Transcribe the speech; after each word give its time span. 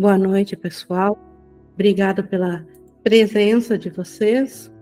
Boa 0.00 0.16
noite, 0.16 0.56
pessoal. 0.56 1.18
Obrigada 1.74 2.22
pela 2.22 2.66
presença 3.02 3.76
de 3.76 3.90
vocês. 3.90 4.72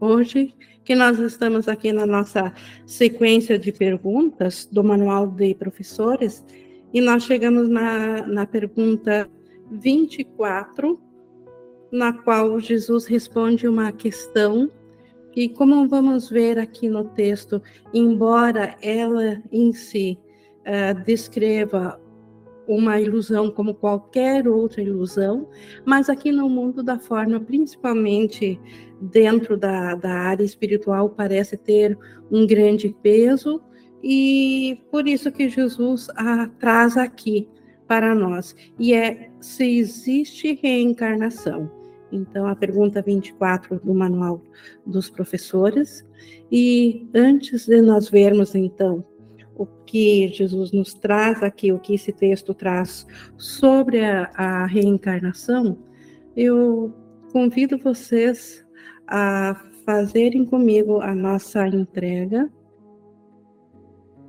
Hoje, 0.00 0.52
que 0.84 0.96
nós 0.96 1.20
estamos 1.20 1.68
aqui 1.68 1.92
na 1.92 2.04
nossa 2.04 2.52
sequência 2.84 3.56
de 3.56 3.70
perguntas 3.70 4.66
do 4.66 4.82
Manual 4.82 5.28
de 5.28 5.54
Professores, 5.54 6.44
e 6.92 7.00
nós 7.00 7.22
chegamos 7.22 7.68
na, 7.68 8.26
na 8.26 8.44
pergunta 8.44 9.30
24, 9.70 11.00
na 11.92 12.12
qual 12.12 12.58
Jesus 12.58 13.06
responde 13.06 13.68
uma 13.68 13.92
questão 13.92 14.68
e 15.36 15.48
como 15.48 15.86
vamos 15.86 16.28
ver 16.28 16.58
aqui 16.58 16.88
no 16.88 17.04
texto, 17.04 17.62
embora 17.94 18.74
ela 18.82 19.40
em 19.52 19.72
si 19.72 20.18
uh, 20.66 21.04
descreva 21.04 22.00
uma 22.68 23.00
ilusão 23.00 23.50
como 23.50 23.74
qualquer 23.74 24.46
outra 24.46 24.82
ilusão, 24.82 25.48
mas 25.84 26.08
aqui 26.10 26.30
no 26.30 26.48
mundo 26.48 26.82
da 26.82 26.98
forma, 26.98 27.40
principalmente 27.40 28.60
dentro 29.00 29.56
da, 29.56 29.94
da 29.94 30.12
área 30.12 30.44
espiritual, 30.44 31.08
parece 31.08 31.56
ter 31.56 31.98
um 32.30 32.46
grande 32.46 32.94
peso, 33.02 33.60
e 34.02 34.80
por 34.90 35.08
isso 35.08 35.32
que 35.32 35.48
Jesus 35.48 36.08
a 36.10 36.46
traz 36.58 36.96
aqui 36.96 37.48
para 37.86 38.14
nós, 38.14 38.54
e 38.78 38.92
é 38.92 39.30
se 39.40 39.64
existe 39.78 40.58
reencarnação. 40.62 41.70
Então, 42.10 42.46
a 42.46 42.56
pergunta 42.56 43.02
24 43.02 43.80
do 43.80 43.94
Manual 43.94 44.42
dos 44.86 45.10
Professores. 45.10 46.06
E 46.50 47.06
antes 47.14 47.66
de 47.66 47.82
nós 47.82 48.08
vermos, 48.08 48.54
então, 48.54 49.04
o 49.58 49.66
que 49.84 50.28
Jesus 50.28 50.70
nos 50.70 50.94
traz 50.94 51.42
aqui, 51.42 51.72
o 51.72 51.80
que 51.80 51.94
esse 51.94 52.12
texto 52.12 52.54
traz 52.54 53.04
sobre 53.36 54.00
a, 54.04 54.30
a 54.34 54.66
reencarnação, 54.66 55.76
eu 56.36 56.94
convido 57.32 57.76
vocês 57.76 58.64
a 59.06 59.60
fazerem 59.84 60.44
comigo 60.44 61.00
a 61.00 61.14
nossa 61.14 61.66
entrega, 61.66 62.48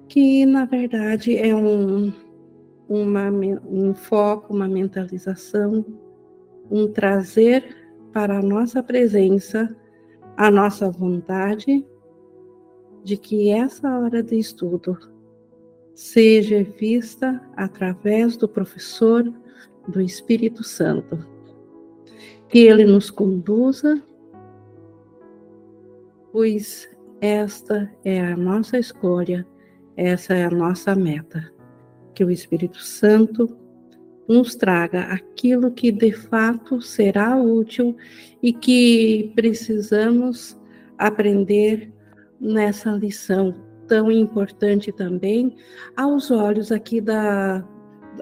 que 0.08 0.46
na 0.48 0.66
verdade 0.66 1.38
é 1.38 1.56
um, 1.56 2.12
uma, 2.88 3.30
um 3.30 3.94
foco, 3.94 4.52
uma 4.52 4.68
mentalização, 4.68 5.86
um 6.72 6.88
trazer 6.88 7.78
para 8.12 8.40
a 8.40 8.42
nossa 8.42 8.82
presença 8.82 9.76
a 10.36 10.50
nossa 10.50 10.90
vontade 10.90 11.86
de 13.04 13.18
que 13.18 13.50
essa 13.50 14.00
hora 14.00 14.24
de 14.24 14.38
estudo 14.40 14.98
seja 16.00 16.64
vista 16.64 17.42
através 17.58 18.38
do 18.38 18.48
professor 18.48 19.22
do 19.86 20.00
Espírito 20.00 20.64
Santo. 20.64 21.28
Que 22.48 22.60
ele 22.60 22.86
nos 22.86 23.12
conduza, 23.12 24.02
pois 26.32 26.90
esta 27.20 27.94
é 28.06 28.22
a 28.22 28.38
nossa 28.38 28.80
escolha, 28.80 29.46
essa 29.98 30.34
é 30.34 30.46
a 30.46 30.50
nossa 30.50 30.96
meta. 30.96 31.52
Que 32.16 32.24
o 32.24 32.32
Espírito 32.32 32.80
Santo 32.80 33.58
nos 34.26 34.56
traga 34.56 35.02
aquilo 35.02 35.70
que 35.70 35.92
de 35.92 36.14
fato 36.14 36.82
será 36.82 37.36
útil 37.36 37.98
e 38.42 38.54
que 38.54 39.34
precisamos 39.36 40.58
aprender 40.98 41.92
nessa 42.40 42.90
lição 42.90 43.69
tão 43.90 44.12
importante 44.12 44.92
também 44.92 45.58
aos 45.98 46.30
olhos 46.30 46.72
aqui 46.72 47.02
da 47.02 47.68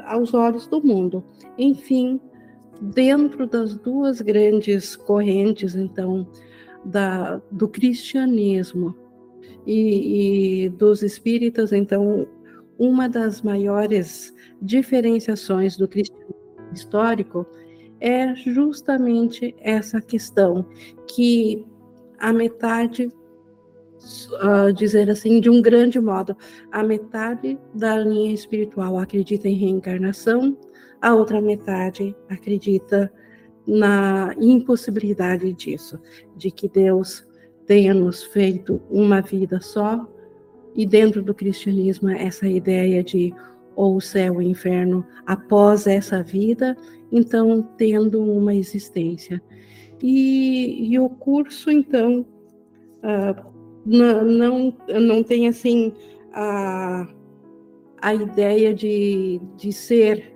aos 0.06 0.34
olhos 0.34 0.68
do 0.68 0.82
mundo. 0.82 1.24
Enfim, 1.58 2.20
dentro 2.82 3.46
das 3.46 3.76
duas 3.76 4.22
grandes 4.22 4.96
correntes, 4.96 5.76
então, 5.76 6.28
da, 6.86 7.42
do 7.52 7.68
cristianismo 7.68 8.96
e, 9.66 10.66
e 10.66 10.70
dos 10.70 11.02
espíritas, 11.02 11.74
então, 11.74 12.28
uma 12.78 13.10
das 13.10 13.42
maiores 13.42 14.34
diferenciações 14.62 15.76
do 15.76 15.88
cristianismo 15.88 16.36
histórico 16.72 17.46
é 18.00 18.36
justamente 18.36 19.56
essa 19.60 20.00
questão 20.00 20.68
que 21.08 21.66
a 22.20 22.32
metade 22.32 23.12
uh, 24.34 24.72
dizer 24.74 25.10
assim, 25.10 25.40
de 25.40 25.50
um 25.50 25.62
grande 25.62 26.00
modo, 26.00 26.36
a 26.72 26.84
metade 26.84 27.58
da 27.74 27.98
linha 27.98 28.34
espiritual 28.34 28.98
acredita 28.98 29.48
em 29.48 29.56
reencarnação, 29.56 30.58
a 31.02 31.14
outra 31.14 31.42
metade 31.42 32.16
acredita 32.30 33.12
na 33.66 34.34
impossibilidade 34.40 35.52
disso, 35.54 36.00
de 36.36 36.50
que 36.50 36.70
Deus 36.70 37.28
tenha 37.66 37.94
nos 37.94 38.24
feito 38.24 38.82
uma 38.90 39.22
vida 39.22 39.60
só, 39.60 40.08
e 40.76 40.86
dentro 40.86 41.22
do 41.22 41.34
cristianismo 41.34 42.10
essa 42.10 42.48
ideia 42.48 43.04
de 43.04 43.34
ou 43.76 43.96
o 43.96 44.02
céu 44.02 44.38
o 44.38 44.42
inferno 44.42 45.06
após 45.26 45.86
essa 45.86 46.24
vida, 46.24 46.76
então 47.12 47.62
tendo 47.78 48.22
uma 48.22 48.56
existência. 48.56 49.42
E, 50.02 50.92
e 50.92 51.00
o 51.00 51.10
curso, 51.10 51.70
então, 51.70 52.26
uh, 53.04 53.57
não, 53.88 54.26
não, 54.26 54.78
não 55.00 55.24
tem 55.24 55.48
assim 55.48 55.94
a, 56.34 57.08
a 58.02 58.14
ideia 58.14 58.74
de, 58.74 59.40
de 59.56 59.72
ser 59.72 60.36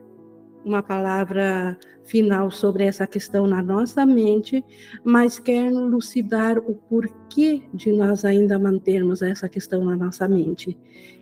uma 0.64 0.82
palavra 0.82 1.78
final 2.06 2.50
sobre 2.50 2.86
essa 2.86 3.06
questão 3.06 3.46
na 3.48 3.62
nossa 3.62 4.06
mente, 4.06 4.64
mas 5.04 5.38
quer 5.38 5.72
lucidar 5.72 6.60
o 6.60 6.76
porquê 6.76 7.64
de 7.74 7.92
nós 7.92 8.24
ainda 8.24 8.58
mantermos 8.58 9.22
essa 9.22 9.50
questão 9.50 9.84
na 9.84 9.96
nossa 9.96 10.28
mente. 10.28 10.78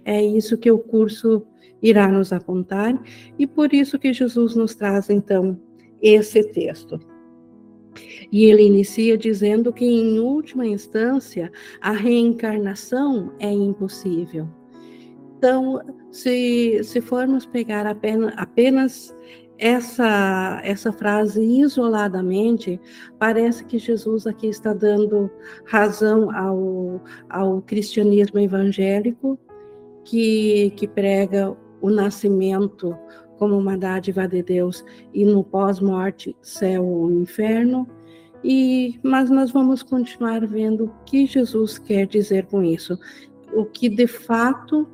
É 0.06 0.22
isso 0.22 0.58
que 0.58 0.72
o 0.72 0.78
curso 0.78 1.46
irá 1.82 2.08
nos 2.08 2.32
apontar 2.32 3.00
e 3.38 3.48
por 3.48 3.74
isso 3.74 3.98
que 3.98 4.14
Jesus 4.14 4.56
nos 4.56 4.76
traz 4.76 5.10
então 5.10 5.60
esse 6.02 6.44
texto. 6.44 7.00
E 8.32 8.46
ele 8.46 8.64
inicia 8.64 9.18
dizendo 9.18 9.74
que, 9.74 9.86
em 9.86 10.20
última 10.20 10.66
instância, 10.66 11.52
a 11.82 11.92
reencarnação 11.92 13.34
é 13.40 13.52
impossível. 13.52 14.48
Então, 15.38 15.82
se, 16.12 16.82
se 16.84 17.00
formos 17.00 17.46
pegar 17.46 17.88
apenas, 17.88 18.34
apenas 18.36 19.16
essa, 19.58 20.62
essa 20.64 20.92
frase 20.92 21.42
isoladamente, 21.42 22.80
parece 23.18 23.66
que 23.66 23.78
Jesus 23.78 24.26
aqui 24.26 24.48
está 24.48 24.74
dando 24.74 25.30
razão 25.66 26.30
ao, 26.36 27.02
ao 27.30 27.62
cristianismo 27.62 28.40
evangélico, 28.40 29.38
que, 30.06 30.72
que 30.76 30.88
prega 30.88 31.56
o 31.82 31.90
nascimento 31.90 32.98
como 33.40 33.58
uma 33.58 33.78
dádiva 33.78 34.28
de 34.28 34.44
Deus 34.44 34.86
e 35.14 35.26
no 35.26 35.44
pós-morte, 35.44 36.36
céu 36.42 36.86
ou 36.86 37.10
inferno, 37.10 37.88
e, 38.44 39.00
mas 39.02 39.30
nós 39.30 39.52
vamos 39.52 39.82
continuar 39.82 40.46
vendo 40.46 40.86
o 40.86 40.94
que 41.06 41.26
Jesus 41.26 41.78
quer 41.80 42.06
dizer 42.06 42.46
com 42.46 42.64
isso. 42.64 43.00
O 43.54 43.66
que 43.66 43.90
de 43.90 44.08
fato, 44.08 44.88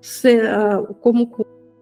se, 0.00 0.36
uh, 0.36 0.94
como 1.00 1.28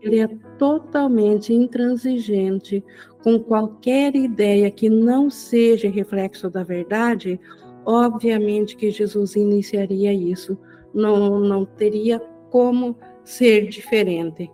ele 0.03 0.21
é 0.21 0.29
totalmente 0.59 1.53
intransigente 1.55 2.85
com 3.23 3.39
qualquer 3.39 4.15
ideia 4.15 4.71
que 4.71 4.91
não 4.91 5.31
seja 5.31 5.89
reflexo 5.89 6.51
da 6.51 6.63
verdade, 6.63 7.41
obviamente 7.87 8.77
que 8.77 8.91
Jesus 8.91 9.35
iniciaria 9.35 10.13
isso. 10.13 10.59
Não, 10.93 11.41
não 11.41 11.65
teria 11.65 12.19
como 12.51 12.97
ser 13.25 13.69
diferente. 13.69 14.51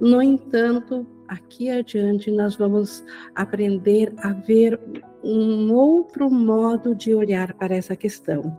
No 0.00 0.20
entanto, 0.20 1.06
aqui 1.28 1.70
adiante 1.70 2.30
nós 2.30 2.56
vamos 2.56 3.04
aprender 3.34 4.12
a 4.18 4.32
ver 4.32 4.78
um 5.22 5.72
outro 5.72 6.30
modo 6.30 6.94
de 6.94 7.14
olhar 7.14 7.54
para 7.54 7.74
essa 7.74 7.96
questão. 7.96 8.58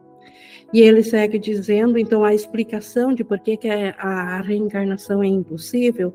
E 0.74 0.82
ele 0.82 1.04
segue 1.04 1.38
dizendo, 1.38 1.98
então, 1.98 2.24
a 2.24 2.34
explicação 2.34 3.14
de 3.14 3.24
por 3.24 3.40
que, 3.40 3.56
que 3.56 3.70
a 3.70 4.42
reencarnação 4.42 5.22
é 5.24 5.28
impossível, 5.28 6.14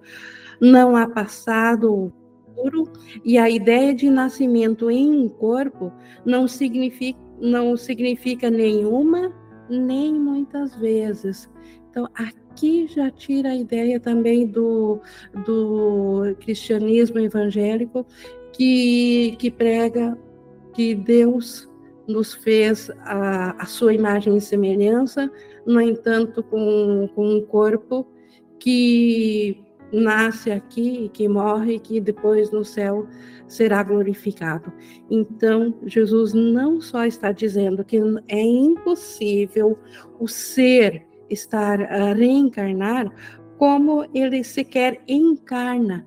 não 0.61 0.96
há 0.96 1.08
passado 1.08 2.12
futuro, 2.61 2.90
e 3.25 3.38
a 3.38 3.49
ideia 3.49 3.94
de 3.94 4.11
nascimento 4.11 4.90
em 4.90 5.11
um 5.11 5.28
corpo 5.28 5.93
não 6.25 6.46
significa, 6.46 7.19
não 7.40 7.76
significa 7.76 8.50
nenhuma, 8.50 9.32
nem 9.69 10.12
muitas 10.12 10.75
vezes. 10.76 11.49
Então, 11.90 12.08
aqui 12.14 12.39
já 12.88 13.11
tira 13.11 13.50
a 13.50 13.56
ideia 13.56 13.99
também 13.99 14.47
do, 14.47 15.00
do 15.47 16.37
cristianismo 16.41 17.19
evangélico, 17.19 18.06
que, 18.52 19.37
que 19.38 19.50
prega 19.50 20.19
que 20.75 20.94
Deus 20.94 21.69
nos 22.06 22.35
fez 22.35 22.91
a, 23.00 23.62
a 23.62 23.67
sua 23.67 23.94
imagem 23.94 24.37
e 24.37 24.41
semelhança, 24.41 25.31
no 25.64 25.81
entanto, 25.81 26.43
com, 26.43 27.08
com 27.14 27.37
um 27.37 27.41
corpo 27.41 28.06
que 28.58 29.62
nasce 29.93 30.50
aqui 30.50 31.11
que 31.12 31.29
morre 31.29 31.79
que 31.79 32.00
depois 32.00 32.50
no 32.50 32.64
céu 32.64 33.06
será 33.49 33.82
glorificado. 33.82 34.73
Então, 35.11 35.75
Jesus 35.85 36.32
não 36.32 36.81
só 36.81 37.05
está 37.05 37.32
dizendo 37.32 37.85
que 37.85 38.00
é 38.29 38.41
impossível 38.41 39.76
o 40.19 40.29
ser 40.29 41.06
estar 41.30 41.80
a 41.82 42.12
reencarnar, 42.12 43.10
como 43.56 44.06
ele 44.14 44.42
sequer 44.42 45.00
encarna 45.06 46.06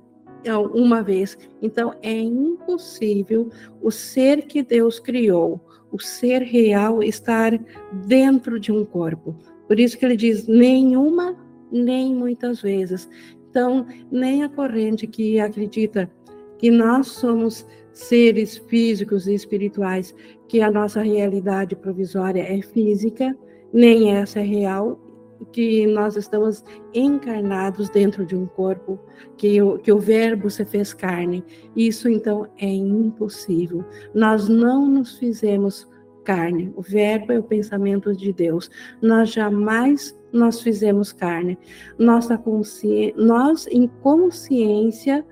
uma 0.74 1.02
vez. 1.02 1.38
Então, 1.62 1.94
é 2.02 2.12
impossível 2.12 3.48
o 3.80 3.90
ser 3.90 4.42
que 4.42 4.62
Deus 4.62 5.00
criou, 5.00 5.60
o 5.90 5.98
ser 5.98 6.42
real, 6.42 7.02
estar 7.02 7.58
dentro 8.06 8.60
de 8.60 8.70
um 8.70 8.84
corpo. 8.84 9.34
Por 9.66 9.78
isso 9.80 9.96
que 9.98 10.04
ele 10.04 10.16
diz: 10.16 10.46
nenhuma, 10.46 11.36
nem 11.72 12.14
muitas 12.14 12.60
vezes. 12.60 13.08
Então, 13.48 13.86
nem 14.10 14.42
a 14.42 14.48
corrente 14.48 15.06
que 15.06 15.38
acredita 15.38 16.10
que 16.58 16.70
nós 16.70 17.08
somos 17.08 17.66
seres 17.92 18.58
físicos 18.68 19.28
e 19.28 19.34
espirituais, 19.34 20.14
que 20.48 20.60
a 20.60 20.70
nossa 20.70 21.00
realidade 21.02 21.76
provisória 21.76 22.42
é 22.42 22.60
física, 22.60 23.36
nem 23.72 24.12
essa 24.12 24.40
é 24.40 24.42
real, 24.42 24.98
que 25.44 25.86
nós 25.86 26.16
estamos 26.16 26.64
encarnados 26.92 27.88
dentro 27.90 28.24
de 28.24 28.36
um 28.36 28.46
corpo, 28.46 28.98
que 29.36 29.60
o, 29.60 29.78
que 29.78 29.92
o 29.92 29.98
Verbo 29.98 30.50
se 30.50 30.64
fez 30.64 30.92
carne. 30.92 31.44
Isso 31.76 32.08
então 32.08 32.46
é 32.58 32.68
impossível. 32.68 33.84
Nós 34.14 34.48
não 34.48 34.86
nos 34.86 35.18
fizemos 35.18 35.88
carne. 36.24 36.72
O 36.74 36.82
Verbo 36.82 37.32
é 37.32 37.38
o 37.38 37.42
pensamento 37.42 38.14
de 38.14 38.32
Deus. 38.32 38.70
Nós 39.00 39.30
jamais 39.30 40.18
nós 40.32 40.60
fizemos 40.60 41.12
carne. 41.12 41.56
Nossa 41.96 42.36
consciência, 42.36 43.14
nós 43.16 43.68
em 43.68 43.86
consciência 43.86 45.24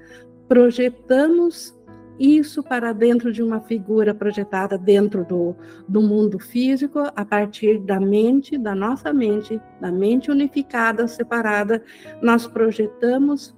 projetamos 0.46 1.76
isso 2.22 2.62
para 2.62 2.92
dentro 2.92 3.32
de 3.32 3.42
uma 3.42 3.60
figura 3.60 4.14
projetada 4.14 4.78
dentro 4.78 5.24
do, 5.24 5.56
do 5.88 6.00
mundo 6.00 6.38
físico, 6.38 7.00
a 7.16 7.24
partir 7.24 7.80
da 7.80 7.98
mente, 7.98 8.56
da 8.56 8.76
nossa 8.76 9.12
mente, 9.12 9.60
da 9.80 9.90
mente 9.90 10.30
unificada, 10.30 11.08
separada, 11.08 11.82
nós 12.22 12.46
projetamos 12.46 13.54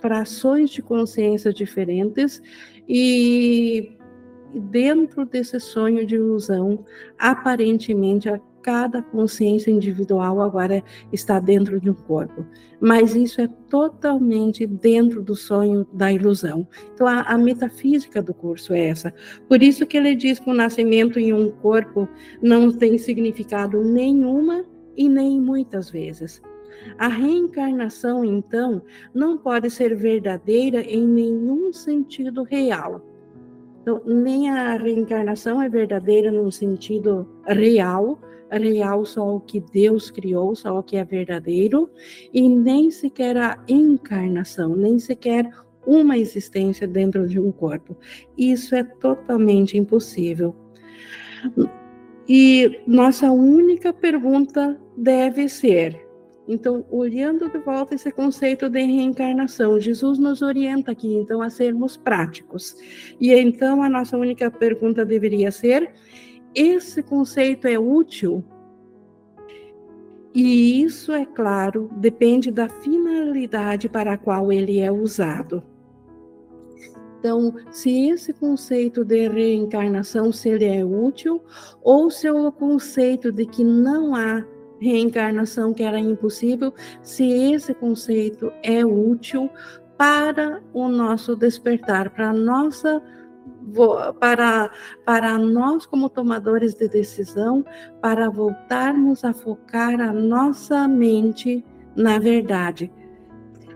frações 0.00 0.70
de 0.70 0.82
consciência 0.82 1.52
diferentes 1.52 2.42
e 2.88 3.96
dentro 4.54 5.24
desse 5.24 5.60
sonho 5.60 6.06
de 6.06 6.16
ilusão, 6.16 6.84
aparentemente 7.18 8.28
cada 8.62 9.02
consciência 9.02 9.70
individual 9.70 10.40
agora 10.40 10.82
está 11.12 11.38
dentro 11.38 11.80
de 11.80 11.90
um 11.90 11.94
corpo. 11.94 12.44
Mas 12.80 13.14
isso 13.14 13.40
é 13.40 13.48
totalmente 13.68 14.66
dentro 14.66 15.22
do 15.22 15.34
sonho 15.34 15.86
da 15.92 16.10
ilusão. 16.12 16.66
Então, 16.94 17.06
a, 17.06 17.20
a, 17.22 17.36
metafísica 17.36 18.22
do 18.22 18.32
curso 18.32 18.72
é 18.72 18.88
essa. 18.88 19.12
Por 19.48 19.62
isso 19.62 19.86
que 19.86 19.96
ele 19.96 20.14
diz 20.14 20.38
que 20.38 20.50
o 20.50 20.54
nascimento 20.54 21.18
em 21.18 21.32
um 21.32 21.50
corpo 21.50 22.08
não 22.42 22.72
tem 22.72 22.96
significado 22.96 23.82
nenhuma 23.82 24.64
e 24.96 25.08
nem 25.08 25.40
muitas 25.40 25.90
vezes. 25.90 26.40
A 26.98 27.08
reencarnação, 27.08 28.24
então, 28.24 28.82
não 29.14 29.36
pode 29.36 29.70
ser 29.70 29.94
verdadeira 29.94 30.80
em 30.80 31.06
nenhum 31.06 31.72
sentido 31.72 32.42
real. 32.42 33.04
Então, 33.82 34.02
nem 34.04 34.50
a 34.50 34.76
reencarnação 34.76 35.60
é 35.60 35.68
verdadeira 35.68 36.30
num 36.30 36.50
sentido 36.50 37.26
real, 37.46 38.18
real 38.58 39.04
só 39.04 39.36
o 39.36 39.40
que 39.40 39.60
Deus 39.60 40.10
criou, 40.10 40.54
só 40.54 40.78
o 40.78 40.82
que 40.82 40.96
é 40.96 41.04
verdadeiro, 41.04 41.90
e 42.32 42.48
nem 42.48 42.90
sequer 42.90 43.36
a 43.36 43.58
encarnação, 43.68 44.74
nem 44.74 44.98
sequer 44.98 45.50
uma 45.86 46.18
existência 46.18 46.86
dentro 46.86 47.26
de 47.28 47.38
um 47.38 47.50
corpo. 47.50 47.96
Isso 48.36 48.74
é 48.74 48.84
totalmente 48.84 49.76
impossível. 49.76 50.54
E 52.28 52.80
nossa 52.86 53.30
única 53.30 53.92
pergunta 53.92 54.78
deve 54.96 55.48
ser: 55.48 56.06
então, 56.46 56.84
olhando 56.90 57.48
de 57.48 57.58
volta 57.58 57.94
esse 57.94 58.10
conceito 58.10 58.68
de 58.68 58.80
reencarnação, 58.82 59.78
Jesus 59.78 60.18
nos 60.18 60.42
orienta 60.42 60.90
aqui, 60.90 61.14
então, 61.14 61.40
a 61.40 61.48
sermos 61.48 61.96
práticos. 61.96 62.76
E 63.20 63.32
então, 63.32 63.82
a 63.82 63.88
nossa 63.88 64.18
única 64.18 64.50
pergunta 64.50 65.04
deveria 65.04 65.52
ser: 65.52 65.92
esse 66.54 67.02
conceito 67.02 67.66
é 67.66 67.78
útil? 67.78 68.44
E 70.34 70.82
isso, 70.82 71.12
é 71.12 71.26
claro, 71.26 71.90
depende 71.96 72.50
da 72.50 72.68
finalidade 72.68 73.88
para 73.88 74.12
a 74.12 74.18
qual 74.18 74.52
ele 74.52 74.78
é 74.78 74.90
usado. 74.90 75.62
Então, 77.18 77.54
se 77.70 78.08
esse 78.08 78.32
conceito 78.32 79.04
de 79.04 79.28
reencarnação 79.28 80.32
se 80.32 80.48
ele 80.48 80.64
é 80.64 80.84
útil, 80.84 81.42
ou 81.82 82.10
se 82.10 82.26
é 82.26 82.32
o 82.32 82.50
conceito 82.50 83.30
de 83.30 83.44
que 83.44 83.62
não 83.62 84.14
há 84.14 84.42
reencarnação 84.80 85.74
que 85.74 85.82
era 85.82 85.98
impossível, 85.98 86.72
se 87.02 87.28
esse 87.52 87.74
conceito 87.74 88.50
é 88.62 88.84
útil 88.86 89.50
para 89.98 90.62
o 90.72 90.88
nosso 90.88 91.36
despertar, 91.36 92.08
para 92.08 92.30
a 92.30 92.32
nossa 92.32 93.02
para, 94.18 94.70
para 95.04 95.38
nós, 95.38 95.86
como 95.86 96.08
tomadores 96.08 96.74
de 96.74 96.88
decisão, 96.88 97.64
para 98.00 98.28
voltarmos 98.28 99.24
a 99.24 99.32
focar 99.32 100.00
a 100.00 100.12
nossa 100.12 100.86
mente 100.88 101.64
na 101.94 102.18
verdade. 102.18 102.90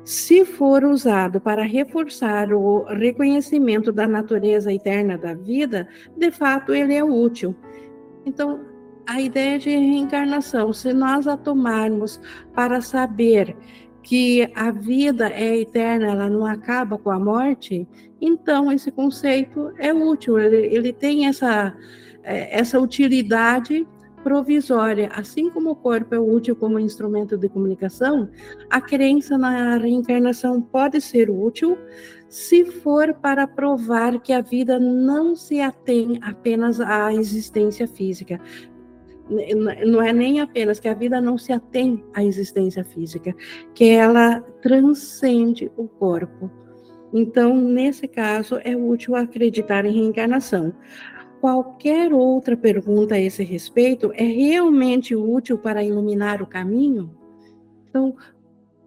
Se 0.04 0.44
for 0.44 0.84
usado 0.84 1.40
para 1.40 1.62
reforçar 1.62 2.52
o 2.52 2.84
reconhecimento 2.84 3.90
da 3.90 4.06
natureza 4.06 4.72
eterna 4.72 5.16
da 5.16 5.34
vida, 5.34 5.88
de 6.16 6.30
fato 6.30 6.74
ele 6.74 6.94
é 6.94 7.02
útil. 7.02 7.54
Então, 8.26 8.60
a 9.06 9.20
ideia 9.20 9.58
de 9.58 9.70
reencarnação, 9.70 10.72
se 10.72 10.92
nós 10.92 11.26
a 11.26 11.36
tomarmos 11.36 12.20
para 12.54 12.80
saber 12.80 13.56
que 14.02 14.50
a 14.54 14.70
vida 14.70 15.30
é 15.30 15.58
eterna, 15.58 16.08
ela 16.08 16.28
não 16.28 16.44
acaba 16.44 16.98
com 16.98 17.10
a 17.10 17.18
morte, 17.18 17.88
então 18.24 18.72
esse 18.72 18.90
conceito 18.90 19.72
é 19.78 19.92
útil, 19.92 20.38
ele, 20.38 20.74
ele 20.74 20.92
tem 20.92 21.26
essa, 21.26 21.76
é, 22.22 22.58
essa 22.58 22.80
utilidade 22.80 23.86
provisória. 24.22 25.10
Assim 25.12 25.50
como 25.50 25.70
o 25.70 25.76
corpo 25.76 26.14
é 26.14 26.18
útil 26.18 26.56
como 26.56 26.80
instrumento 26.80 27.36
de 27.36 27.48
comunicação, 27.48 28.30
a 28.70 28.80
crença 28.80 29.36
na 29.36 29.76
reencarnação 29.76 30.62
pode 30.62 31.00
ser 31.00 31.28
útil 31.28 31.76
se 32.28 32.64
for 32.64 33.14
para 33.14 33.46
provar 33.46 34.18
que 34.20 34.32
a 34.32 34.40
vida 34.40 34.80
não 34.80 35.36
se 35.36 35.60
atém 35.60 36.18
apenas 36.22 36.80
à 36.80 37.12
existência 37.12 37.86
física, 37.86 38.40
não 39.86 40.02
é 40.02 40.12
nem 40.12 40.40
apenas 40.40 40.80
que 40.80 40.88
a 40.88 40.94
vida 40.94 41.20
não 41.20 41.38
se 41.38 41.52
atém 41.52 42.04
à 42.12 42.24
existência 42.24 42.82
física, 42.84 43.34
que 43.74 43.90
ela 43.90 44.40
transcende 44.62 45.70
o 45.76 45.86
corpo. 45.86 46.50
Então, 47.16 47.56
nesse 47.56 48.08
caso, 48.08 48.58
é 48.64 48.76
útil 48.76 49.14
acreditar 49.14 49.84
em 49.84 49.92
reencarnação. 49.92 50.74
Qualquer 51.40 52.12
outra 52.12 52.56
pergunta 52.56 53.14
a 53.14 53.20
esse 53.20 53.44
respeito 53.44 54.10
é 54.14 54.24
realmente 54.24 55.14
útil 55.14 55.56
para 55.56 55.84
iluminar 55.84 56.42
o 56.42 56.46
caminho? 56.46 57.16
Então, 57.88 58.16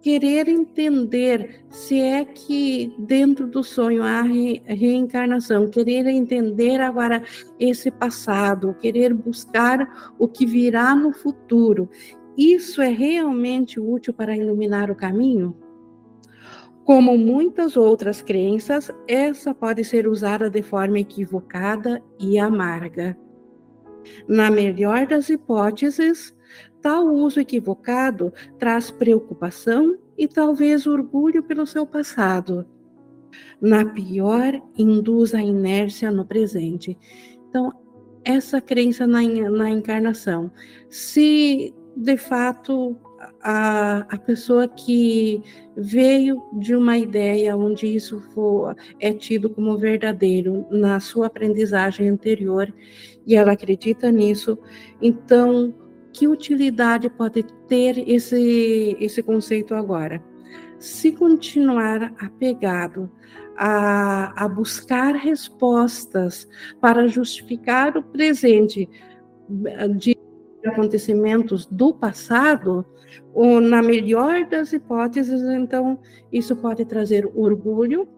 querer 0.02 0.46
entender 0.46 1.64
se 1.70 1.98
é 1.98 2.22
que 2.22 2.94
dentro 2.98 3.46
do 3.46 3.64
sonho 3.64 4.02
há 4.02 4.20
re, 4.20 4.62
reencarnação, 4.66 5.70
querer 5.70 6.06
entender 6.06 6.82
agora 6.82 7.22
esse 7.58 7.90
passado, 7.90 8.76
querer 8.78 9.14
buscar 9.14 10.12
o 10.18 10.28
que 10.28 10.44
virá 10.44 10.94
no 10.94 11.14
futuro, 11.14 11.88
isso 12.36 12.82
é 12.82 12.88
realmente 12.88 13.80
útil 13.80 14.12
para 14.12 14.36
iluminar 14.36 14.90
o 14.90 14.94
caminho? 14.94 15.56
Como 16.88 17.18
muitas 17.18 17.76
outras 17.76 18.22
crenças, 18.22 18.90
essa 19.06 19.54
pode 19.54 19.84
ser 19.84 20.08
usada 20.08 20.48
de 20.48 20.62
forma 20.62 20.98
equivocada 20.98 22.02
e 22.18 22.38
amarga. 22.38 23.14
Na 24.26 24.50
melhor 24.50 25.06
das 25.06 25.28
hipóteses, 25.28 26.34
Tal 26.80 27.06
uso 27.06 27.40
equivocado 27.40 28.32
traz 28.58 28.90
preocupação 28.90 29.98
e 30.16 30.28
talvez 30.28 30.86
orgulho 30.86 31.42
pelo 31.42 31.66
seu 31.66 31.84
passado. 31.84 32.64
Na 33.60 33.84
pior, 33.84 34.60
induz 34.76 35.34
a 35.34 35.42
inércia 35.42 36.10
no 36.10 36.24
presente. 36.24 36.96
Então, 37.48 37.72
essa 38.24 38.60
crença 38.60 39.06
na, 39.06 39.20
na 39.50 39.70
encarnação. 39.70 40.52
Se 40.88 41.74
de 41.96 42.16
fato 42.16 42.96
a, 43.42 44.06
a 44.08 44.18
pessoa 44.18 44.66
que 44.68 45.42
veio 45.76 46.42
de 46.54 46.74
uma 46.74 46.98
ideia 46.98 47.56
onde 47.56 47.86
isso 47.86 48.20
for, 48.34 48.76
é 48.98 49.12
tido 49.12 49.50
como 49.50 49.76
verdadeiro 49.78 50.66
na 50.70 51.00
sua 51.00 51.26
aprendizagem 51.26 52.08
anterior 52.08 52.72
e 53.26 53.36
ela 53.36 53.52
acredita 53.52 54.10
nisso, 54.10 54.58
então 55.00 55.74
que 56.12 56.26
utilidade 56.26 57.08
pode 57.10 57.44
ter 57.68 57.98
esse, 58.08 58.96
esse 58.98 59.22
conceito 59.22 59.74
agora? 59.74 60.22
se 60.78 61.12
continuar 61.12 62.14
apegado 62.20 63.10
a, 63.56 64.44
a 64.44 64.48
buscar 64.48 65.14
respostas 65.14 66.48
para 66.80 67.08
justificar 67.08 67.96
o 67.96 68.02
presente 68.02 68.88
de 69.96 70.16
acontecimentos 70.68 71.66
do 71.66 71.92
passado, 71.92 72.84
ou 73.32 73.60
na 73.60 73.82
melhor 73.82 74.44
das 74.46 74.72
hipóteses, 74.72 75.42
então, 75.42 75.98
isso 76.32 76.54
pode 76.56 76.84
trazer 76.84 77.30
orgulho, 77.34 78.08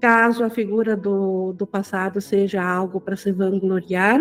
caso 0.00 0.44
a 0.44 0.50
figura 0.50 0.96
do, 0.96 1.52
do 1.52 1.66
passado 1.66 2.20
seja 2.20 2.62
algo 2.62 3.00
para 3.00 3.16
se 3.16 3.32
vangloriar, 3.32 4.20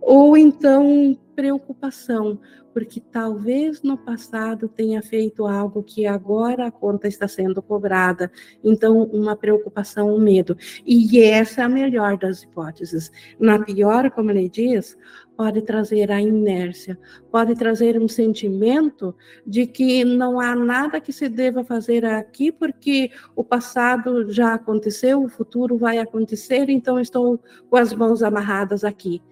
ou 0.00 0.36
então 0.36 1.18
preocupação, 1.36 2.38
porque 2.72 3.00
talvez 3.00 3.82
no 3.82 3.96
passado 3.96 4.68
tenha 4.68 5.02
feito 5.02 5.46
algo 5.46 5.82
que 5.82 6.06
agora 6.06 6.66
a 6.66 6.70
conta 6.70 7.08
está 7.08 7.26
sendo 7.26 7.60
cobrada. 7.60 8.30
Então, 8.62 9.02
uma 9.04 9.36
preocupação, 9.36 10.14
um 10.14 10.20
medo. 10.20 10.56
E 10.86 11.20
essa 11.20 11.62
é 11.62 11.64
a 11.64 11.68
melhor 11.68 12.16
das 12.16 12.42
hipóteses. 12.42 13.10
Na 13.38 13.58
pior, 13.58 14.10
como 14.10 14.30
ele 14.30 14.48
diz, 14.48 14.96
pode 15.40 15.62
trazer 15.62 16.12
a 16.12 16.20
inércia, 16.20 16.98
pode 17.32 17.54
trazer 17.54 17.98
um 17.98 18.06
sentimento 18.06 19.14
de 19.46 19.66
que 19.66 20.04
não 20.04 20.38
há 20.38 20.54
nada 20.54 21.00
que 21.00 21.14
se 21.14 21.30
deva 21.30 21.64
fazer 21.64 22.04
aqui, 22.04 22.52
porque 22.52 23.10
o 23.34 23.42
passado 23.42 24.30
já 24.30 24.52
aconteceu, 24.52 25.24
o 25.24 25.30
futuro 25.30 25.78
vai 25.78 25.96
acontecer, 25.96 26.68
então 26.68 27.00
estou 27.00 27.40
com 27.70 27.76
as 27.78 27.94
mãos 27.94 28.22
amarradas 28.22 28.84
aqui. 28.84 29.22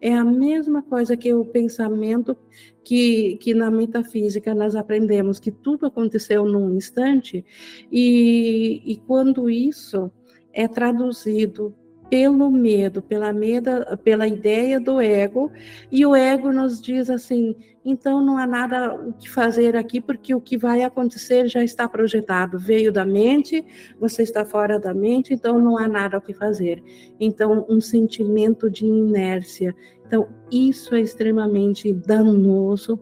É 0.00 0.14
a 0.14 0.24
mesma 0.24 0.80
coisa 0.80 1.14
que 1.14 1.34
o 1.34 1.44
pensamento 1.44 2.34
que, 2.82 3.36
que 3.36 3.52
na 3.52 3.70
metafísica 3.70 4.54
nós 4.54 4.74
aprendemos 4.74 5.38
que 5.38 5.50
tudo 5.50 5.84
aconteceu 5.84 6.46
num 6.46 6.74
instante, 6.74 7.44
e, 7.92 8.80
e 8.82 8.96
quando 9.06 9.50
isso 9.50 10.10
é 10.54 10.66
traduzido 10.66 11.74
pelo 12.10 12.50
medo, 12.50 13.00
pela, 13.00 13.32
medo, 13.32 13.70
pela 14.02 14.26
ideia 14.26 14.80
do 14.80 15.00
ego, 15.00 15.50
e 15.90 16.04
o 16.04 16.14
ego 16.14 16.52
nos 16.52 16.80
diz 16.80 17.08
assim: 17.08 17.54
então 17.84 18.22
não 18.22 18.36
há 18.36 18.46
nada 18.46 18.94
o 18.94 19.12
que 19.12 19.30
fazer 19.30 19.76
aqui, 19.76 20.00
porque 20.00 20.34
o 20.34 20.40
que 20.40 20.58
vai 20.58 20.82
acontecer 20.82 21.48
já 21.48 21.64
está 21.64 21.88
projetado, 21.88 22.58
veio 22.58 22.92
da 22.92 23.06
mente, 23.06 23.64
você 23.98 24.22
está 24.22 24.44
fora 24.44 24.78
da 24.78 24.92
mente, 24.92 25.32
então 25.32 25.58
não 25.58 25.78
há 25.78 25.88
nada 25.88 26.18
o 26.18 26.20
que 26.20 26.34
fazer. 26.34 26.82
Então, 27.18 27.64
um 27.68 27.80
sentimento 27.80 28.68
de 28.68 28.84
inércia. 28.84 29.74
Então, 30.06 30.28
isso 30.50 30.94
é 30.94 31.00
extremamente 31.00 31.92
danoso 31.92 33.00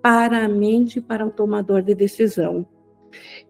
para 0.00 0.44
a 0.44 0.48
mente 0.48 1.00
para 1.00 1.26
o 1.26 1.30
tomador 1.30 1.82
de 1.82 1.94
decisão. 1.94 2.66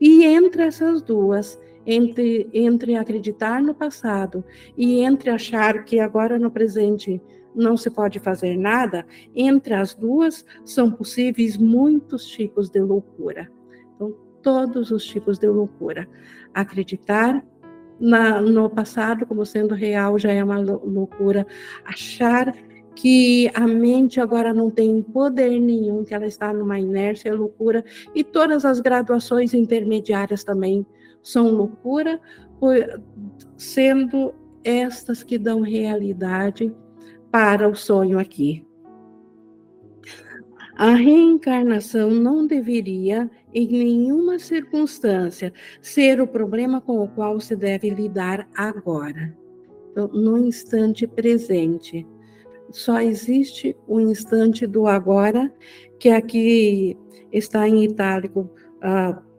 E 0.00 0.24
entre 0.24 0.62
essas 0.62 1.02
duas, 1.02 1.60
entre, 1.92 2.48
entre 2.52 2.96
acreditar 2.96 3.62
no 3.62 3.74
passado 3.74 4.44
e 4.76 5.00
entre 5.00 5.30
achar 5.30 5.84
que 5.84 5.98
agora 5.98 6.38
no 6.38 6.50
presente 6.50 7.20
não 7.54 7.76
se 7.76 7.90
pode 7.90 8.20
fazer 8.20 8.56
nada, 8.56 9.04
entre 9.34 9.74
as 9.74 9.94
duas 9.94 10.44
são 10.64 10.90
possíveis 10.90 11.56
muitos 11.56 12.26
tipos 12.26 12.70
de 12.70 12.80
loucura. 12.80 13.50
Então, 13.94 14.14
todos 14.40 14.90
os 14.90 15.04
tipos 15.04 15.38
de 15.38 15.48
loucura. 15.48 16.08
Acreditar 16.54 17.44
na, 17.98 18.40
no 18.40 18.70
passado 18.70 19.26
como 19.26 19.44
sendo 19.44 19.74
real 19.74 20.18
já 20.18 20.32
é 20.32 20.42
uma 20.42 20.58
loucura. 20.60 21.46
Achar 21.84 22.54
que 22.94 23.50
a 23.54 23.66
mente 23.66 24.20
agora 24.20 24.52
não 24.52 24.70
tem 24.70 25.02
poder 25.02 25.58
nenhum, 25.58 26.04
que 26.04 26.14
ela 26.14 26.26
está 26.26 26.52
numa 26.52 26.78
inércia, 26.78 27.30
é 27.30 27.32
loucura, 27.32 27.84
e 28.14 28.22
todas 28.22 28.64
as 28.64 28.80
graduações 28.80 29.54
intermediárias 29.54 30.44
também 30.44 30.86
são 31.22 31.50
loucura, 31.50 32.20
sendo 33.56 34.34
estas 34.64 35.22
que 35.22 35.38
dão 35.38 35.60
realidade 35.60 36.74
para 37.30 37.68
o 37.68 37.74
sonho 37.74 38.18
aqui. 38.18 38.66
A 40.76 40.94
reencarnação 40.94 42.10
não 42.10 42.46
deveria, 42.46 43.30
em 43.52 43.68
nenhuma 43.68 44.38
circunstância, 44.38 45.52
ser 45.82 46.22
o 46.22 46.26
problema 46.26 46.80
com 46.80 47.02
o 47.04 47.08
qual 47.08 47.38
se 47.38 47.54
deve 47.54 47.90
lidar 47.90 48.48
agora, 48.54 49.36
então, 49.90 50.08
no 50.08 50.38
instante 50.38 51.06
presente. 51.06 52.06
Só 52.70 53.00
existe 53.00 53.76
o 53.86 54.00
instante 54.00 54.66
do 54.66 54.86
agora, 54.86 55.52
que 55.98 56.08
aqui 56.08 56.96
está 57.30 57.68
em 57.68 57.84
itálico, 57.84 58.48
uh, 58.78 59.29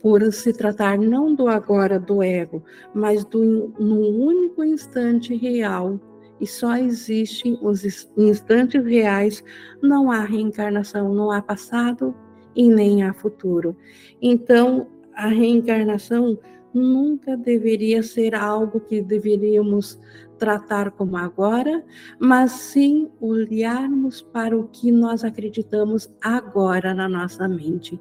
por 0.00 0.32
se 0.32 0.52
tratar 0.52 0.98
não 0.98 1.34
do 1.34 1.48
agora 1.48 1.98
do 1.98 2.22
ego, 2.22 2.62
mas 2.94 3.24
do 3.24 3.72
num 3.78 4.26
único 4.26 4.64
instante 4.64 5.34
real. 5.36 6.00
E 6.40 6.46
só 6.46 6.76
existem 6.76 7.58
os 7.60 7.84
instantes 8.16 8.84
reais, 8.84 9.42
não 9.82 10.10
há 10.10 10.20
reencarnação, 10.20 11.12
não 11.12 11.32
há 11.32 11.42
passado 11.42 12.14
e 12.54 12.68
nem 12.68 13.02
há 13.02 13.12
futuro. 13.12 13.76
Então, 14.22 14.86
a 15.14 15.26
reencarnação 15.26 16.38
nunca 16.72 17.36
deveria 17.36 18.02
ser 18.04 18.36
algo 18.36 18.78
que 18.78 19.02
deveríamos 19.02 19.98
tratar 20.38 20.92
como 20.92 21.16
agora, 21.16 21.84
mas 22.20 22.52
sim 22.52 23.10
olharmos 23.20 24.22
para 24.22 24.56
o 24.56 24.68
que 24.68 24.92
nós 24.92 25.24
acreditamos 25.24 26.08
agora 26.22 26.94
na 26.94 27.08
nossa 27.08 27.48
mente 27.48 28.00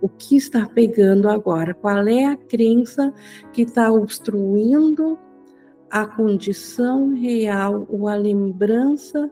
o 0.00 0.08
que 0.08 0.36
está 0.36 0.66
pegando 0.66 1.28
agora, 1.28 1.74
qual 1.74 2.06
é 2.06 2.24
a 2.24 2.36
crença 2.36 3.12
que 3.52 3.62
está 3.62 3.92
obstruindo 3.92 5.18
a 5.90 6.06
condição 6.06 7.14
real 7.14 7.86
ou 7.88 8.08
a 8.08 8.14
lembrança 8.14 9.30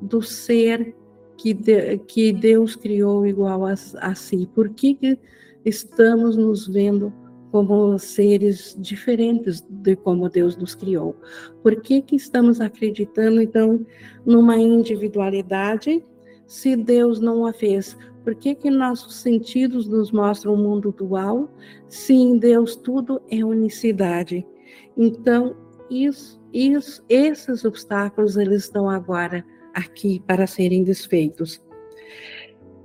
do 0.00 0.22
ser 0.22 0.94
que, 1.36 1.54
de, 1.54 1.98
que 1.98 2.32
Deus 2.32 2.74
criou 2.74 3.26
igual 3.26 3.66
a, 3.66 3.74
a 4.00 4.14
si. 4.14 4.48
Por 4.54 4.70
que, 4.70 4.94
que 4.94 5.18
estamos 5.64 6.36
nos 6.36 6.66
vendo 6.66 7.12
como 7.50 7.98
seres 7.98 8.76
diferentes 8.78 9.64
de 9.68 9.96
como 9.96 10.28
Deus 10.28 10.56
nos 10.56 10.74
criou? 10.74 11.16
Por 11.62 11.80
que, 11.80 12.02
que 12.02 12.16
estamos 12.16 12.60
acreditando, 12.60 13.40
então, 13.40 13.86
numa 14.26 14.56
individualidade 14.56 16.04
se 16.46 16.74
Deus 16.76 17.20
não 17.20 17.46
a 17.46 17.52
fez? 17.52 17.96
Por 18.28 18.34
que, 18.34 18.54
que 18.54 18.68
nossos 18.68 19.14
sentidos 19.14 19.88
nos 19.88 20.12
mostram 20.12 20.52
o 20.52 20.54
um 20.54 20.62
mundo 20.62 20.92
dual? 20.92 21.50
Se 21.88 22.12
em 22.12 22.36
Deus 22.36 22.76
tudo 22.76 23.22
é 23.30 23.42
unicidade. 23.42 24.46
Então, 24.94 25.56
isso, 25.90 26.38
isso, 26.52 27.02
esses 27.08 27.64
obstáculos 27.64 28.36
eles 28.36 28.64
estão 28.64 28.90
agora 28.90 29.42
aqui 29.72 30.22
para 30.26 30.46
serem 30.46 30.84
desfeitos. 30.84 31.64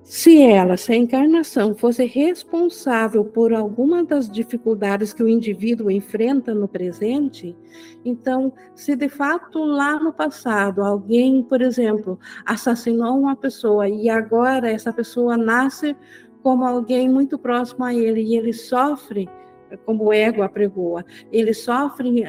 Se 0.03 0.41
ela, 0.41 0.75
se 0.75 0.91
a 0.91 0.97
encarnação, 0.97 1.73
fosse 1.73 2.03
responsável 2.05 3.23
por 3.23 3.53
alguma 3.53 4.03
das 4.03 4.29
dificuldades 4.29 5.13
que 5.13 5.23
o 5.23 5.29
indivíduo 5.29 5.89
enfrenta 5.89 6.53
no 6.53 6.67
presente, 6.67 7.55
então, 8.03 8.51
se 8.75 8.97
de 8.97 9.07
fato 9.07 9.63
lá 9.63 9.97
no 9.97 10.11
passado 10.11 10.83
alguém, 10.83 11.41
por 11.41 11.61
exemplo, 11.61 12.19
assassinou 12.45 13.17
uma 13.17 13.35
pessoa 13.35 13.87
e 13.87 14.09
agora 14.09 14.69
essa 14.69 14.91
pessoa 14.91 15.37
nasce 15.37 15.95
como 16.41 16.65
alguém 16.65 17.09
muito 17.09 17.39
próximo 17.39 17.85
a 17.85 17.93
ele 17.93 18.21
e 18.21 18.35
ele 18.35 18.51
sofre, 18.51 19.29
como 19.85 20.05
o 20.05 20.13
ego 20.13 20.43
apregoa, 20.43 21.05
ele 21.31 21.53
sofre 21.53 22.25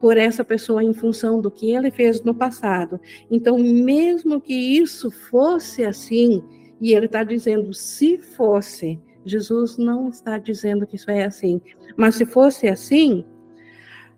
por 0.00 0.16
essa 0.16 0.44
pessoa 0.44 0.84
em 0.84 0.94
função 0.94 1.40
do 1.40 1.50
que 1.50 1.72
ele 1.72 1.90
fez 1.90 2.22
no 2.22 2.32
passado. 2.32 3.00
Então, 3.28 3.58
mesmo 3.58 4.40
que 4.40 4.54
isso 4.54 5.10
fosse 5.10 5.84
assim, 5.84 6.42
e 6.80 6.92
ele 6.92 7.06
está 7.06 7.24
dizendo, 7.24 7.72
se 7.72 8.18
fosse, 8.18 9.00
Jesus 9.24 9.76
não 9.76 10.08
está 10.08 10.38
dizendo 10.38 10.86
que 10.86 10.96
isso 10.96 11.10
é 11.10 11.24
assim, 11.24 11.60
mas 11.96 12.14
se 12.14 12.26
fosse 12.26 12.68
assim, 12.68 13.24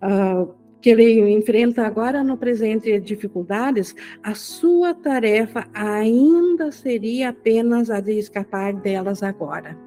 uh, 0.03 0.53
que 0.81 0.89
ele 0.89 1.31
enfrenta 1.31 1.85
agora 1.85 2.23
no 2.23 2.37
presente 2.37 2.99
dificuldades, 2.99 3.95
a 4.23 4.33
sua 4.33 4.93
tarefa 4.93 5.67
ainda 5.73 6.71
seria 6.71 7.29
apenas 7.29 7.89
a 7.89 7.99
de 7.99 8.13
escapar 8.13 8.73
delas 8.73 9.23
agora. 9.23 9.77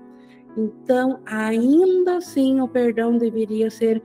Então, 0.56 1.20
ainda 1.24 2.18
assim, 2.18 2.60
o 2.60 2.68
perdão 2.68 3.16
deveria 3.16 3.70
ser 3.70 4.02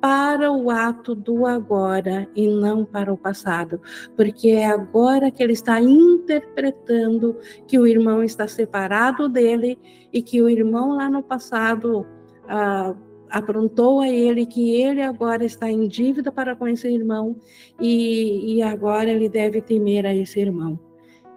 para 0.00 0.50
o 0.50 0.70
ato 0.70 1.14
do 1.14 1.46
agora 1.46 2.28
e 2.34 2.48
não 2.48 2.84
para 2.84 3.12
o 3.12 3.18
passado, 3.18 3.80
porque 4.16 4.48
é 4.48 4.66
agora 4.66 5.30
que 5.30 5.42
ele 5.42 5.52
está 5.52 5.80
interpretando 5.80 7.36
que 7.66 7.78
o 7.78 7.86
irmão 7.86 8.22
está 8.22 8.48
separado 8.48 9.28
dele 9.28 9.78
e 10.12 10.22
que 10.22 10.40
o 10.40 10.48
irmão 10.48 10.96
lá 10.96 11.08
no 11.10 11.22
passado 11.22 12.06
ah, 12.48 12.94
aprontou 13.30 14.00
a 14.00 14.08
ele 14.08 14.46
que 14.46 14.74
ele 14.74 15.02
agora 15.02 15.44
está 15.44 15.70
em 15.70 15.86
dívida 15.86 16.32
para 16.32 16.56
com 16.56 16.66
esse 16.66 16.88
irmão 16.88 17.36
e, 17.80 18.56
e 18.56 18.62
agora 18.62 19.10
ele 19.10 19.28
deve 19.28 19.60
temer 19.60 20.06
a 20.06 20.14
esse 20.14 20.40
irmão. 20.40 20.89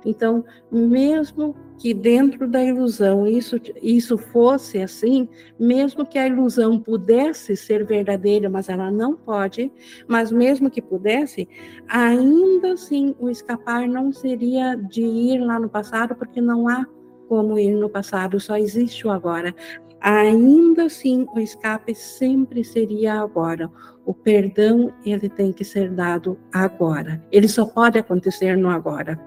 Então, 0.06 0.44
mesmo 0.72 1.56
que 1.78 1.94
dentro 1.94 2.48
da 2.48 2.64
ilusão 2.64 3.28
isso, 3.28 3.58
isso 3.82 4.18
fosse 4.18 4.82
assim, 4.82 5.28
mesmo 5.60 6.06
que 6.06 6.18
a 6.18 6.28
ilusão 6.28 6.80
pudesse 6.80 7.56
ser 7.56 7.86
verdadeira, 7.86 8.50
mas 8.50 8.70
ela 8.70 8.92
não 8.92 9.16
pode, 9.16 9.72
mas 10.08 10.32
mesmo 10.32 10.70
que 10.70 10.82
pudesse, 10.82 11.48
ainda 11.88 12.74
assim 12.74 13.16
o 13.20 13.30
escapar 13.30 13.88
não 13.88 14.12
seria 14.12 14.76
de 14.76 15.02
ir 15.02 15.40
lá 15.40 15.60
no 15.60 15.70
passado, 15.70 16.16
porque 16.16 16.40
não 16.40 16.68
há 16.68 16.86
como 17.28 17.58
ir 17.58 17.74
no 17.74 17.90
passado, 17.90 18.40
só 18.40 18.58
existe 18.58 19.08
o 19.08 19.12
agora. 19.12 19.56
Ainda 20.04 20.84
assim, 20.88 21.26
o 21.34 21.40
escape 21.40 21.96
sempre 21.96 22.62
seria 22.62 23.22
agora. 23.22 23.72
O 24.06 24.14
perdão, 24.14 24.94
ele 25.06 25.30
tem 25.30 25.54
que 25.54 25.64
ser 25.64 25.90
dado 25.90 26.38
agora. 26.52 27.24
Ele 27.32 27.48
só 27.48 27.66
pode 27.66 27.98
acontecer 27.98 28.58
no 28.58 28.70
agora. 28.70 29.18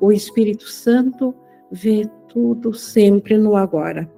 O 0.00 0.10
Espírito 0.10 0.64
Santo 0.64 1.34
vê 1.70 2.08
tudo 2.30 2.72
sempre 2.72 3.36
no 3.36 3.54
agora. 3.56 4.10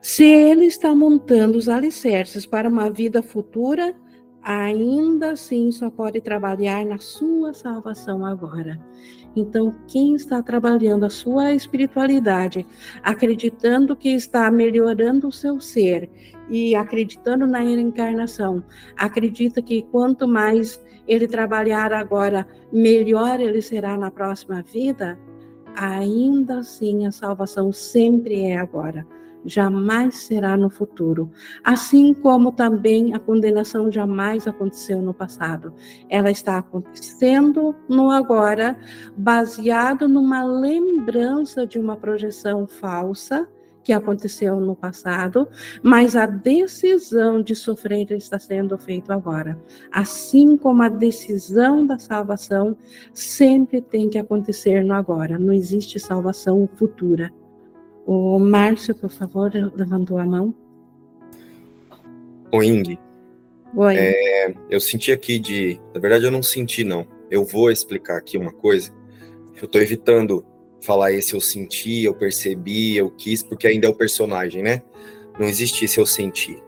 Se 0.00 0.24
ele 0.24 0.66
está 0.66 0.94
montando 0.94 1.58
os 1.58 1.68
alicerces 1.68 2.46
para 2.46 2.68
uma 2.68 2.88
vida 2.88 3.20
futura, 3.20 3.92
ainda 4.40 5.32
assim 5.32 5.72
só 5.72 5.90
pode 5.90 6.20
trabalhar 6.20 6.86
na 6.86 6.98
sua 6.98 7.52
salvação 7.52 8.24
agora. 8.24 8.80
Então, 9.36 9.74
quem 9.86 10.14
está 10.14 10.42
trabalhando 10.42 11.04
a 11.04 11.10
sua 11.10 11.52
espiritualidade, 11.52 12.66
acreditando 13.02 13.96
que 13.96 14.08
está 14.08 14.50
melhorando 14.50 15.28
o 15.28 15.32
seu 15.32 15.60
ser 15.60 16.10
e 16.48 16.74
acreditando 16.74 17.46
na 17.46 17.60
reencarnação, 17.60 18.62
acredita 18.96 19.62
que 19.62 19.82
quanto 19.82 20.26
mais 20.26 20.82
ele 21.06 21.28
trabalhar 21.28 21.92
agora, 21.92 22.46
melhor 22.72 23.40
ele 23.40 23.62
será 23.62 23.96
na 23.96 24.10
próxima 24.10 24.62
vida, 24.62 25.18
ainda 25.76 26.58
assim 26.58 27.06
a 27.06 27.12
salvação 27.12 27.72
sempre 27.72 28.42
é 28.46 28.56
agora 28.56 29.06
jamais 29.44 30.16
será 30.16 30.56
no 30.56 30.70
futuro. 30.70 31.30
Assim 31.64 32.12
como 32.14 32.52
também 32.52 33.14
a 33.14 33.18
condenação 33.18 33.90
jamais 33.90 34.46
aconteceu 34.46 35.00
no 35.00 35.14
passado. 35.14 35.72
Ela 36.08 36.30
está 36.30 36.58
acontecendo 36.58 37.74
no 37.88 38.10
agora, 38.10 38.76
baseado 39.16 40.08
numa 40.08 40.44
lembrança 40.44 41.66
de 41.66 41.78
uma 41.78 41.96
projeção 41.96 42.66
falsa 42.66 43.48
que 43.82 43.92
aconteceu 43.92 44.60
no 44.60 44.76
passado, 44.76 45.48
mas 45.82 46.14
a 46.14 46.26
decisão 46.26 47.42
de 47.42 47.54
sofrer 47.54 48.12
está 48.12 48.38
sendo 48.38 48.76
feita 48.78 49.14
agora. 49.14 49.58
Assim 49.90 50.56
como 50.56 50.82
a 50.82 50.88
decisão 50.88 51.86
da 51.86 51.98
salvação 51.98 52.76
sempre 53.12 53.80
tem 53.80 54.08
que 54.08 54.18
acontecer 54.18 54.84
no 54.84 54.94
agora. 54.94 55.38
Não 55.38 55.52
existe 55.52 55.98
salvação 55.98 56.68
futura. 56.76 57.32
O 58.12 58.40
Márcio, 58.40 58.92
por 58.92 59.08
favor, 59.08 59.52
levantou 59.54 60.18
a 60.18 60.26
mão. 60.26 60.52
O 62.52 62.60
Ing. 62.60 62.98
Oi. 63.76 63.96
É, 63.96 64.52
eu 64.68 64.80
senti 64.80 65.12
aqui 65.12 65.38
de. 65.38 65.80
Na 65.94 66.00
verdade, 66.00 66.24
eu 66.24 66.30
não 66.32 66.42
senti, 66.42 66.82
não. 66.82 67.06
Eu 67.30 67.44
vou 67.44 67.70
explicar 67.70 68.16
aqui 68.16 68.36
uma 68.36 68.50
coisa. 68.50 68.92
Eu 69.56 69.66
estou 69.66 69.80
evitando 69.80 70.44
falar 70.80 71.12
esse 71.12 71.34
eu 71.34 71.40
senti, 71.40 72.02
eu 72.02 72.12
percebi, 72.12 72.96
eu 72.96 73.12
quis, 73.12 73.44
porque 73.44 73.68
ainda 73.68 73.86
é 73.86 73.90
o 73.90 73.94
personagem, 73.94 74.60
né? 74.60 74.82
Não 75.38 75.46
existe 75.46 75.84
esse 75.84 76.00
eu 76.00 76.06
senti. 76.06 76.60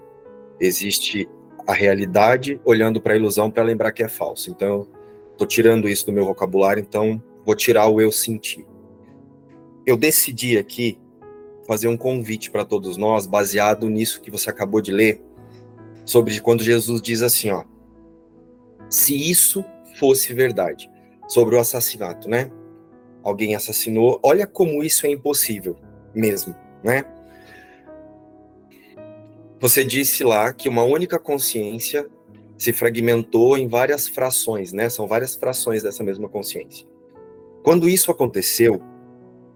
Existe 0.61 1.29
a 1.67 1.73
realidade 1.73 2.61
olhando 2.65 3.01
para 3.01 3.15
a 3.15 3.17
ilusão 3.17 3.51
para 3.51 3.65
lembrar 3.65 3.91
que 3.91 4.05
é 4.05 4.09
falso. 4.09 4.49
Então, 4.49 4.87
estou 5.33 5.49
tirando 5.49 5.89
isso 5.89 6.07
do 6.07 6.13
meu 6.13 6.25
vocabulário, 6.25 6.81
então 6.81 7.21
vou 7.45 7.57
tirar 7.57 7.89
o 7.89 8.01
eu 8.01 8.13
senti. 8.13 8.65
Eu 9.85 9.97
decidi 9.97 10.57
aqui 10.57 11.01
fazer 11.67 11.89
um 11.89 11.97
convite 11.97 12.51
para 12.51 12.65
todos 12.65 12.97
nós, 12.97 13.27
baseado 13.27 13.89
nisso 13.89 14.21
que 14.21 14.31
você 14.31 14.51
acabou 14.51 14.81
de 14.81 14.93
ler, 14.93 15.23
sobre 16.05 16.41
quando 16.41 16.63
Jesus 16.63 17.01
diz 17.01 17.23
assim, 17.23 17.51
ó, 17.51 17.65
se 18.89 19.15
isso 19.31 19.65
fosse 19.99 20.35
verdade, 20.35 20.91
sobre 21.29 21.57
o 21.57 21.59
assassinato, 21.59 22.29
né? 22.29 22.51
Alguém 23.23 23.55
assassinou, 23.55 24.19
olha 24.23 24.47
como 24.47 24.83
isso 24.83 25.07
é 25.07 25.11
impossível 25.11 25.77
mesmo, 26.15 26.55
né? 26.83 27.05
Você 29.61 29.85
disse 29.85 30.25
lá 30.25 30.53
que 30.53 30.69
uma 30.69 30.83
única 30.83 31.19
consciência 31.21 32.09
se 32.59 32.73
fragmentou 32.73 33.57
em 33.57 33.69
várias 33.69 34.09
frações, 34.09 34.73
né? 34.73 34.89
São 34.89 35.07
várias 35.07 35.37
frações 35.37 35.83
dessa 35.83 36.03
mesma 36.03 36.29
consciência. 36.29 36.87
Quando 37.63 37.89
isso 37.89 38.11
aconteceu, 38.11 38.83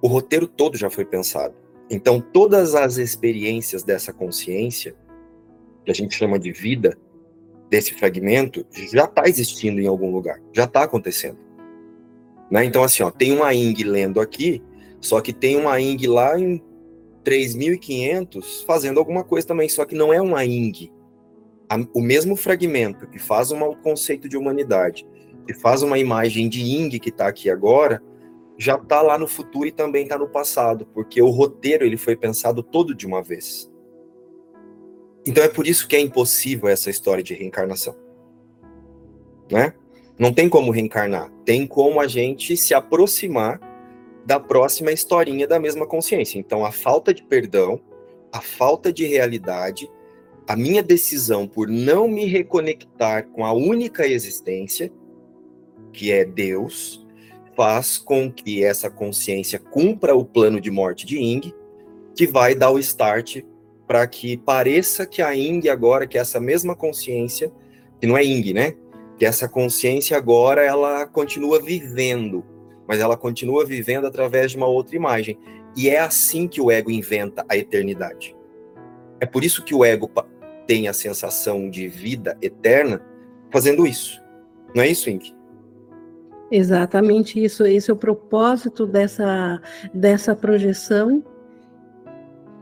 o 0.01 0.07
roteiro 0.07 0.47
todo 0.47 0.77
já 0.77 0.89
foi 0.89 1.05
pensado. 1.05 1.55
Então, 1.91 2.21
todas 2.21 2.75
as 2.75 2.97
experiências 2.97 3.83
dessa 3.83 4.13
consciência, 4.13 4.95
que 5.85 5.91
a 5.91 5.95
gente 5.95 6.17
chama 6.17 6.39
de 6.39 6.51
vida, 6.53 6.99
desse 7.71 7.95
fragmento, 7.95 8.65
já 8.93 9.05
está 9.05 9.29
existindo 9.29 9.81
em 9.81 9.87
algum 9.87 10.11
lugar, 10.11 10.41
já 10.53 10.65
está 10.65 10.83
acontecendo. 10.83 11.39
Né? 12.51 12.65
Então, 12.65 12.83
assim, 12.83 13.03
ó, 13.03 13.11
tem 13.11 13.33
uma 13.33 13.53
Ing 13.55 13.83
lendo 13.85 14.21
aqui, 14.21 14.63
só 15.01 15.21
que 15.21 15.33
tem 15.33 15.57
uma 15.57 15.81
Ing 15.81 16.07
lá 16.07 16.39
em 16.39 16.63
3500 17.25 18.63
fazendo 18.63 18.99
alguma 18.99 19.25
coisa 19.25 19.47
também, 19.47 19.69
só 19.69 19.85
que 19.85 19.95
não 19.95 20.13
é 20.13 20.21
uma 20.21 20.45
Ing. 20.45 20.93
O 21.93 22.01
mesmo 22.01 22.37
fragmento 22.37 23.09
que 23.09 23.19
faz 23.19 23.51
um 23.51 23.75
conceito 23.75 24.29
de 24.29 24.37
humanidade, 24.37 25.05
que 25.47 25.55
faz 25.55 25.83
uma 25.83 25.99
imagem 25.99 26.49
de 26.49 26.63
Ing 26.63 26.99
que 27.01 27.09
está 27.09 27.27
aqui 27.27 27.51
agora, 27.51 28.01
já 28.59 28.77
está 28.77 29.03
lá 29.03 29.19
no 29.19 29.27
futuro 29.27 29.67
e 29.67 29.73
também 29.73 30.05
está 30.05 30.17
no 30.17 30.29
passado, 30.29 30.87
porque 30.95 31.21
o 31.21 31.29
roteiro 31.29 31.85
ele 31.85 31.97
foi 31.97 32.17
pensado 32.17 32.63
todo 32.63 32.95
de 32.95 33.07
uma 33.07 33.23
vez. 33.23 33.71
Então 35.27 35.43
é 35.43 35.49
por 35.49 35.67
isso 35.67 35.87
que 35.89 35.97
é 35.97 36.01
impossível 36.01 36.69
essa 36.69 36.89
história 36.89 37.23
de 37.23 37.35
reencarnação. 37.35 37.97
Né? 39.51 39.75
Não 40.19 40.33
tem 40.33 40.49
como 40.49 40.71
reencarnar, 40.71 41.31
tem 41.45 41.67
como 41.67 42.01
a 42.01 42.07
gente 42.07 42.57
se 42.57 42.73
aproximar 42.73 43.61
da 44.25 44.41
próxima 44.41 44.91
historinha 44.91 45.47
da 45.47 45.59
mesma 45.59 45.87
consciência. 45.87 46.39
Então 46.39 46.65
a 46.65 46.73
falta 46.73 47.13
de 47.13 47.23
perdão, 47.23 47.81
a 48.33 48.41
falta 48.41 48.93
de 48.93 49.07
realidade, 49.07 49.89
a 50.49 50.57
minha 50.57 50.83
decisão 50.83 51.47
por 51.47 51.69
não 51.69 52.09
me 52.09 52.25
reconectar 52.25 53.29
com 53.29 53.45
a 53.45 53.53
única 53.53 54.07
existência, 54.07 54.93
que 55.93 56.13
é 56.13 56.25
Deus, 56.25 57.06
faz 57.57 57.97
com 57.97 58.31
que 58.31 58.63
essa 58.63 58.91
consciência 58.91 59.59
cumpra 59.59 60.15
o 60.15 60.25
plano 60.25 60.61
de 60.61 60.71
morte 60.71 61.07
de 61.07 61.19
Ing, 61.19 61.53
que 62.15 62.27
vai 62.27 62.55
dar 62.55 62.71
o 62.71 62.79
start 62.79 63.43
para 63.87 64.07
que 64.07 64.37
pareça 64.37 65.07
que 65.07 65.23
a 65.23 65.35
Ing 65.35 65.69
agora, 65.69 66.07
que 66.07 66.19
é 66.19 66.21
essa 66.21 66.39
mesma 66.39 66.77
consciência, 66.77 67.51
que 68.01 68.07
não 68.07 68.17
é 68.17 68.25
Ing, 68.25 68.53
né? 68.53 68.75
Que 69.17 69.25
essa 69.25 69.49
consciência 69.49 70.17
agora 70.17 70.63
ela 70.63 71.07
continua 71.07 71.61
vivendo, 71.63 72.45
mas 72.87 73.01
ela 73.01 73.17
continua 73.17 73.65
vivendo 73.65 74.07
através 74.07 74.51
de 74.51 74.57
uma 74.57 74.67
outra 74.67 74.97
imagem. 74.97 75.39
E 75.77 75.89
é 75.89 76.01
assim 76.01 76.47
que 76.47 76.61
o 76.61 76.71
ego 76.71 76.91
inventa 76.91 77.45
a 77.49 77.57
eternidade. 77.57 78.37
É 79.21 79.27
por 79.27 79.45
isso 79.45 79.65
que 79.65 79.75
o 79.75 79.85
ego 79.85 80.11
tem 80.67 80.89
a 80.89 80.93
sensação 80.93 81.71
de 81.71 81.89
vida 81.89 82.37
eterna 82.43 83.01
fazendo 83.51 83.87
isso. 83.87 84.21
Não 84.75 84.83
é 84.83 84.89
isso, 84.89 85.09
Ing? 85.09 85.36
Exatamente 86.51 87.43
isso, 87.43 87.65
esse 87.67 87.91
é 87.91 87.95
o 87.95 87.97
propósito 87.97 88.87
dessa, 88.87 89.61
dessa 89.93 90.35
projeção. 90.35 91.25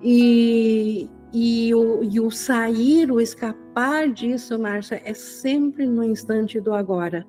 E, 0.03 1.09
e, 1.33 1.75
o, 1.75 2.03
e 2.03 2.21
o 2.21 2.31
sair, 2.31 3.11
o 3.11 3.21
escapar 3.21 4.09
disso, 4.11 4.59
Márcia, 4.59 5.03
é 5.05 5.13
sempre 5.13 5.87
no 5.87 6.03
instante 6.03 6.61
do 6.61 6.73
agora. 6.73 7.27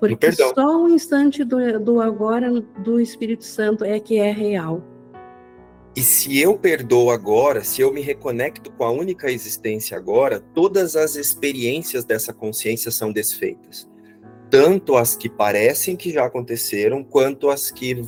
Porque 0.00 0.32
só 0.32 0.82
o 0.82 0.88
instante 0.88 1.44
do, 1.44 1.80
do 1.80 2.00
agora 2.00 2.50
do 2.60 3.00
Espírito 3.00 3.44
Santo 3.44 3.84
é 3.84 3.98
que 4.00 4.18
é 4.18 4.32
real. 4.32 4.82
E 5.96 6.02
se 6.02 6.38
eu 6.40 6.58
perdoo 6.58 7.10
agora, 7.10 7.62
se 7.62 7.80
eu 7.80 7.92
me 7.92 8.00
reconecto 8.00 8.70
com 8.72 8.84
a 8.84 8.90
única 8.90 9.30
existência 9.30 9.96
agora, 9.96 10.40
todas 10.40 10.96
as 10.96 11.14
experiências 11.14 12.04
dessa 12.04 12.32
consciência 12.34 12.90
são 12.90 13.12
desfeitas 13.12 13.88
tanto 14.50 14.96
as 14.96 15.16
que 15.16 15.28
parecem 15.28 15.96
que 15.96 16.12
já 16.12 16.24
aconteceram, 16.24 17.02
quanto 17.02 17.50
as 17.50 17.70
que 17.70 18.00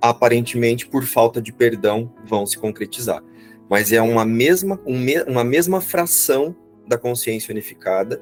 aparentemente, 0.00 0.86
por 0.86 1.04
falta 1.04 1.42
de 1.42 1.52
perdão, 1.52 2.12
vão 2.24 2.46
se 2.46 2.58
concretizar. 2.58 3.22
Mas 3.68 3.92
é 3.92 4.00
uma 4.00 4.24
mesma, 4.24 4.80
uma 5.26 5.44
mesma 5.44 5.80
fração 5.80 6.56
da 6.86 6.98
consciência 6.98 7.52
unificada, 7.52 8.20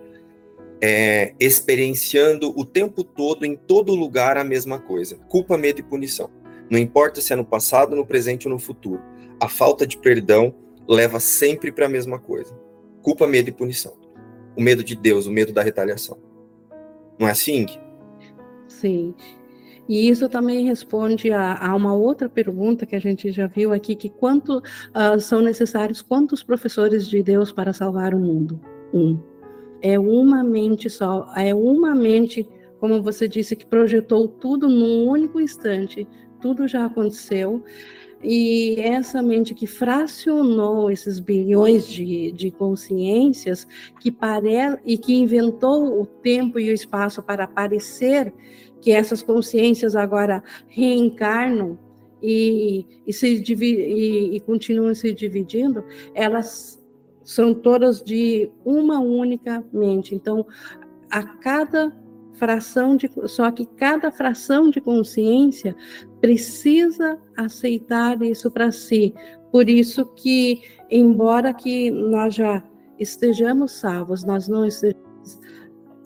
é, 0.81 1.35
experienciando 1.40 2.53
o 2.57 2.64
tempo 2.64 3.03
todo, 3.03 3.44
em 3.44 3.57
todo 3.57 3.94
lugar, 3.94 4.37
a 4.37 4.44
mesma 4.44 4.79
coisa: 4.79 5.16
culpa, 5.29 5.57
medo 5.57 5.81
e 5.81 5.83
punição. 5.83 6.31
Não 6.70 6.79
importa 6.79 7.20
se 7.20 7.33
é 7.33 7.37
no 7.37 7.44
passado, 7.44 7.96
no 7.96 8.05
presente 8.05 8.46
ou 8.46 8.53
no 8.53 8.59
futuro. 8.59 9.03
A 9.40 9.48
falta 9.48 9.87
de 9.87 9.96
perdão 9.96 10.55
leva 10.87 11.18
sempre 11.18 11.72
para 11.72 11.87
a 11.87 11.88
mesma 11.88 12.18
coisa: 12.18 12.55
culpa, 13.03 13.27
medo 13.27 13.48
e 13.48 13.53
punição. 13.53 13.96
O 14.57 14.61
medo 14.62 14.85
de 14.85 14.94
Deus, 14.96 15.27
o 15.27 15.31
medo 15.31 15.53
da 15.53 15.62
retaliação. 15.62 16.18
Não 17.18 17.28
é 17.28 17.33
assim? 17.33 17.66
Sim. 18.66 19.14
E 19.88 20.09
isso 20.09 20.28
também 20.28 20.66
responde 20.66 21.33
a, 21.33 21.57
a, 21.66 21.74
uma 21.74 21.94
outra 21.94 22.28
pergunta 22.28 22.85
que 22.85 22.94
a 22.94 23.00
gente 23.00 23.33
já 23.33 23.46
viu 23.46 23.72
aqui, 23.72 23.96
que 23.96 24.11
quanto 24.11 24.59
uh, 24.59 25.18
são 25.18 25.40
necessários, 25.40 26.02
quantos 26.02 26.42
professores 26.42 27.09
de 27.09 27.22
Deus 27.22 27.50
para 27.50 27.72
salvar 27.72 28.14
o 28.14 28.18
mundo? 28.18 28.61
Um. 28.92 29.18
É 29.81 29.98
uma 29.98 30.44
mente 30.44 30.90
só, 30.90 31.33
é 31.37 31.54
uma 31.54 31.94
mente, 31.94 32.46
como 32.81 33.02
você 33.02 33.26
disse, 33.26 33.57
que 33.57 33.64
projetou 33.64 34.28
tudo 34.28 34.68
num 34.68 35.07
único 35.09 35.40
instante, 35.40 36.07
tudo 36.40 36.68
já 36.68 36.85
aconteceu, 36.85 37.64
e 38.22 38.81
essa 38.81 39.22
mente 39.22 39.54
que 39.54 39.66
fracionou 39.66 40.90
esses 40.90 41.20
bilhões 41.20 41.87
de, 41.87 42.33
de 42.33 42.50
consciências 42.50 43.66
que 44.00 44.11
pare... 44.11 44.78
e 44.85 44.98
que 44.98 45.14
inventou 45.14 46.00
o 46.00 46.07
tempo 46.07 46.59
e 46.59 46.70
o 46.70 46.74
espaço 46.74 47.22
para 47.22 47.44
aparecer, 47.44 48.33
que 48.81 48.90
essas 48.90 49.22
consciências 49.22 49.94
agora 49.94 50.42
reencarnam 50.68 51.78
e, 52.22 52.85
e, 53.07 53.12
se 53.12 53.28
e, 53.28 54.37
e 54.37 54.40
continuam 54.40 54.94
se 54.94 55.12
dividindo, 55.12 55.85
elas 56.14 56.83
são 57.22 57.54
todas 57.54 58.02
de 58.02 58.50
uma 58.64 58.98
única 58.98 59.64
mente. 59.72 60.14
Então, 60.14 60.46
a 61.11 61.22
cada 61.22 61.94
fração 62.38 62.96
de 62.96 63.11
só 63.27 63.51
que 63.51 63.66
cada 63.66 64.11
fração 64.11 64.70
de 64.70 64.81
consciência 64.81 65.77
precisa 66.20 67.18
aceitar 67.37 68.22
isso 68.22 68.51
para 68.51 68.70
si. 68.72 69.14
Por 69.51 69.68
isso 69.68 70.07
que 70.14 70.62
embora 70.90 71.53
que 71.53 71.90
nós 71.90 72.35
já 72.35 72.62
estejamos 72.98 73.72
salvos, 73.72 74.24
nós 74.24 74.48
não 74.48 74.64
estejamos 74.64 75.40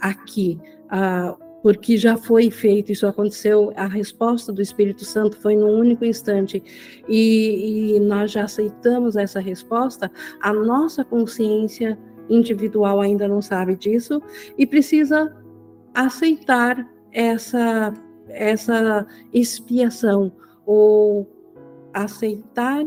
aqui, 0.01 0.59
ah, 0.91 1.37
porque 1.63 1.97
já 1.97 2.17
foi 2.17 2.51
feito, 2.51 2.91
isso 2.91 3.07
aconteceu, 3.07 3.73
a 3.77 3.87
resposta 3.87 4.53
do 4.53 4.61
Espírito 4.61 5.05
Santo 5.05 5.37
foi 5.37 5.55
num 5.55 5.79
único 5.79 6.05
instante, 6.05 6.63
e, 7.09 7.95
e 7.95 8.01
nós 8.01 8.33
já 8.33 8.45
aceitamos 8.45 9.17
essa 9.17 9.41
resposta, 9.41 10.11
a 10.41 10.53
nossa 10.53 11.05
consciência 11.05 11.97
individual 12.29 13.01
ainda 13.01 13.29
não 13.29 13.43
sabe 13.43 13.77
disso 13.77 14.23
e 14.57 14.67
precisa 14.67 15.35
aceitar 15.95 16.89
essa, 17.13 17.93
essa 18.29 19.07
expiação, 19.33 20.33
ou 20.65 21.29
aceitar 21.93 22.85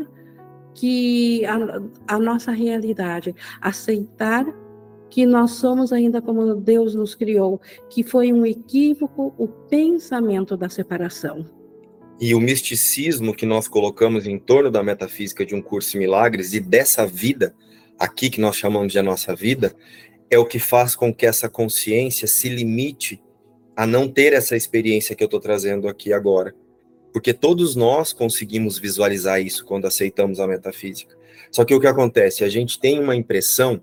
que 0.74 1.44
a, 1.46 1.80
a 2.08 2.18
nossa 2.18 2.52
realidade, 2.52 3.34
aceitar 3.60 4.44
que 5.08 5.24
nós 5.24 5.52
somos 5.52 5.92
ainda 5.92 6.20
como 6.20 6.54
Deus 6.54 6.94
nos 6.94 7.14
criou, 7.14 7.60
que 7.88 8.02
foi 8.02 8.32
um 8.32 8.44
equívoco 8.44 9.34
o 9.38 9.48
pensamento 9.48 10.56
da 10.56 10.68
separação. 10.68 11.48
E 12.20 12.34
o 12.34 12.40
misticismo 12.40 13.34
que 13.34 13.46
nós 13.46 13.68
colocamos 13.68 14.26
em 14.26 14.38
torno 14.38 14.70
da 14.70 14.82
metafísica 14.82 15.44
de 15.44 15.54
um 15.54 15.62
curso 15.62 15.92
de 15.92 15.98
milagres 15.98 16.54
e 16.54 16.60
dessa 16.60 17.06
vida 17.06 17.54
aqui 17.98 18.28
que 18.28 18.40
nós 18.40 18.56
chamamos 18.56 18.92
de 18.92 18.98
a 18.98 19.02
nossa 19.02 19.34
vida, 19.34 19.74
é 20.30 20.38
o 20.38 20.46
que 20.46 20.58
faz 20.58 20.94
com 20.94 21.14
que 21.14 21.26
essa 21.26 21.48
consciência 21.48 22.26
se 22.26 22.48
limite 22.48 23.22
a 23.76 23.86
não 23.86 24.08
ter 24.08 24.32
essa 24.32 24.56
experiência 24.56 25.14
que 25.14 25.22
eu 25.22 25.26
estou 25.26 25.40
trazendo 25.40 25.88
aqui 25.88 26.12
agora. 26.12 26.54
Porque 27.12 27.32
todos 27.32 27.76
nós 27.76 28.12
conseguimos 28.12 28.78
visualizar 28.78 29.40
isso 29.40 29.64
quando 29.64 29.86
aceitamos 29.86 30.40
a 30.40 30.46
metafísica. 30.46 31.16
Só 31.50 31.64
que 31.64 31.74
o 31.74 31.80
que 31.80 31.86
acontece? 31.86 32.44
A 32.44 32.48
gente 32.48 32.78
tem 32.78 32.98
uma 32.98 33.14
impressão 33.14 33.80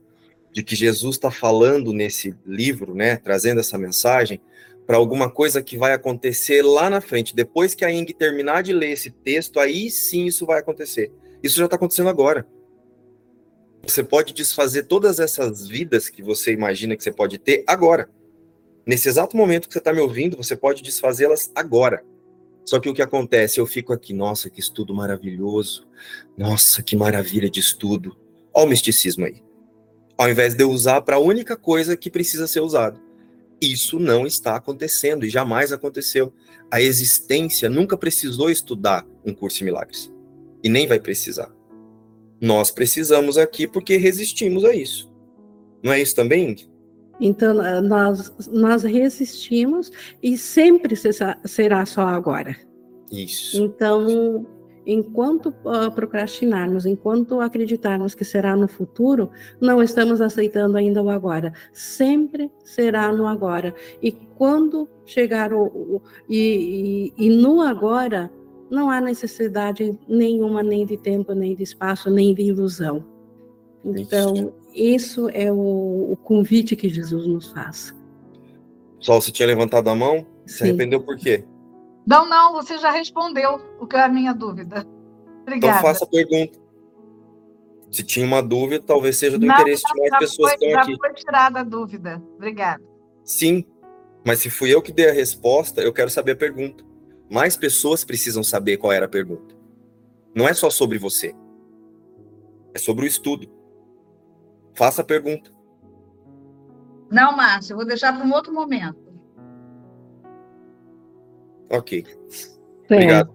de 0.52 0.64
que 0.64 0.76
Jesus 0.76 1.16
está 1.16 1.32
falando 1.32 1.92
nesse 1.92 2.36
livro, 2.46 2.94
né, 2.94 3.18
trazendo 3.18 3.60
essa 3.60 3.78
mensagem, 3.78 4.40
para 4.86 4.98
alguma 4.98 5.30
coisa 5.30 5.64
que 5.64 5.78
vai 5.78 5.94
acontecer 5.94 6.62
lá 6.62 6.90
na 6.90 7.02
frente. 7.02 7.36
Depois 7.36 7.74
que 7.74 7.86
a 7.86 7.92
Ing 7.92 8.14
terminar 8.14 8.62
de 8.62 8.74
ler 8.74 8.92
esse 8.92 9.10
texto, 9.10 9.60
aí 9.60 9.90
sim 9.90 10.26
isso 10.26 10.46
vai 10.46 10.60
acontecer. 10.60 11.12
Isso 11.42 11.58
já 11.58 11.66
está 11.66 11.76
acontecendo 11.76 12.10
agora. 12.10 12.46
Você 13.86 14.04
pode 14.04 14.34
desfazer 14.34 14.84
todas 14.84 15.20
essas 15.20 15.68
vidas 15.68 16.10
que 16.10 16.24
você 16.24 16.54
imagina 16.54 16.96
que 16.96 17.04
você 17.04 17.12
pode 17.12 17.38
ter 17.38 17.64
agora. 17.68 18.10
Nesse 18.86 19.10
exato 19.10 19.36
momento 19.36 19.68
que 19.68 19.74
você 19.74 19.80
está 19.80 19.94
me 19.94 20.00
ouvindo, 20.00 20.38
você 20.38 20.56
pode 20.56 20.82
desfazê-las 20.82 21.52
agora. 21.54 22.04
Só 22.66 22.80
que 22.80 22.90
o 22.90 22.94
que 22.94 23.02
acontece? 23.02 23.60
Eu 23.60 23.66
fico 23.66 23.92
aqui, 23.92 24.14
nossa, 24.14 24.50
que 24.50 24.60
estudo 24.60 24.94
maravilhoso. 24.96 25.86
Nossa, 26.38 26.82
que 26.82 26.96
maravilha 26.96 27.50
de 27.50 27.60
estudo. 27.60 28.16
Olha 28.54 28.66
o 28.66 28.70
misticismo 28.70 29.26
aí 29.26 29.44
ao 30.18 30.30
invés 30.30 30.54
de 30.54 30.64
eu 30.64 30.72
usar 30.72 31.02
para 31.02 31.16
a 31.16 31.20
única 31.20 31.56
coisa 31.56 31.98
que 31.98 32.10
precisa 32.10 32.48
ser 32.48 32.62
usado. 32.62 33.00
Isso 33.62 34.00
não 34.00 34.26
está 34.26 34.56
acontecendo 34.56 35.26
e 35.26 35.30
jamais 35.30 35.72
aconteceu. 35.72 36.34
A 36.70 36.82
existência 36.82 37.70
nunca 37.70 37.98
precisou 37.98 38.50
estudar 38.50 39.06
um 39.26 39.34
curso 39.34 39.60
de 39.60 39.66
milagres 39.66 40.12
e 40.64 40.70
nem 40.70 40.88
vai 40.88 41.00
precisar. 41.00 41.52
Nós 42.44 42.70
precisamos 42.70 43.38
aqui 43.38 43.66
porque 43.66 43.96
resistimos 43.96 44.66
a 44.66 44.76
isso. 44.76 45.10
Não 45.82 45.94
é 45.94 46.02
isso 46.02 46.14
também? 46.14 46.58
Então, 47.18 47.54
nós, 47.82 48.34
nós 48.52 48.84
resistimos 48.84 49.90
e 50.22 50.38
sempre 50.38 50.94
será 51.46 51.86
só 51.86 52.02
agora. 52.02 52.54
Isso. 53.10 53.64
Então, 53.64 54.46
enquanto 54.86 55.56
uh, 55.64 55.90
procrastinarmos, 55.96 56.86
enquanto 56.86 57.40
acreditarmos 57.40 58.14
que 58.14 58.26
será 58.26 58.58
no 58.58 58.68
futuro, 58.68 59.30
não 59.62 59.82
estamos 59.82 60.20
aceitando 60.20 60.76
ainda 60.76 61.02
o 61.02 61.10
agora. 61.10 61.54
Sempre 61.72 62.52
será 62.66 63.10
no 63.14 63.26
agora. 63.26 63.74
E 64.02 64.12
quando 64.12 64.90
chegar 65.06 65.54
o, 65.54 65.64
o 65.64 66.02
e, 66.28 67.14
e, 67.18 67.28
e, 67.28 67.30
no 67.30 67.62
agora, 67.62 68.30
não 68.74 68.90
há 68.90 69.00
necessidade 69.00 69.98
nenhuma 70.08 70.64
nem 70.64 70.86
de 70.86 70.98
tempo, 70.98 71.34
nem 71.34 71.56
de 71.56 71.64
espaço, 71.64 72.10
nem 72.10 72.34
de 72.34 72.42
ilusão. 72.42 73.06
Então, 73.86 74.54
isso 74.74 75.30
é 75.30 75.52
o, 75.52 76.12
o 76.12 76.18
convite 76.18 76.76
que 76.76 76.90
Jesus 76.90 77.28
nos 77.28 77.52
faz. 77.52 77.94
Sol, 79.00 79.22
você 79.22 79.32
tinha 79.32 79.48
levantado 79.48 79.90
a 79.90 79.96
mão? 79.96 80.26
Se 80.46 80.64
arrependeu 80.64 81.02
por 81.02 81.18
quê? 81.18 81.46
Não, 82.06 82.28
não, 82.28 82.54
você 82.54 82.78
já 82.80 82.90
respondeu 82.90 83.62
o 83.80 83.86
que 83.86 83.96
é 83.96 84.02
a 84.02 84.10
minha 84.10 84.34
dúvida. 84.34 84.88
Obrigada. 85.44 85.78
Então 85.78 85.82
faça 85.82 86.06
a 86.06 86.08
pergunta. 86.08 86.60
Se 87.92 88.04
tinha 88.04 88.26
uma 88.26 88.42
dúvida, 88.42 88.84
talvez 88.84 89.18
seja 89.18 89.38
do 89.38 89.46
não, 89.46 89.54
interesse 89.54 89.84
de 89.84 90.00
mais 90.00 90.18
pessoas 90.18 90.50
foi, 90.52 90.58
que 90.58 90.66
estão 90.66 90.82
aqui. 90.82 90.92
Já 90.94 90.98
foi 90.98 91.14
tirada 91.14 91.60
a 91.60 91.64
dúvida. 91.64 92.24
Obrigada. 92.36 92.84
Sim, 93.24 93.66
mas 94.26 94.40
se 94.40 94.50
fui 94.50 94.74
eu 94.74 94.82
que 94.82 94.92
dei 94.92 95.10
a 95.10 95.14
resposta, 95.14 95.82
eu 95.82 95.94
quero 95.94 96.10
saber 96.10 96.32
a 96.32 96.36
pergunta. 96.36 96.84
Mais 97.34 97.58
pessoas 97.58 98.06
precisam 98.06 98.44
saber 98.44 98.78
qual 98.78 98.94
era 98.94 99.08
a 99.08 99.10
pergunta. 99.10 99.56
Não 100.36 100.48
é 100.48 100.54
só 100.54 100.70
sobre 100.70 101.00
você. 101.00 101.34
É 102.76 102.78
sobre 102.78 103.06
o 103.06 103.08
estudo. 103.08 103.50
Faça 104.76 105.02
a 105.02 105.04
pergunta. 105.04 105.52
Não, 107.10 107.36
Márcio, 107.36 107.74
eu 107.74 107.78
vou 107.78 107.88
deixar 107.88 108.16
para 108.16 108.24
um 108.24 108.32
outro 108.32 108.54
momento. 108.54 109.00
Ok. 111.72 112.06
Obrigado. 112.86 113.34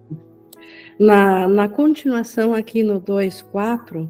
Na, 0.97 1.49
na 1.49 1.67
continuação 1.67 2.53
aqui 2.53 2.83
no 2.83 3.01
2.4, 3.01 4.09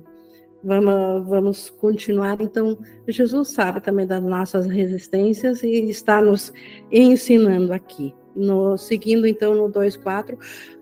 vamos, 0.64 1.28
vamos 1.28 1.70
continuar. 1.72 2.40
Então, 2.40 2.78
Jesus 3.08 3.54
sabe 3.54 3.82
também 3.82 4.06
das 4.06 4.22
nossas 4.22 4.68
resistências 4.68 5.64
e 5.64 5.90
está 5.90 6.22
nos 6.22 6.54
ensinando 6.92 7.74
aqui. 7.74 8.14
No, 8.36 8.78
seguindo 8.78 9.28
então 9.28 9.56
no 9.56 9.70
2.4, 9.70 10.38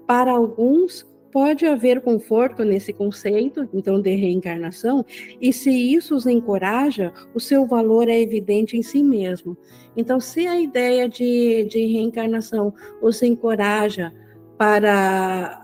para 0.06 0.32
alguns 0.32 1.06
pode 1.32 1.66
haver 1.66 2.02
conforto 2.02 2.64
nesse 2.64 2.92
conceito, 2.92 3.68
então, 3.74 4.02
de 4.02 4.16
reencarnação, 4.16 5.06
e 5.40 5.54
se 5.54 5.70
isso 5.70 6.16
os 6.16 6.26
encoraja, 6.26 7.14
o 7.34 7.40
seu 7.40 7.66
valor 7.68 8.08
é 8.08 8.20
evidente 8.20 8.76
em 8.76 8.82
si 8.82 9.04
mesmo. 9.04 9.56
Então, 9.96 10.20
se 10.20 10.48
a 10.48 10.60
ideia 10.60 11.08
de, 11.08 11.66
de 11.66 11.86
reencarnação 11.86 12.74
os 13.02 13.22
encoraja 13.22 14.14
para, 14.58 15.62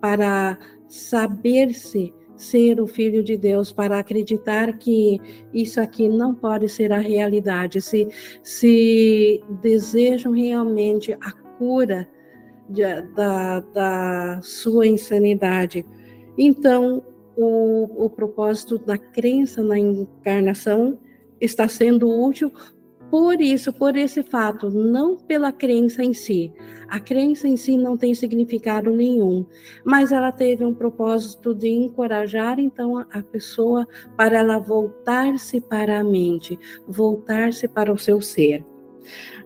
para 0.00 0.58
saber-se 0.88 2.14
ser 2.36 2.80
o 2.80 2.86
filho 2.86 3.22
de 3.22 3.36
Deus, 3.36 3.72
para 3.72 3.98
acreditar 3.98 4.76
que 4.78 5.20
isso 5.52 5.80
aqui 5.80 6.08
não 6.08 6.34
pode 6.34 6.68
ser 6.68 6.92
a 6.92 6.98
realidade, 6.98 7.80
se, 7.80 8.08
se 8.42 9.42
desejam 9.62 10.32
realmente 10.32 11.12
a 11.20 11.32
cura 11.58 12.08
de, 12.68 12.82
da, 13.14 13.60
da 13.60 14.40
sua 14.42 14.86
insanidade. 14.86 15.84
Então, 16.36 17.02
o, 17.36 18.06
o 18.06 18.10
propósito 18.10 18.78
da 18.78 18.98
crença 18.98 19.62
na 19.62 19.78
encarnação 19.78 20.98
está 21.40 21.68
sendo 21.68 22.08
útil 22.08 22.52
por 23.14 23.40
isso, 23.40 23.72
por 23.72 23.96
esse 23.96 24.24
fato, 24.24 24.68
não 24.68 25.16
pela 25.16 25.52
crença 25.52 26.02
em 26.02 26.12
si. 26.12 26.52
A 26.88 26.98
crença 26.98 27.46
em 27.46 27.56
si 27.56 27.76
não 27.76 27.96
tem 27.96 28.12
significado 28.12 28.90
nenhum, 28.90 29.46
mas 29.84 30.10
ela 30.10 30.32
teve 30.32 30.64
um 30.64 30.74
propósito 30.74 31.54
de 31.54 31.68
encorajar 31.68 32.58
então 32.58 32.98
a 32.98 33.22
pessoa 33.22 33.86
para 34.16 34.38
ela 34.38 34.58
voltar-se 34.58 35.60
para 35.60 36.00
a 36.00 36.02
mente, 36.02 36.58
voltar-se 36.88 37.68
para 37.68 37.92
o 37.92 37.96
seu 37.96 38.20
ser. 38.20 38.66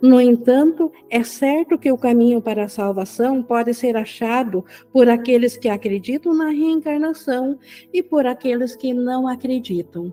No 0.01 0.19
entanto, 0.19 0.91
é 1.11 1.23
certo 1.23 1.77
que 1.77 1.93
o 1.93 1.99
caminho 1.99 2.41
para 2.41 2.65
a 2.65 2.69
salvação 2.71 3.43
pode 3.43 3.75
ser 3.75 3.99
achado 3.99 4.65
por 4.91 5.11
aqueles 5.11 5.59
que 5.59 5.69
acreditam 5.69 6.33
na 6.33 6.49
reencarnação 6.49 7.59
e 7.93 8.03
por 8.03 8.27
aqueles 8.27 8.75
que 8.75 8.95
não 8.95 9.29
acreditam. 9.29 10.11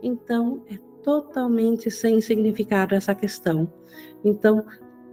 Então, 0.00 0.62
é 0.70 0.93
totalmente 1.04 1.90
sem 1.90 2.20
significado 2.20 2.94
essa 2.94 3.14
questão. 3.14 3.70
Então, 4.24 4.64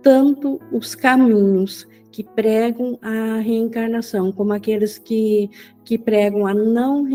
tanto 0.01 0.59
os 0.71 0.95
caminhos 0.95 1.87
que 2.11 2.23
pregam 2.23 2.97
a 3.01 3.37
reencarnação, 3.37 4.31
como 4.31 4.53
aqueles 4.53 4.97
que, 4.97 5.49
que 5.85 5.97
pregam 5.97 6.47
a 6.47 6.53
não, 6.53 7.05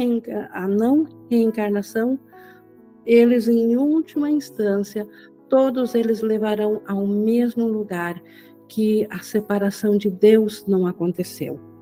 a 0.52 0.68
não 0.68 1.06
reencarnação, 1.28 2.18
eles, 3.04 3.48
em 3.48 3.76
última 3.76 4.30
instância, 4.30 5.06
todos 5.48 5.94
eles 5.94 6.22
levarão 6.22 6.82
ao 6.86 7.06
mesmo 7.06 7.66
lugar 7.66 8.20
que 8.68 9.06
a 9.10 9.20
separação 9.20 9.96
de 9.96 10.10
Deus 10.10 10.66
não 10.66 10.86
aconteceu. 10.86 11.75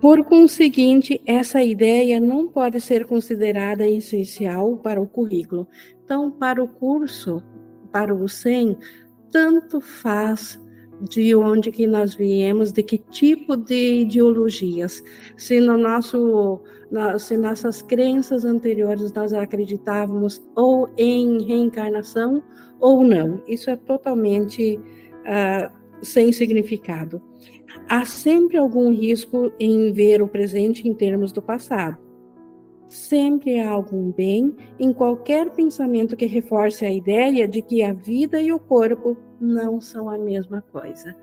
Por 0.00 0.24
conseguinte, 0.24 1.20
essa 1.24 1.62
ideia 1.62 2.20
não 2.20 2.46
pode 2.46 2.80
ser 2.80 3.06
considerada 3.06 3.88
essencial 3.88 4.76
para 4.76 5.00
o 5.00 5.06
currículo. 5.06 5.66
Então, 6.04 6.30
para 6.30 6.62
o 6.62 6.68
curso, 6.68 7.42
para 7.90 8.14
o 8.14 8.28
SEM, 8.28 8.76
tanto 9.30 9.80
faz 9.80 10.60
de 11.00 11.34
onde 11.34 11.70
que 11.70 11.86
nós 11.86 12.14
viemos, 12.14 12.72
de 12.72 12.82
que 12.82 12.98
tipo 12.98 13.56
de 13.56 14.02
ideologias. 14.02 15.02
Se 15.36 15.60
no 15.60 15.76
nosso, 15.76 16.60
se 17.18 17.36
nossas 17.36 17.82
crenças 17.82 18.44
anteriores 18.44 19.12
nós 19.12 19.32
acreditávamos 19.32 20.42
ou 20.54 20.88
em 20.96 21.42
reencarnação 21.42 22.42
ou 22.80 23.02
não. 23.02 23.42
Isso 23.46 23.70
é 23.70 23.76
totalmente 23.76 24.78
uh, 24.78 25.70
sem 26.02 26.32
significado. 26.32 27.20
Há 27.88 28.04
sempre 28.04 28.56
algum 28.56 28.90
risco 28.90 29.52
em 29.60 29.92
ver 29.92 30.20
o 30.20 30.26
presente 30.26 30.88
em 30.88 30.92
termos 30.92 31.30
do 31.30 31.40
passado. 31.40 31.96
Sempre 32.88 33.60
há 33.60 33.70
algum 33.70 34.10
bem 34.10 34.56
em 34.78 34.92
qualquer 34.92 35.50
pensamento 35.50 36.16
que 36.16 36.26
reforce 36.26 36.84
a 36.84 36.92
ideia 36.92 37.46
de 37.46 37.62
que 37.62 37.84
a 37.84 37.92
vida 37.92 38.40
e 38.40 38.52
o 38.52 38.58
corpo 38.58 39.16
não 39.40 39.80
são 39.80 40.10
a 40.10 40.18
mesma 40.18 40.62
coisa. 40.72 41.14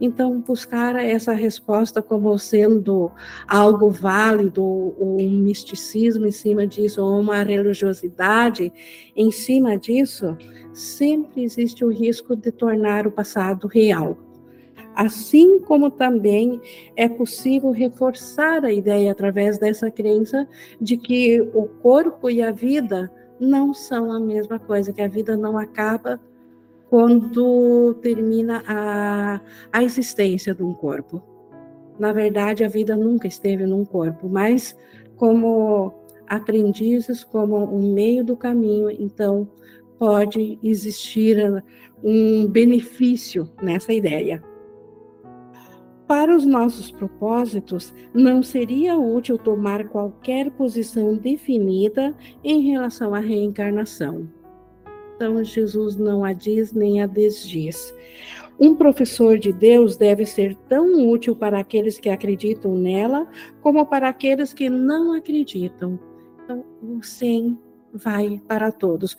Então, 0.00 0.40
buscar 0.40 0.96
essa 0.96 1.32
resposta 1.32 2.02
como 2.02 2.36
sendo 2.36 3.10
algo 3.48 3.88
válido, 3.88 4.62
ou 4.62 5.20
um 5.20 5.30
misticismo 5.30 6.26
em 6.26 6.32
cima 6.32 6.66
disso, 6.66 7.02
ou 7.02 7.20
uma 7.20 7.42
religiosidade 7.42 8.72
em 9.14 9.30
cima 9.30 9.78
disso, 9.78 10.36
sempre 10.74 11.44
existe 11.44 11.84
o 11.84 11.90
risco 11.90 12.36
de 12.36 12.50
tornar 12.50 13.06
o 13.06 13.10
passado 13.10 13.66
real. 13.68 14.25
Assim 14.96 15.60
como 15.60 15.90
também 15.90 16.58
é 16.96 17.06
possível 17.06 17.70
reforçar 17.70 18.64
a 18.64 18.72
ideia 18.72 19.12
através 19.12 19.58
dessa 19.58 19.90
crença 19.90 20.48
de 20.80 20.96
que 20.96 21.38
o 21.52 21.64
corpo 21.82 22.30
e 22.30 22.42
a 22.42 22.50
vida 22.50 23.12
não 23.38 23.74
são 23.74 24.10
a 24.10 24.18
mesma 24.18 24.58
coisa, 24.58 24.94
que 24.94 25.02
a 25.02 25.08
vida 25.08 25.36
não 25.36 25.58
acaba 25.58 26.18
quando 26.88 27.92
termina 28.00 28.64
a, 28.66 29.38
a 29.70 29.84
existência 29.84 30.54
de 30.54 30.62
um 30.62 30.72
corpo. 30.72 31.22
Na 31.98 32.14
verdade, 32.14 32.64
a 32.64 32.68
vida 32.68 32.96
nunca 32.96 33.28
esteve 33.28 33.66
num 33.66 33.84
corpo, 33.84 34.30
mas 34.30 34.74
como 35.16 35.92
aprendizes, 36.26 37.22
como 37.22 37.58
um 37.64 37.92
meio 37.92 38.24
do 38.24 38.34
caminho, 38.34 38.90
então 38.90 39.46
pode 39.98 40.58
existir 40.62 41.62
um 42.02 42.46
benefício 42.46 43.46
nessa 43.62 43.92
ideia. 43.92 44.42
Para 46.06 46.36
os 46.36 46.46
nossos 46.46 46.90
propósitos, 46.90 47.92
não 48.14 48.40
seria 48.42 48.96
útil 48.96 49.36
tomar 49.36 49.88
qualquer 49.88 50.50
posição 50.52 51.16
definida 51.16 52.14
em 52.44 52.62
relação 52.70 53.12
à 53.12 53.18
reencarnação. 53.18 54.28
Então, 55.16 55.42
Jesus 55.42 55.96
não 55.96 56.24
a 56.24 56.32
diz 56.32 56.72
nem 56.72 57.02
a 57.02 57.06
desdiz. 57.06 57.92
Um 58.58 58.74
professor 58.74 59.38
de 59.38 59.52
Deus 59.52 59.96
deve 59.96 60.24
ser 60.24 60.54
tão 60.68 61.10
útil 61.10 61.34
para 61.34 61.58
aqueles 61.58 61.98
que 61.98 62.08
acreditam 62.08 62.74
nela, 62.74 63.26
como 63.60 63.84
para 63.84 64.08
aqueles 64.08 64.52
que 64.52 64.70
não 64.70 65.12
acreditam. 65.12 65.98
Então, 66.44 66.64
o 66.82 67.02
sim 67.02 67.58
vai 67.92 68.40
para 68.46 68.70
todos 68.70 69.16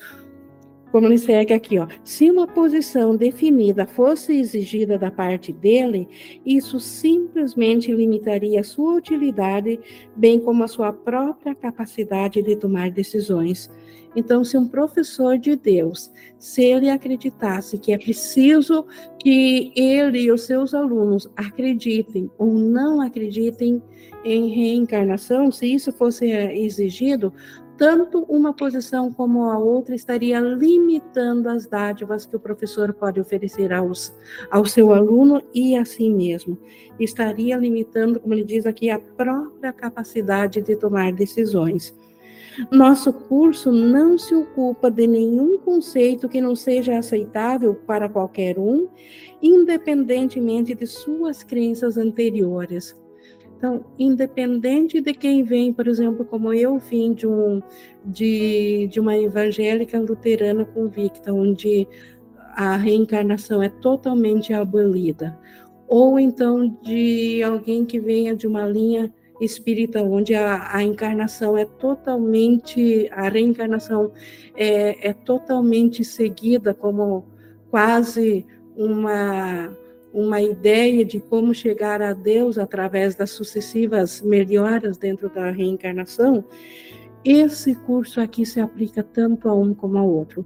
como 0.92 1.08
ele 1.08 1.18
segue 1.18 1.54
aqui, 1.54 1.78
ó. 1.80 1.88
Se 2.04 2.30
uma 2.30 2.48
posição 2.48 3.16
definida 3.16 3.86
fosse 3.86 4.38
exigida 4.38 4.98
da 4.98 5.12
parte 5.12 5.52
dele, 5.52 6.08
isso 6.46 6.80
simplesmente 6.80 7.92
limitaria 7.92 8.64
sua 8.64 8.96
utilidade, 8.96 9.80
bem 10.16 10.40
como 10.40 10.64
a 10.64 10.68
sua 10.68 10.94
própria 10.94 11.54
capacidade 11.54 12.42
de 12.42 12.56
tomar 12.56 12.92
decisões. 12.92 13.70
Então, 14.16 14.44
se 14.44 14.58
um 14.58 14.68
professor 14.68 15.38
de 15.38 15.56
Deus, 15.56 16.12
se 16.40 16.64
ele 16.64 16.90
acreditasse 16.90 17.78
que 17.78 17.94
é 17.94 17.98
preciso 17.98 18.84
que 19.20 19.72
ele 19.76 20.22
e 20.22 20.32
os 20.32 20.42
seus 20.42 20.74
alunos 20.74 21.30
acreditem 21.36 22.30
ou 22.38 22.54
não 22.54 23.00
acreditem 23.00 23.82
em 24.26 24.50
reencarnação, 24.50 25.52
se 25.52 25.72
isso 25.72 25.92
fosse 25.92 26.26
exigido, 26.32 27.32
tanto 27.78 28.24
uma 28.24 28.54
posição 28.54 29.14
como 29.14 29.44
a 29.44 29.58
outra 29.58 29.96
estaria 29.96 30.40
limitando 30.40 31.48
as 31.48 31.68
dádivas 31.68 32.26
que 32.26 32.36
o 32.36 32.40
professor 32.40 32.92
pode 32.94 33.20
oferecer 33.20 33.72
aos, 33.72 34.14
ao 34.50 34.66
seu 34.66 34.92
aluno 34.94 35.42
e 35.54 35.76
a 35.76 35.86
si 35.86 36.10
mesmo. 36.10 36.58
Estaria 37.00 37.56
limitando, 37.56 38.20
como 38.20 38.34
ele 38.34 38.44
diz 38.44 38.66
aqui, 38.66 38.90
a 38.90 39.00
própria 39.00 39.72
capacidade 39.72 40.62
de 40.62 40.76
tomar 40.76 41.14
decisões. 41.14 41.96
Nosso 42.72 43.14
curso 43.14 43.72
não 43.72 44.18
se 44.18 44.34
ocupa 44.34 44.90
de 44.90 45.06
nenhum 45.06 45.60
conceito 45.60 46.28
que 46.28 46.42
não 46.42 46.56
seja 46.56 46.98
aceitável 46.98 47.76
para 47.76 48.10
qualquer 48.10 48.58
um, 48.58 48.88
independentemente 49.42 50.74
de 50.74 50.88
suas 50.88 51.44
crenças 51.44 51.98
anteriores. 51.98 52.96
Então, 53.58 53.84
independente 53.98 55.02
de 55.02 55.14
quem 55.16 55.44
vem, 55.44 55.74
por 55.74 55.88
exemplo, 55.88 56.24
como 56.24 56.54
eu 56.54 56.78
vim 56.78 57.12
de, 57.12 57.26
um, 57.26 57.60
de, 58.06 58.88
de 58.88 59.00
uma 59.00 59.18
evangélica 59.18 60.00
luterana 60.00 60.64
convicta, 60.64 61.34
onde 61.34 61.88
a 62.54 62.78
reencarnação 62.78 63.64
é 63.64 63.70
totalmente 63.70 64.54
abolida, 64.54 65.36
ou 65.88 66.20
então 66.20 66.68
de 66.84 67.42
alguém 67.42 67.84
que 67.84 68.00
venha 68.00 68.36
de 68.36 68.46
uma 68.46 68.68
linha 68.68 69.12
espírita, 69.42 70.04
onde 70.04 70.36
a, 70.36 70.76
a 70.76 70.84
encarnação 70.84 71.58
é 71.58 71.66
totalmente, 71.66 73.10
a 73.12 73.28
reencarnação 73.28 74.12
é, 74.56 75.10
é 75.10 75.14
totalmente 75.14 76.06
seguida 76.06 76.76
como 76.76 77.26
quase 77.72 78.46
uma 78.76 79.76
uma 80.18 80.42
ideia 80.42 81.06
de 81.06 81.20
como 81.20 81.54
chegar 81.54 82.02
a 82.02 82.12
Deus 82.12 82.58
através 82.58 83.14
das 83.14 83.30
sucessivas 83.30 84.20
melhoras 84.20 84.98
dentro 84.98 85.30
da 85.30 85.52
reencarnação, 85.52 86.44
esse 87.24 87.76
curso 87.76 88.20
aqui 88.20 88.44
se 88.44 88.60
aplica 88.60 89.04
tanto 89.04 89.48
a 89.48 89.54
um 89.54 89.76
como 89.76 89.98
ao 90.00 90.10
outro. 90.10 90.44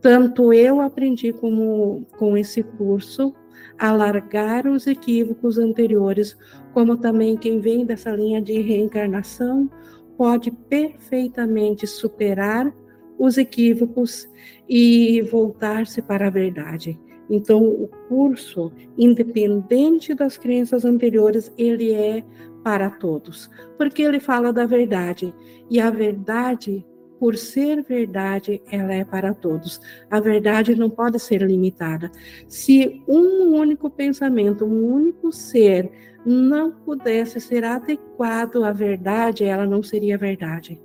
Tanto 0.00 0.52
eu 0.52 0.80
aprendi 0.80 1.32
como, 1.32 2.04
com 2.18 2.36
esse 2.36 2.64
curso 2.64 3.32
a 3.78 3.92
largar 3.92 4.66
os 4.66 4.88
equívocos 4.88 5.56
anteriores, 5.56 6.36
como 6.74 6.96
também 6.96 7.36
quem 7.36 7.60
vem 7.60 7.86
dessa 7.86 8.10
linha 8.10 8.42
de 8.42 8.60
reencarnação 8.60 9.70
pode 10.16 10.50
perfeitamente 10.50 11.86
superar 11.86 12.74
os 13.16 13.38
equívocos 13.38 14.28
e 14.68 15.22
voltar-se 15.22 16.02
para 16.02 16.26
a 16.26 16.30
verdade. 16.30 16.98
Então, 17.32 17.66
o 17.66 17.88
curso, 18.10 18.70
independente 18.98 20.12
das 20.14 20.36
crenças 20.36 20.84
anteriores, 20.84 21.50
ele 21.56 21.94
é 21.94 22.22
para 22.62 22.90
todos, 22.90 23.48
porque 23.78 24.02
ele 24.02 24.20
fala 24.20 24.52
da 24.52 24.66
verdade, 24.66 25.34
e 25.70 25.80
a 25.80 25.88
verdade, 25.88 26.86
por 27.18 27.34
ser 27.38 27.82
verdade, 27.84 28.62
ela 28.70 28.92
é 28.92 29.02
para 29.02 29.32
todos. 29.32 29.80
A 30.10 30.20
verdade 30.20 30.74
não 30.74 30.90
pode 30.90 31.18
ser 31.18 31.40
limitada. 31.40 32.12
Se 32.46 33.02
um 33.08 33.54
único 33.54 33.88
pensamento, 33.88 34.66
um 34.66 34.92
único 34.92 35.32
ser 35.32 35.90
não 36.26 36.70
pudesse 36.70 37.40
ser 37.40 37.64
adequado 37.64 38.62
à 38.62 38.72
verdade, 38.72 39.44
ela 39.44 39.64
não 39.64 39.82
seria 39.82 40.18
verdade. 40.18 40.78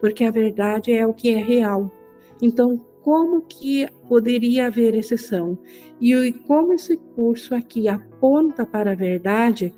Porque 0.00 0.24
a 0.24 0.30
verdade 0.30 0.90
é 0.90 1.06
o 1.06 1.12
que 1.12 1.34
é 1.34 1.36
real. 1.36 1.92
Então, 2.40 2.80
como 3.02 3.42
que 3.42 3.88
poderia 4.08 4.66
haver 4.66 4.94
exceção? 4.94 5.58
E 6.00 6.32
como 6.32 6.72
esse 6.72 6.96
curso 6.96 7.54
aqui 7.54 7.88
aponta 7.88 8.64
para 8.64 8.92
a 8.92 8.96
verdade, 8.96 9.74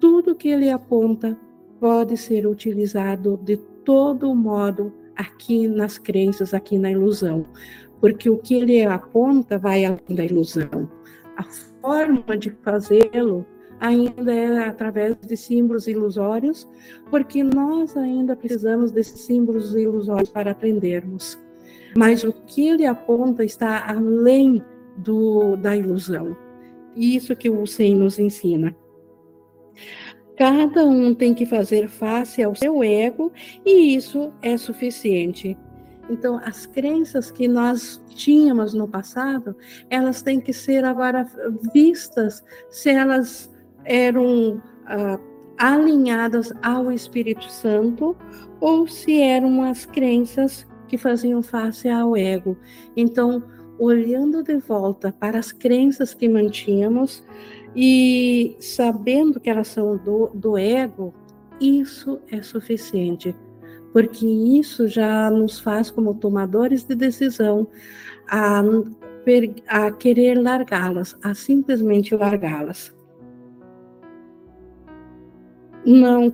tudo 0.00 0.34
que 0.34 0.48
ele 0.48 0.70
aponta 0.70 1.38
pode 1.80 2.16
ser 2.16 2.46
utilizado 2.46 3.38
de 3.42 3.56
todo 3.84 4.34
modo 4.34 4.92
aqui 5.16 5.68
nas 5.68 5.98
crenças, 5.98 6.54
aqui 6.54 6.78
na 6.78 6.90
ilusão, 6.90 7.46
porque 8.00 8.28
o 8.28 8.38
que 8.38 8.54
ele 8.54 8.82
aponta 8.84 9.58
vai 9.58 9.84
além 9.84 10.16
da 10.16 10.24
ilusão. 10.24 10.90
A 11.36 11.44
forma 11.80 12.36
de 12.36 12.50
fazê-lo 12.62 13.46
ainda 13.80 14.32
é 14.32 14.66
através 14.66 15.16
de 15.16 15.36
símbolos 15.36 15.86
ilusórios, 15.86 16.66
porque 17.10 17.44
nós 17.44 17.96
ainda 17.96 18.34
precisamos 18.34 18.90
desses 18.90 19.20
símbolos 19.20 19.74
ilusórios 19.74 20.30
para 20.30 20.52
aprendermos. 20.52 21.43
Mas 21.96 22.24
o 22.24 22.32
que 22.32 22.68
ele 22.68 22.86
aponta 22.86 23.44
está 23.44 23.88
além 23.88 24.62
do, 24.96 25.56
da 25.56 25.76
ilusão. 25.76 26.36
Isso 26.96 27.34
que 27.34 27.50
o 27.50 27.66
Senhor 27.66 27.98
nos 27.98 28.18
ensina. 28.18 28.74
Cada 30.36 30.84
um 30.84 31.14
tem 31.14 31.32
que 31.32 31.46
fazer 31.46 31.88
face 31.88 32.42
ao 32.42 32.54
seu 32.54 32.82
ego 32.82 33.32
e 33.64 33.94
isso 33.94 34.32
é 34.42 34.56
suficiente. 34.56 35.56
Então, 36.10 36.40
as 36.44 36.66
crenças 36.66 37.30
que 37.30 37.48
nós 37.48 38.02
tínhamos 38.08 38.74
no 38.74 38.86
passado, 38.86 39.56
elas 39.88 40.22
têm 40.22 40.40
que 40.40 40.52
ser 40.52 40.84
agora 40.84 41.26
vistas 41.72 42.44
se 42.68 42.90
elas 42.90 43.50
eram 43.84 44.60
ah, 44.86 45.18
alinhadas 45.56 46.52
ao 46.62 46.90
Espírito 46.92 47.50
Santo 47.50 48.16
ou 48.60 48.86
se 48.86 49.20
eram 49.20 49.62
as 49.62 49.86
crenças 49.86 50.66
que 50.88 50.98
faziam 50.98 51.42
face 51.42 51.88
ao 51.88 52.16
ego. 52.16 52.56
Então, 52.96 53.42
olhando 53.78 54.42
de 54.42 54.56
volta 54.58 55.12
para 55.12 55.38
as 55.38 55.52
crenças 55.52 56.14
que 56.14 56.28
mantínhamos 56.28 57.24
e 57.74 58.56
sabendo 58.60 59.40
que 59.40 59.50
elas 59.50 59.68
são 59.68 59.96
do, 59.96 60.30
do 60.34 60.56
ego, 60.56 61.12
isso 61.60 62.20
é 62.30 62.42
suficiente, 62.42 63.34
porque 63.92 64.26
isso 64.26 64.86
já 64.88 65.30
nos 65.30 65.58
faz, 65.58 65.90
como 65.90 66.14
tomadores 66.14 66.84
de 66.84 66.94
decisão, 66.94 67.66
a, 68.28 68.62
a 69.68 69.90
querer 69.92 70.40
largá-las, 70.40 71.16
a 71.22 71.34
simplesmente 71.34 72.14
largá-las. 72.14 72.93
Não, 75.84 76.32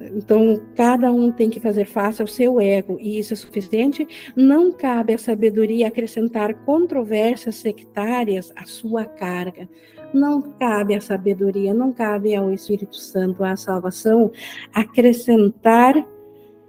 então 0.00 0.60
cada 0.74 1.12
um 1.12 1.30
tem 1.30 1.48
que 1.48 1.60
fazer 1.60 1.84
face 1.84 2.20
ao 2.20 2.26
seu 2.26 2.60
ego 2.60 2.98
e 3.00 3.18
isso 3.18 3.32
é 3.32 3.36
suficiente. 3.36 4.06
Não 4.34 4.72
cabe 4.72 5.14
à 5.14 5.18
sabedoria 5.18 5.86
acrescentar 5.86 6.54
controvérsias 6.64 7.54
sectárias 7.56 8.52
à 8.56 8.64
sua 8.64 9.04
carga. 9.04 9.68
Não 10.12 10.42
cabe 10.42 10.94
à 10.94 11.00
sabedoria, 11.00 11.72
não 11.72 11.92
cabe 11.92 12.34
ao 12.34 12.52
Espírito 12.52 12.96
Santo, 12.96 13.44
à 13.44 13.54
salvação, 13.56 14.32
acrescentar 14.74 15.94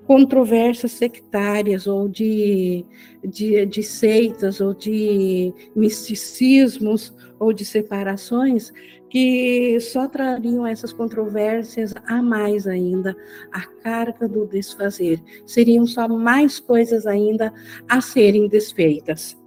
controvérsias 0.06 0.92
sectárias 0.92 1.88
ou 1.88 2.08
de, 2.08 2.86
de, 3.24 3.66
de 3.66 3.82
seitas 3.82 4.62
ou 4.62 4.76
de 4.76 5.54
misticismos 5.76 7.16
ou 7.40 7.52
de 7.52 7.66
separações 7.66 8.72
que 9.12 9.78
só 9.82 10.08
trariam 10.08 10.66
essas 10.66 10.94
controvérsias 10.94 11.94
a 12.08 12.22
mais 12.22 12.66
ainda, 12.66 13.14
a 13.52 13.60
carga 13.84 14.26
do 14.26 14.48
desfazer. 14.48 15.22
Seriam 15.46 15.86
só 15.86 16.08
mais 16.08 16.62
coisas 16.62 17.06
ainda 17.06 17.54
a 17.90 18.00
serem 18.00 18.48
desfeitas. 18.48 19.38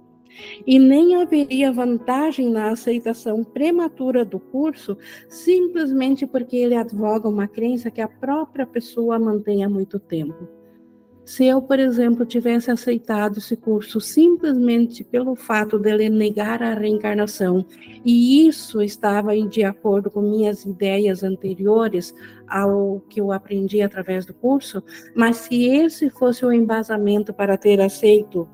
E 0.67 0.77
nem 0.77 1.15
haveria 1.15 1.71
vantagem 1.71 2.51
na 2.51 2.69
aceitação 2.69 3.43
prematura 3.43 4.23
do 4.23 4.39
curso, 4.39 4.95
simplesmente 5.27 6.27
porque 6.27 6.57
ele 6.57 6.75
advoga 6.75 7.27
uma 7.27 7.47
crença 7.47 7.89
que 7.89 8.01
a 8.01 8.07
própria 8.07 8.67
pessoa 8.67 9.17
mantém 9.17 9.63
há 9.63 9.69
muito 9.69 9.97
tempo. 9.97 10.47
Se 11.25 11.43
eu, 11.43 11.59
por 11.59 11.79
exemplo, 11.79 12.23
tivesse 12.23 12.69
aceitado 12.69 13.39
esse 13.39 13.57
curso 13.57 13.99
simplesmente 13.99 15.03
pelo 15.03 15.35
fato 15.35 15.79
dele 15.79 16.07
negar 16.07 16.61
a 16.61 16.75
reencarnação, 16.75 17.65
e 18.05 18.47
isso 18.47 18.79
estava 18.79 19.35
de 19.35 19.63
acordo 19.63 20.11
com 20.11 20.21
minhas 20.21 20.63
ideias 20.63 21.23
anteriores 21.23 22.13
ao 22.47 23.01
que 23.09 23.19
eu 23.19 23.31
aprendi 23.31 23.81
através 23.81 24.23
do 24.23 24.35
curso, 24.35 24.83
mas 25.15 25.37
se 25.37 25.65
esse 25.65 26.11
fosse 26.11 26.45
o 26.45 26.53
embasamento 26.53 27.33
para 27.33 27.57
ter 27.57 27.81
aceito 27.81 28.47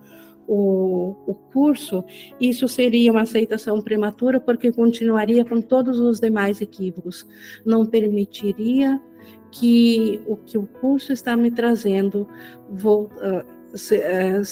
o, 0.47 1.15
o, 1.27 1.33
curso, 1.33 2.03
isso 2.39 2.67
seria 2.67 3.11
uma 3.11 3.21
aceitação 3.21 3.81
prematura, 3.81 4.39
porque 4.39 4.71
continuaria 4.71 5.45
com 5.45 5.61
todos 5.61 5.99
os 5.99 6.19
demais 6.19 6.59
equívocos. 6.59 7.25
Não 7.65 7.85
permitiria 7.85 8.99
que 9.51 10.21
o 10.25 10.37
que 10.37 10.57
o 10.57 10.65
curso 10.65 11.11
está 11.11 11.35
me 11.35 11.51
trazendo 11.51 12.27
vou 12.69 13.09
uh, 13.17 13.39
uh, 13.73 14.43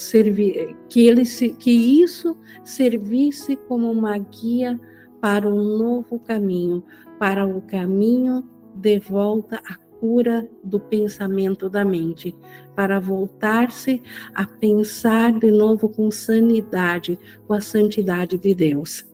que 0.88 1.08
ele 1.08 1.26
se, 1.26 1.50
que 1.50 1.72
isso 1.72 2.38
servisse 2.64 3.56
como 3.56 3.92
uma 3.92 4.18
guia 4.18 4.80
para 5.22 5.48
um 5.48 5.78
novo 5.78 6.20
caminho, 6.20 6.84
para 7.18 7.46
o 7.46 7.62
caminho 7.62 8.44
de 8.76 9.00
volta 9.00 9.62
à 9.66 9.76
cura 10.00 10.48
do 10.64 10.80
pensamento 10.80 11.70
da 11.70 11.84
mente, 11.84 12.36
para 12.76 13.00
voltar-se 13.00 14.02
a 14.34 14.46
pensar 14.46 15.38
de 15.38 15.52
novo 15.52 15.90
com 15.90 16.10
sanidade, 16.10 17.20
com 17.46 17.54
a 17.54 17.62
santidade 17.62 18.38
de 18.38 18.54
Deus. 18.56 19.09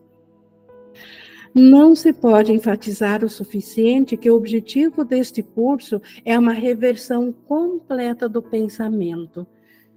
Não 1.57 1.95
se 1.95 2.11
pode 2.11 2.51
enfatizar 2.51 3.23
o 3.23 3.29
suficiente 3.29 4.17
que 4.17 4.29
o 4.29 4.35
objetivo 4.35 5.05
deste 5.05 5.41
curso 5.41 6.01
é 6.25 6.37
uma 6.37 6.51
reversão 6.51 7.31
completa 7.31 8.27
do 8.27 8.41
pensamento. 8.41 9.47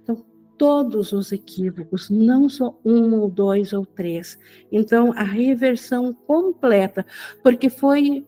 Então, 0.01 0.23
todos 0.57 1.11
os 1.11 1.33
equívocos, 1.33 2.09
não 2.09 2.47
só 2.47 2.79
um 2.85 3.13
ou 3.19 3.29
dois 3.29 3.73
ou 3.73 3.85
três. 3.85 4.39
Então, 4.71 5.11
a 5.11 5.23
reversão 5.23 6.13
completa, 6.13 7.05
porque 7.43 7.69
foi 7.69 8.25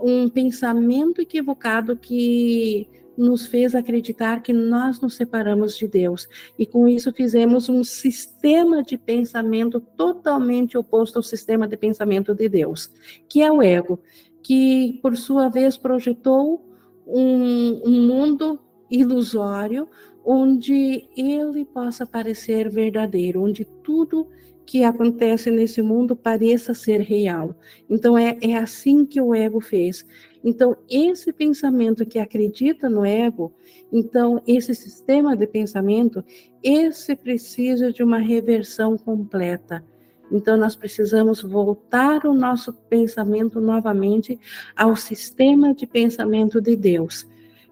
um 0.00 0.28
pensamento 0.28 1.20
equivocado 1.20 1.96
que 1.96 2.88
nos 3.18 3.46
fez 3.46 3.74
acreditar 3.74 4.40
que 4.42 4.52
nós 4.52 5.00
nos 5.00 5.14
separamos 5.14 5.76
de 5.76 5.88
Deus. 5.88 6.28
E 6.56 6.64
com 6.64 6.86
isso 6.86 7.12
fizemos 7.12 7.68
um 7.68 7.82
sistema 7.82 8.82
de 8.82 8.96
pensamento 8.96 9.80
totalmente 9.80 10.78
oposto 10.78 11.16
ao 11.16 11.22
sistema 11.22 11.66
de 11.66 11.76
pensamento 11.76 12.32
de 12.32 12.48
Deus, 12.48 12.90
que 13.28 13.42
é 13.42 13.50
o 13.50 13.60
ego, 13.60 13.98
que 14.42 15.00
por 15.02 15.16
sua 15.16 15.48
vez 15.48 15.76
projetou 15.76 16.64
um, 17.04 17.80
um 17.84 18.06
mundo 18.06 18.60
ilusório 18.88 19.88
onde 20.24 21.08
ele 21.16 21.64
possa 21.64 22.06
parecer 22.06 22.70
verdadeiro, 22.70 23.42
onde 23.42 23.64
tudo 23.82 24.28
que 24.68 24.84
acontece 24.84 25.50
nesse 25.50 25.80
mundo 25.80 26.14
pareça 26.14 26.74
ser 26.74 27.00
real. 27.00 27.56
Então 27.88 28.18
é, 28.18 28.36
é 28.42 28.54
assim 28.54 29.06
que 29.06 29.18
o 29.18 29.34
ego 29.34 29.60
fez. 29.60 30.04
Então, 30.42 30.76
esse 30.88 31.32
pensamento 31.32 32.06
que 32.06 32.18
acredita 32.18 32.88
no 32.88 33.04
ego, 33.04 33.52
então, 33.92 34.40
esse 34.46 34.74
sistema 34.74 35.36
de 35.36 35.46
pensamento, 35.46 36.24
esse 36.62 37.16
precisa 37.16 37.92
de 37.92 38.02
uma 38.02 38.18
reversão 38.18 38.96
completa. 38.96 39.84
Então, 40.30 40.56
nós 40.56 40.76
precisamos 40.76 41.42
voltar 41.42 42.24
o 42.26 42.34
nosso 42.34 42.72
pensamento 42.72 43.60
novamente 43.60 44.38
ao 44.76 44.94
sistema 44.94 45.74
de 45.74 45.86
pensamento 45.86 46.60
de 46.60 46.76
Deus, 46.76 47.26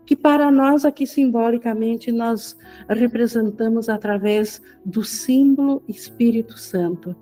que 0.07 0.17
para 0.17 0.51
nós 0.51 0.85
aqui 0.85 1.07
simbolicamente 1.07 2.11
nós 2.11 2.57
representamos 2.89 3.89
através 3.89 4.63
do 4.85 5.05
símbolo 5.05 5.83
Espírito 5.87 6.59
Santo. 6.59 7.15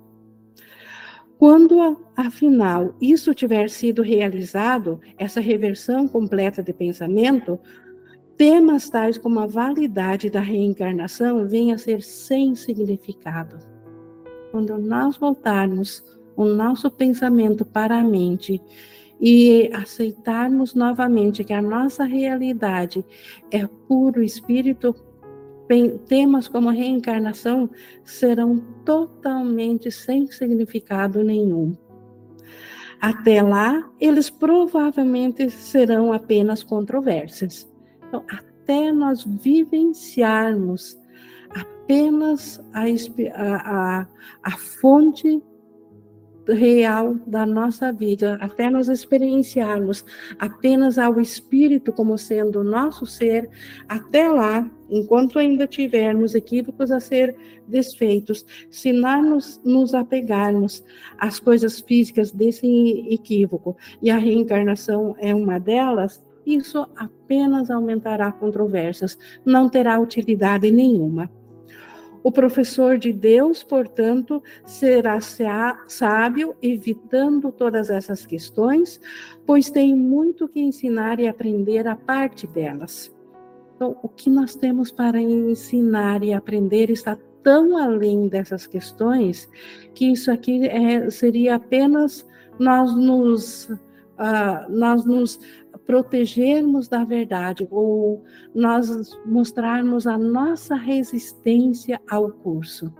Quando, 1.37 2.05
afinal, 2.15 2.95
isso 3.01 3.33
tiver 3.33 3.69
sido 3.69 4.01
realizado, 4.01 4.99
essa 5.17 5.41
reversão 5.41 6.07
completa 6.07 6.63
de 6.63 6.71
pensamento, 6.71 7.59
temas 8.37 8.89
tais 8.89 9.17
como 9.17 9.39
a 9.39 9.45
validade 9.45 10.29
da 10.29 10.39
reencarnação 10.39 11.47
vêm 11.47 11.73
a 11.73 11.77
ser 11.77 12.01
sem 12.01 12.55
significado. 12.55 13.59
Quando 14.51 14.77
nós 14.77 15.17
voltarmos 15.17 16.03
o 16.35 16.45
nosso 16.45 16.89
pensamento 16.89 17.65
para 17.65 17.99
a 17.99 18.03
mente 18.03 18.61
e 19.19 19.69
aceitarmos 19.73 20.73
novamente 20.73 21.43
que 21.43 21.53
a 21.53 21.61
nossa 21.61 22.03
realidade 22.03 23.05
é 23.51 23.65
puro 23.87 24.21
espírito 24.21 24.95
temas 26.07 26.47
como 26.47 26.69
reencarnação 26.69 27.69
serão 28.03 28.59
totalmente 28.85 29.91
sem 29.91 30.27
significado 30.27 31.23
nenhum. 31.23 31.75
Até 33.01 33.41
lá, 33.41 33.89
eles 33.99 34.29
provavelmente 34.29 35.49
serão 35.49 36.13
apenas 36.13 36.63
controvérsias. 36.63 37.71
Então, 38.07 38.23
até 38.29 38.91
nós 38.91 39.23
vivenciarmos 39.23 40.97
apenas 41.49 42.59
a, 42.73 42.83
a, 43.35 43.99
a, 44.01 44.07
a 44.43 44.51
fonte 44.51 45.41
real 46.47 47.15
da 47.25 47.45
nossa 47.45 47.91
vida, 47.91 48.37
até 48.41 48.69
nós 48.69 48.87
experienciarmos 48.87 50.05
apenas 50.37 50.97
ao 50.97 51.19
Espírito 51.19 51.91
como 51.91 52.17
sendo 52.17 52.59
o 52.59 52.63
nosso 52.63 53.05
ser, 53.05 53.49
até 53.87 54.29
lá, 54.29 54.69
enquanto 54.89 55.39
ainda 55.39 55.65
tivermos 55.65 56.35
equívocos 56.35 56.91
a 56.91 56.99
ser 56.99 57.35
desfeitos, 57.67 58.45
se 58.69 58.91
nós 58.91 59.25
nos, 59.25 59.61
nos 59.63 59.93
apegarmos 59.93 60.83
às 61.17 61.39
coisas 61.39 61.79
físicas 61.79 62.31
desse 62.31 62.67
equívoco, 63.09 63.75
e 64.01 64.11
a 64.11 64.17
reencarnação 64.17 65.15
é 65.19 65.33
uma 65.33 65.59
delas, 65.59 66.23
isso 66.45 66.87
apenas 66.95 67.71
aumentará 67.71 68.31
controvérsias, 68.31 69.17
não 69.43 69.67
terá 69.67 69.99
utilidade 69.99 70.69
nenhuma. 70.69 71.29
O 72.25 72.31
professor 72.31 72.97
de 72.97 73.13
Deus, 73.13 73.61
portanto, 73.61 74.41
será 74.65 75.19
sábio, 75.87 76.55
evitando 76.59 77.51
todas 77.51 77.91
essas 77.91 78.25
questões, 78.25 78.99
pois 79.45 79.69
tem 79.69 79.95
muito 79.95 80.47
que 80.47 80.59
ensinar 80.59 81.19
e 81.19 81.27
aprender 81.27 81.87
a 81.87 81.95
parte 81.95 82.47
delas. 82.47 83.15
Então, 83.75 83.95
o 84.01 84.09
que 84.09 84.27
nós 84.27 84.55
temos 84.55 84.89
para 84.89 85.21
ensinar 85.21 86.23
e 86.23 86.33
aprender 86.33 86.89
está 86.89 87.15
tão 87.43 87.77
além 87.77 88.27
dessas 88.27 88.65
questões 88.65 89.47
que 89.93 90.11
isso 90.11 90.31
aqui 90.31 90.67
é, 90.67 91.07
seria 91.11 91.53
apenas 91.53 92.25
nós 92.57 92.91
nos, 92.95 93.65
uh, 93.69 94.67
nós 94.67 95.05
nos 95.05 95.39
protegermos 95.85 96.87
da 96.87 97.03
verdade 97.03 97.67
ou 97.69 98.23
nós 98.53 98.87
mostrarmos 99.25 100.07
a 100.07 100.17
nossa 100.17 100.75
resistência 100.75 102.01
ao 102.09 102.31
curso. 102.31 102.91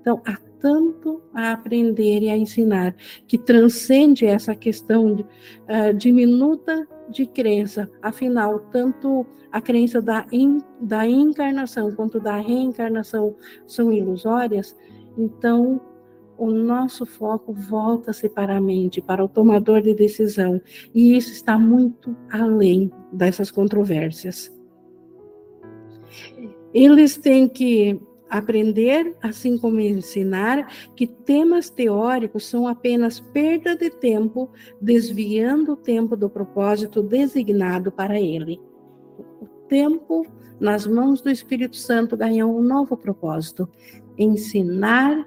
Então, 0.00 0.20
há 0.24 0.36
tanto 0.60 1.22
a 1.34 1.52
aprender 1.52 2.22
e 2.22 2.30
a 2.30 2.36
ensinar 2.36 2.94
que 3.26 3.38
transcende 3.38 4.26
essa 4.26 4.54
questão 4.54 5.12
uh, 5.14 5.94
diminuta 5.96 6.86
de 7.08 7.26
crença. 7.26 7.90
Afinal, 8.02 8.58
tanto 8.72 9.26
a 9.50 9.60
crença 9.60 10.02
da, 10.02 10.26
in, 10.32 10.60
da 10.80 11.06
encarnação 11.06 11.92
quanto 11.92 12.18
da 12.20 12.36
reencarnação 12.36 13.36
são 13.66 13.92
ilusórias. 13.92 14.76
Então, 15.16 15.80
o 16.38 16.50
nosso 16.50 17.06
foco 17.06 17.52
volta-se 17.52 18.28
para 18.28 18.56
a 18.56 18.60
mente, 18.60 19.00
para 19.00 19.24
o 19.24 19.28
tomador 19.28 19.80
de 19.80 19.94
decisão, 19.94 20.60
e 20.94 21.16
isso 21.16 21.32
está 21.32 21.58
muito 21.58 22.16
além 22.30 22.90
dessas 23.12 23.50
controvérsias. 23.50 24.54
Eles 26.72 27.16
têm 27.16 27.48
que 27.48 28.00
aprender, 28.28 29.16
assim 29.22 29.56
como 29.56 29.80
ensinar, 29.80 30.72
que 30.94 31.06
temas 31.06 31.70
teóricos 31.70 32.46
são 32.46 32.66
apenas 32.66 33.20
perda 33.20 33.76
de 33.76 33.88
tempo, 33.88 34.50
desviando 34.80 35.72
o 35.72 35.76
tempo 35.76 36.16
do 36.16 36.28
propósito 36.28 37.02
designado 37.02 37.90
para 37.92 38.20
ele. 38.20 38.60
O 39.40 39.46
tempo 39.68 40.26
nas 40.58 40.86
mãos 40.86 41.20
do 41.20 41.30
Espírito 41.30 41.76
Santo 41.76 42.16
ganhou 42.16 42.58
um 42.58 42.62
novo 42.62 42.96
propósito: 42.96 43.68
ensinar 44.18 45.26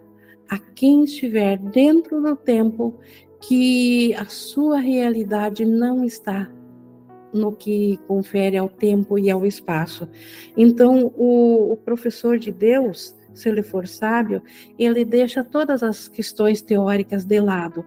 a 0.49 0.57
quem 0.57 1.03
estiver 1.03 1.57
dentro 1.57 2.21
do 2.21 2.35
tempo 2.35 2.99
que 3.41 4.13
a 4.15 4.25
sua 4.25 4.79
realidade 4.79 5.63
não 5.63 6.03
está 6.03 6.49
no 7.31 7.51
que 7.51 7.97
confere 8.07 8.57
ao 8.57 8.67
tempo 8.67 9.19
e 9.19 9.29
ao 9.29 9.45
espaço. 9.45 10.09
Então, 10.57 11.13
o, 11.15 11.73
o, 11.73 11.77
professor 11.77 12.39
de 12.39 12.51
Deus, 12.51 13.15
se 13.33 13.47
ele 13.47 13.61
for 13.61 13.87
sábio, 13.87 14.41
ele 14.77 15.05
deixa 15.05 15.43
todas 15.43 15.83
as 15.83 16.07
questões 16.07 16.61
teóricas 16.61 17.23
de 17.23 17.39
lado, 17.39 17.85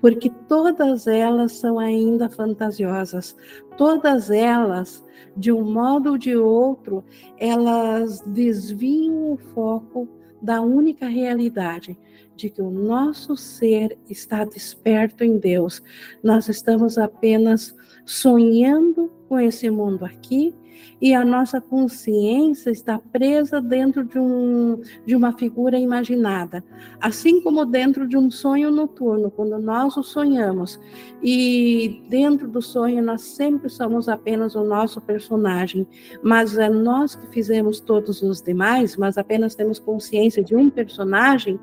porque 0.00 0.30
todas 0.48 1.08
elas 1.08 1.52
são 1.52 1.78
ainda 1.80 2.28
fantasiosas, 2.28 3.36
todas 3.76 4.30
elas, 4.30 5.04
de 5.36 5.50
um 5.50 5.64
modo 5.64 6.12
ou 6.12 6.18
de 6.18 6.36
outro, 6.36 7.04
elas 7.36 8.20
desviam 8.20 9.32
o 9.32 9.36
foco 9.52 10.08
da 10.40 10.60
única 10.60 11.08
realidade 11.08 11.98
de 12.36 12.50
que 12.50 12.62
o 12.62 12.70
nosso 12.70 13.36
ser 13.36 13.96
está 14.08 14.44
desperto 14.44 15.24
em 15.24 15.38
Deus. 15.38 15.82
Nós 16.22 16.48
estamos 16.48 16.98
apenas 16.98 17.74
sonhando 18.04 19.10
com 19.28 19.38
esse 19.38 19.70
mundo 19.70 20.04
aqui 20.04 20.54
e 21.00 21.14
a 21.14 21.24
nossa 21.24 21.60
consciência 21.60 22.70
está 22.70 22.98
presa 22.98 23.60
dentro 23.60 24.04
de, 24.04 24.18
um, 24.18 24.80
de 25.04 25.14
uma 25.14 25.32
figura 25.32 25.78
imaginada, 25.78 26.64
assim 27.00 27.40
como 27.40 27.64
dentro 27.64 28.06
de 28.06 28.16
um 28.16 28.30
sonho 28.30 28.70
noturno, 28.70 29.30
quando 29.30 29.58
nós 29.58 29.96
o 29.96 30.02
sonhamos, 30.02 30.80
e 31.22 32.02
dentro 32.08 32.48
do 32.48 32.60
sonho 32.60 33.02
nós 33.02 33.22
sempre 33.22 33.68
somos 33.68 34.08
apenas 34.08 34.54
o 34.54 34.64
nosso 34.64 35.00
personagem, 35.00 35.86
mas 36.22 36.56
é 36.56 36.68
nós 36.68 37.14
que 37.14 37.26
fizemos 37.28 37.80
todos 37.80 38.22
os 38.22 38.42
demais, 38.42 38.96
mas 38.96 39.18
apenas 39.18 39.54
temos 39.54 39.78
consciência 39.78 40.42
de 40.42 40.54
um 40.54 40.70
personagem 40.70 41.58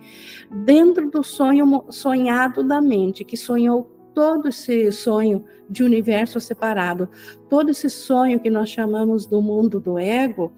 dentro 0.66 1.10
do 1.10 1.24
sonho 1.24 1.86
sonhado 1.90 2.64
da 2.64 2.82
mente, 2.82 3.24
que 3.24 3.38
sonhou 3.38 3.90
todo 4.14 4.50
esse 4.50 4.92
sonho 4.92 5.46
de 5.72 5.84
universo 5.84 6.40
separado, 6.42 7.08
todo 7.50 7.72
esse 7.72 7.90
sonho 7.90 8.42
que 8.42 8.50
nós 8.50 8.70
chamamos 8.70 9.26
do 9.26 9.42
mundo 9.42 9.80
do 9.80 9.98
ego, 9.98 10.52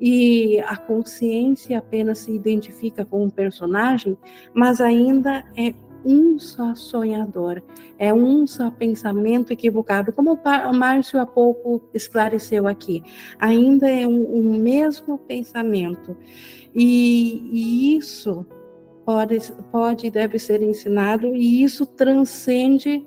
e 0.00 0.60
a 0.60 0.76
consciência 0.76 1.78
apenas 1.78 2.20
se 2.20 2.32
identifica 2.32 3.04
com 3.04 3.24
um 3.24 3.30
personagem, 3.30 4.16
mas 4.52 4.80
ainda 4.80 5.44
é 5.56 5.74
um 6.04 6.38
só 6.38 6.74
sonhador, 6.74 7.62
é 7.98 8.12
um 8.12 8.46
só 8.46 8.70
pensamento 8.70 9.52
equivocado, 9.52 10.12
como 10.12 10.34
o 10.34 10.72
Márcio 10.72 11.18
há 11.20 11.26
pouco 11.26 11.82
esclareceu 11.94 12.68
aqui, 12.68 13.02
ainda 13.38 13.88
é 13.90 14.06
um, 14.06 14.36
um 14.36 14.58
mesmo 14.58 15.18
pensamento. 15.18 16.16
E, 16.74 17.48
e 17.52 17.96
isso 17.96 18.46
pode, 19.04 19.40
pode 19.72 20.10
deve 20.10 20.38
ser 20.38 20.62
ensinado, 20.62 21.34
e 21.34 21.62
isso 21.62 21.86
transcende 21.86 23.06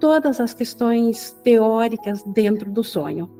todas 0.00 0.40
as 0.40 0.54
questões 0.54 1.30
teóricas 1.44 2.22
dentro 2.24 2.70
do 2.70 2.82
sonho. 2.82 3.30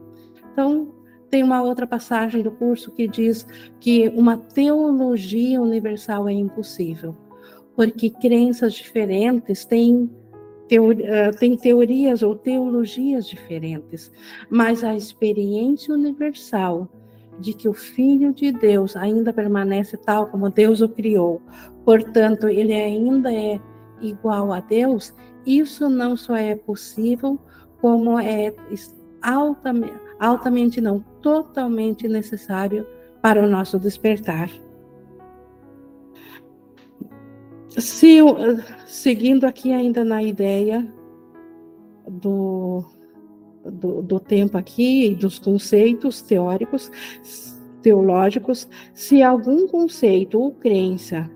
Então, 0.52 0.92
tem 1.30 1.42
uma 1.42 1.62
outra 1.62 1.86
passagem 1.86 2.42
do 2.42 2.50
curso 2.50 2.90
que 2.90 3.08
diz 3.08 3.46
que 3.80 4.08
uma 4.10 4.36
teologia 4.36 5.60
universal 5.60 6.28
é 6.28 6.32
impossível, 6.32 7.16
porque 7.74 8.10
crenças 8.10 8.74
diferentes 8.74 9.64
têm, 9.64 10.10
eh, 10.70 11.30
têm 11.32 11.56
teorias 11.56 12.22
ou 12.22 12.34
teologias 12.34 13.26
diferentes, 13.26 14.12
mas 14.50 14.82
a 14.82 14.94
experiência 14.94 15.94
universal 15.94 16.88
de 17.38 17.54
que 17.54 17.68
o 17.68 17.72
Filho 17.72 18.34
de 18.34 18.52
Deus 18.52 18.96
ainda 18.96 19.32
permanece 19.32 19.96
tal 19.96 20.26
como 20.26 20.50
Deus 20.50 20.80
o 20.80 20.88
criou, 20.88 21.40
portanto, 21.84 22.48
ele 22.48 22.74
ainda 22.74 23.32
é 23.32 23.58
igual 24.02 24.52
a 24.52 24.60
Deus, 24.60 25.14
isso 25.46 25.88
não 25.88 26.16
só 26.16 26.36
é 26.36 26.54
possível, 26.54 27.38
como 27.80 28.18
é 28.18 28.54
altamente, 29.22 29.94
altamente 30.18 30.80
não, 30.80 31.00
totalmente 31.22 32.08
necessário 32.08 32.86
para 33.22 33.42
o 33.42 33.48
nosso 33.48 33.78
despertar. 33.78 34.50
Se, 37.68 38.18
seguindo 38.86 39.44
aqui 39.44 39.72
ainda 39.72 40.04
na 40.04 40.22
ideia 40.22 40.86
do, 42.08 42.84
do, 43.64 44.02
do 44.02 44.20
tempo 44.20 44.58
aqui, 44.58 45.14
dos 45.14 45.38
conceitos 45.38 46.20
teóricos, 46.20 46.90
teológicos, 47.80 48.68
se 48.92 49.22
algum 49.22 49.66
conceito 49.68 50.38
ou 50.38 50.52
crença 50.52 51.30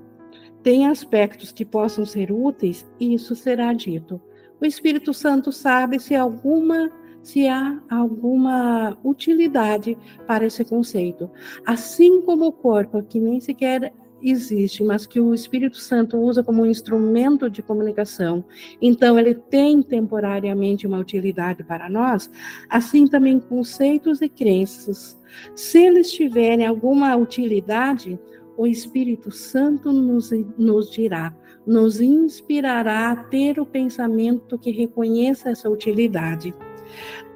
tem 0.64 0.86
aspectos 0.86 1.52
que 1.52 1.64
possam 1.64 2.06
ser 2.06 2.32
úteis, 2.32 2.86
isso 2.98 3.36
será 3.36 3.72
dito. 3.74 4.20
O 4.58 4.64
Espírito 4.64 5.12
Santo 5.12 5.52
sabe 5.52 6.00
se 6.00 6.16
alguma 6.16 6.90
se 7.22 7.48
há 7.48 7.80
alguma 7.88 8.98
utilidade 9.02 9.96
para 10.26 10.44
esse 10.44 10.62
conceito. 10.62 11.30
Assim 11.64 12.20
como 12.20 12.46
o 12.46 12.52
corpo, 12.52 13.02
que 13.02 13.18
nem 13.18 13.40
sequer 13.40 13.94
existe, 14.22 14.84
mas 14.84 15.06
que 15.06 15.18
o 15.18 15.32
Espírito 15.32 15.78
Santo 15.78 16.18
usa 16.18 16.42
como 16.42 16.62
um 16.62 16.66
instrumento 16.66 17.48
de 17.48 17.62
comunicação, 17.62 18.44
então 18.80 19.18
ele 19.18 19.34
tem 19.34 19.82
temporariamente 19.82 20.86
uma 20.86 20.98
utilidade 20.98 21.64
para 21.64 21.88
nós, 21.88 22.30
assim 22.68 23.06
também 23.06 23.40
conceitos 23.40 24.20
e 24.20 24.28
crenças. 24.28 25.18
Se 25.54 25.78
eles 25.78 26.12
tiverem 26.12 26.66
alguma 26.66 27.16
utilidade, 27.16 28.18
o 28.57 28.66
Espírito 28.66 29.30
Santo 29.30 29.92
nos, 29.92 30.30
nos 30.57 30.90
dirá, 30.90 31.34
nos 31.66 32.00
inspirará 32.00 33.11
a 33.11 33.16
ter 33.16 33.59
o 33.59 33.66
pensamento 33.66 34.59
que 34.59 34.70
reconheça 34.70 35.50
essa 35.50 35.68
utilidade. 35.68 36.55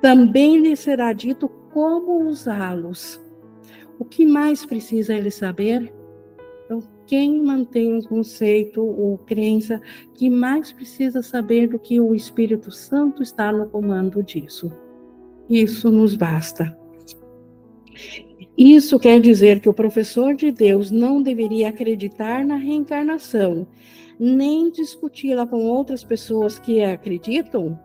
Também 0.00 0.58
lhe 0.58 0.76
será 0.76 1.12
dito 1.12 1.48
como 1.72 2.28
usá-los. 2.28 3.20
O 3.98 4.04
que 4.04 4.24
mais 4.24 4.64
precisa 4.64 5.14
ele 5.14 5.30
saber? 5.30 5.92
Então, 6.64 6.82
quem 7.06 7.42
mantém 7.42 7.94
um 7.94 8.02
conceito 8.02 8.82
ou 8.82 9.18
crença 9.18 9.80
que 10.14 10.28
mais 10.28 10.70
precisa 10.70 11.22
saber 11.22 11.68
do 11.68 11.78
que 11.78 12.00
o 12.00 12.14
Espírito 12.14 12.70
Santo 12.70 13.22
está 13.22 13.50
no 13.50 13.68
comando 13.68 14.22
disso. 14.22 14.70
Isso 15.48 15.90
nos 15.90 16.14
basta. 16.14 16.76
Isso 18.58 18.98
quer 18.98 19.20
dizer 19.20 19.60
que 19.60 19.68
o 19.68 19.72
professor 19.72 20.34
de 20.34 20.50
Deus 20.50 20.90
não 20.90 21.22
deveria 21.22 21.68
acreditar 21.68 22.44
na 22.44 22.56
reencarnação, 22.56 23.68
nem 24.18 24.68
discuti-la 24.68 25.46
com 25.46 25.64
outras 25.64 26.02
pessoas 26.02 26.58
que 26.58 26.82
acreditam? 26.82 27.78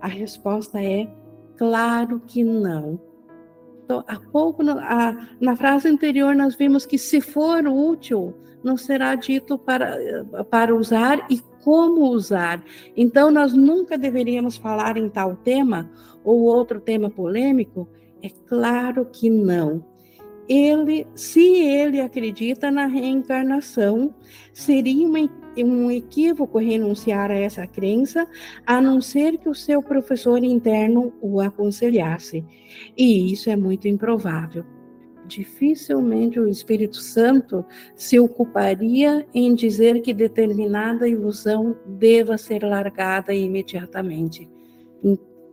A 0.00 0.08
resposta 0.08 0.82
é 0.82 1.06
claro 1.56 2.20
que 2.26 2.42
não. 2.42 3.00
Então, 3.84 4.02
há 4.08 4.18
pouco, 4.18 4.64
na, 4.64 5.28
na 5.40 5.54
frase 5.54 5.86
anterior, 5.86 6.34
nós 6.34 6.56
vimos 6.56 6.84
que 6.84 6.98
se 6.98 7.20
for 7.20 7.64
útil, 7.64 8.34
não 8.64 8.76
será 8.76 9.14
dito 9.14 9.56
para, 9.56 10.24
para 10.50 10.74
usar 10.74 11.24
e 11.30 11.40
como 11.62 12.10
usar. 12.10 12.64
Então, 12.96 13.30
nós 13.30 13.52
nunca 13.52 13.96
deveríamos 13.96 14.56
falar 14.56 14.96
em 14.96 15.08
tal 15.08 15.36
tema 15.36 15.88
ou 16.24 16.40
outro 16.40 16.80
tema 16.80 17.08
polêmico? 17.08 17.88
É 18.20 18.28
claro 18.48 19.04
que 19.04 19.30
não 19.30 19.94
ele, 20.48 21.06
se 21.14 21.40
ele 21.40 22.00
acredita 22.00 22.70
na 22.70 22.86
reencarnação, 22.86 24.14
seria 24.52 25.06
uma, 25.06 25.28
um 25.58 25.90
equívoco 25.90 26.58
renunciar 26.58 27.30
a 27.30 27.34
essa 27.34 27.66
crença, 27.66 28.26
a 28.66 28.80
não 28.80 29.00
ser 29.00 29.38
que 29.38 29.48
o 29.48 29.54
seu 29.54 29.82
professor 29.82 30.42
interno 30.42 31.12
o 31.20 31.40
aconselhasse. 31.40 32.44
E 32.96 33.32
isso 33.32 33.50
é 33.50 33.56
muito 33.56 33.88
improvável. 33.88 34.64
Dificilmente 35.26 36.38
o 36.38 36.48
Espírito 36.48 36.98
Santo 36.98 37.64
se 37.96 38.18
ocuparia 38.18 39.26
em 39.34 39.54
dizer 39.54 40.00
que 40.00 40.14
determinada 40.14 41.08
ilusão 41.08 41.76
deva 41.84 42.38
ser 42.38 42.62
largada 42.62 43.34
imediatamente 43.34 44.48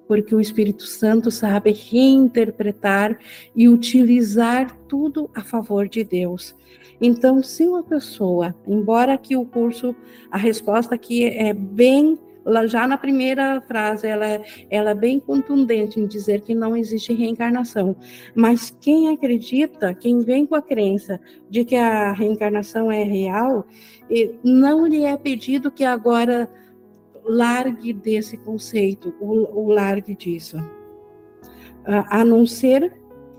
porque 0.08 0.36
o 0.36 0.42
Espírito 0.42 0.84
Santo 0.84 1.32
sabe 1.32 1.72
reinterpretar 1.72 3.18
e 3.56 3.68
utilizar 3.68 4.76
tudo 4.88 5.30
a 5.34 5.42
favor 5.42 5.88
de 5.88 6.04
Deus. 6.04 6.56
Então, 7.02 7.44
se 7.44 7.66
uma 7.66 7.84
pessoa, 7.84 8.56
embora 8.68 9.18
que 9.18 9.36
o 9.36 9.46
curso, 9.46 9.96
a 10.32 10.38
resposta 10.38 10.96
aqui 10.96 11.26
é 11.26 11.54
bem 11.54 12.18
já 12.68 12.88
na 12.88 12.98
primeira 12.98 13.62
frase, 13.62 14.08
ela, 14.08 14.26
ela 14.70 14.92
é 14.92 14.96
bem 14.96 15.20
contundente 15.20 16.00
em 16.00 16.06
dizer 16.06 16.42
que 16.42 16.54
não 16.54 16.76
existe 16.76 17.14
reencarnação. 17.14 17.96
Mas 18.36 18.76
quem 18.82 19.10
acredita, 19.10 19.94
quem 19.94 20.22
vem 20.22 20.46
com 20.46 20.56
a 20.56 20.62
crença 20.62 21.20
de 21.50 21.64
que 21.64 21.76
a 21.76 22.12
reencarnação 22.12 22.92
é 22.92 23.04
real, 23.04 23.66
não 24.44 24.86
lhe 24.86 25.06
é 25.06 25.16
pedido 25.18 25.72
que 25.72 25.86
agora 25.86 26.50
largue 27.26 27.94
desse 27.94 28.38
conceito, 28.38 29.14
o, 29.20 29.62
o 29.62 29.70
largue 29.70 30.16
disso. 30.16 30.58
a 31.86 32.24
não 32.24 32.46
ser 32.46 32.94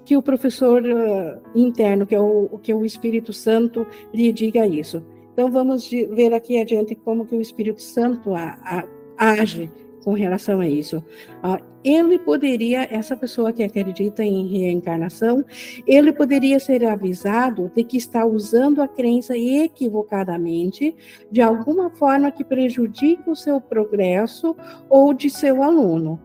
que 0.04 0.16
o 0.16 0.22
professor 0.22 0.82
uh, 0.82 1.40
interno, 1.58 2.06
que 2.06 2.14
é 2.14 2.20
o, 2.20 2.58
que 2.62 2.70
é 2.70 2.74
o 2.74 2.84
Espírito 2.84 3.32
Santo, 3.32 3.86
lhe 4.12 4.32
diga 4.32 4.66
isso. 4.66 5.02
Então, 5.32 5.50
vamos 5.50 5.88
ver 5.90 6.32
aqui 6.32 6.60
adiante 6.60 6.94
como 6.94 7.26
que 7.26 7.34
o 7.34 7.40
Espírito 7.40 7.80
Santo 7.80 8.34
a, 8.34 8.56
a, 8.62 8.84
age 9.32 9.70
com 10.04 10.12
relação 10.12 10.60
a 10.60 10.68
isso. 10.68 10.98
Uh, 11.42 11.74
ele 11.82 12.18
poderia, 12.18 12.86
essa 12.90 13.16
pessoa 13.16 13.52
que 13.52 13.62
acredita 13.62 14.22
em 14.22 14.46
reencarnação, 14.46 15.44
ele 15.86 16.12
poderia 16.12 16.60
ser 16.60 16.84
avisado 16.84 17.70
de 17.74 17.82
que 17.84 17.96
está 17.96 18.24
usando 18.24 18.80
a 18.80 18.88
crença 18.88 19.36
equivocadamente, 19.36 20.94
de 21.30 21.42
alguma 21.42 21.90
forma 21.90 22.30
que 22.30 22.44
prejudique 22.44 23.28
o 23.28 23.36
seu 23.36 23.60
progresso 23.60 24.56
ou 24.88 25.12
de 25.12 25.28
seu 25.30 25.62
aluno. 25.62 26.20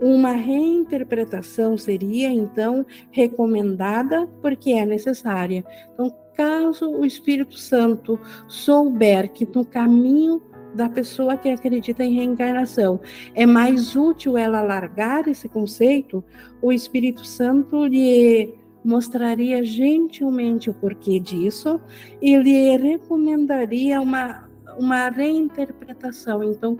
Uma 0.00 0.32
reinterpretação 0.32 1.76
seria, 1.76 2.30
então, 2.30 2.86
recomendada 3.10 4.26
porque 4.40 4.72
é 4.72 4.86
necessária. 4.86 5.64
Então, 5.92 6.12
caso 6.40 6.90
o 6.90 7.04
Espírito 7.04 7.58
Santo 7.58 8.18
souber 8.48 9.30
que 9.30 9.46
no 9.54 9.62
caminho 9.62 10.40
da 10.74 10.88
pessoa 10.88 11.36
que 11.36 11.48
acredita 11.48 12.04
em 12.04 12.14
reencarnação. 12.14 13.00
É 13.34 13.46
mais 13.46 13.96
útil 13.96 14.36
ela 14.36 14.62
largar 14.62 15.28
esse 15.28 15.48
conceito, 15.48 16.24
o 16.62 16.72
Espírito 16.72 17.24
Santo 17.26 17.86
lhe 17.86 18.54
mostraria 18.84 19.62
gentilmente 19.62 20.70
o 20.70 20.74
porquê 20.74 21.20
disso 21.20 21.80
e 22.20 22.36
lhe 22.36 22.76
recomendaria 22.76 24.00
uma, 24.00 24.48
uma 24.78 25.08
reinterpretação. 25.08 26.42
Então, 26.42 26.78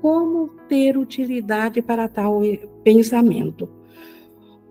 como 0.00 0.48
ter 0.68 0.96
utilidade 0.96 1.82
para 1.82 2.08
tal 2.08 2.42
pensamento? 2.82 3.68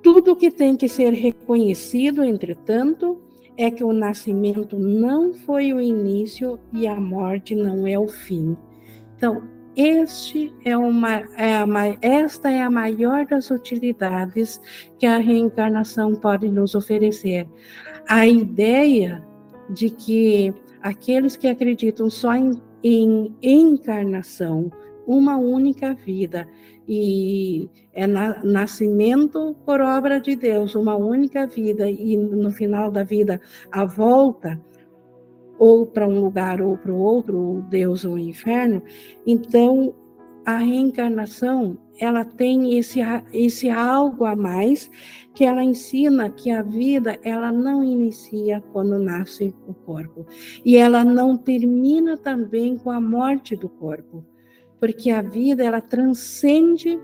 Tudo 0.02 0.36
que 0.36 0.50
tem 0.50 0.76
que 0.76 0.88
ser 0.88 1.14
reconhecido, 1.14 2.24
entretanto, 2.24 3.22
é 3.60 3.70
que 3.70 3.84
o 3.84 3.92
nascimento 3.92 4.80
não 4.80 5.34
foi 5.34 5.74
o 5.74 5.82
início 5.82 6.58
e 6.72 6.88
a 6.88 6.96
morte 6.96 7.54
não 7.54 7.86
é 7.86 8.00
o 8.00 8.08
fim. 8.08 8.56
Então, 9.18 9.44
este 9.76 10.54
é 10.64 10.78
uma, 10.78 11.16
é 11.38 11.98
esta 12.02 12.50
é 12.50 12.62
a 12.62 12.72
maior 12.72 13.26
das 13.26 13.52
utilidades 13.52 14.62
que 14.98 15.06
a 15.06 15.18
reencarnação 15.18 16.16
pode 16.16 16.48
nos 16.48 16.74
oferecer. 16.74 17.46
A 18.08 18.26
ideia 18.26 19.22
de 19.70 19.90
que 19.90 20.54
aqueles 20.82 21.36
que 21.36 21.50
acreditam 21.50 22.10
só 22.10 22.34
em, 22.34 22.62
em 22.82 23.36
encarnação, 23.44 24.72
uma 25.06 25.36
única 25.36 25.94
vida, 25.94 26.48
e 26.92 27.70
é 27.94 28.08
na, 28.08 28.44
nascimento 28.44 29.56
por 29.64 29.80
obra 29.80 30.20
de 30.20 30.36
Deus, 30.36 30.74
uma 30.74 30.96
única 30.96 31.46
vida, 31.46 31.88
e 31.88 32.18
no 32.18 32.52
final 32.52 32.90
da 32.90 33.04
vida 33.04 33.40
a 33.72 33.86
volta, 33.86 34.60
ou 35.60 35.86
para 35.86 36.08
um 36.08 36.20
lugar 36.20 36.62
ou 36.62 36.76
para 36.76 36.92
o 36.92 36.98
outro, 36.98 37.64
Deus 37.70 38.04
ou 38.06 38.18
inferno, 38.18 38.82
então 39.28 39.94
a 40.44 40.58
reencarnação 40.58 41.78
ela 42.00 42.26
tem 42.26 42.80
esse, 42.80 43.02
esse 43.32 43.70
algo 43.70 44.26
a 44.26 44.36
mais 44.36 44.90
que 45.36 45.46
ela 45.46 45.64
ensina 45.64 46.30
que 46.30 46.50
a 46.50 46.64
vida 46.64 47.20
ela 47.22 47.52
não 47.52 47.84
inicia 47.84 48.64
quando 48.72 48.98
nasce 48.98 49.54
o 49.68 49.74
corpo. 49.74 50.26
E 50.66 50.78
ela 50.78 51.04
não 51.04 51.38
termina 51.38 52.18
também 52.18 52.78
com 52.78 52.90
a 52.90 53.02
morte 53.02 53.56
do 53.56 53.70
corpo 53.70 54.26
porque 54.80 55.12
a 55.12 55.22
vida 55.22 55.64
ela 55.64 55.82
transcende 55.82 57.00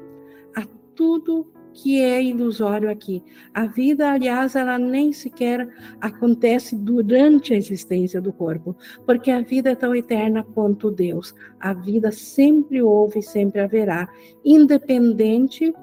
a 0.55 0.65
tudo 0.95 1.51
que 1.76 2.01
é 2.01 2.23
ilusório 2.23 2.89
aqui. 2.89 3.21
A 3.53 3.65
vida, 3.65 4.09
aliás, 4.09 4.55
ela 4.55 4.80
nem 4.80 5.11
sequer 5.11 5.67
acontece 5.99 6.76
durante 6.76 7.53
a 7.53 7.57
existência 7.57 8.21
do 8.21 8.32
corpo, 8.32 8.76
porque 9.05 9.30
a 9.30 9.41
vida 9.41 9.71
é 9.71 9.76
tão 9.76 9.93
eterna 9.93 10.41
quanto 10.41 10.89
Deus. 10.89 11.36
A 11.59 11.73
vida 11.73 12.11
sempre 12.11 12.82
houve 12.82 13.19
e 13.19 13.23
sempre 13.23 13.59
haverá, 13.59 14.07
independente 14.43 15.73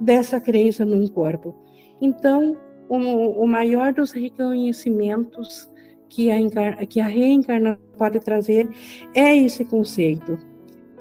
dessa 0.00 0.40
crença 0.40 0.86
num 0.86 1.06
corpo. 1.06 1.54
Então, 2.00 2.56
o, 2.88 2.96
o 3.42 3.46
maior 3.46 3.92
dos 3.92 4.10
reconhecimentos 4.10 5.70
que 6.08 6.30
a, 6.30 6.86
que 6.86 7.00
a 7.00 7.06
reencarnação 7.06 7.82
pode 7.96 8.20
trazer 8.20 8.68
é 9.14 9.36
esse 9.36 9.64
conceito 9.64 10.38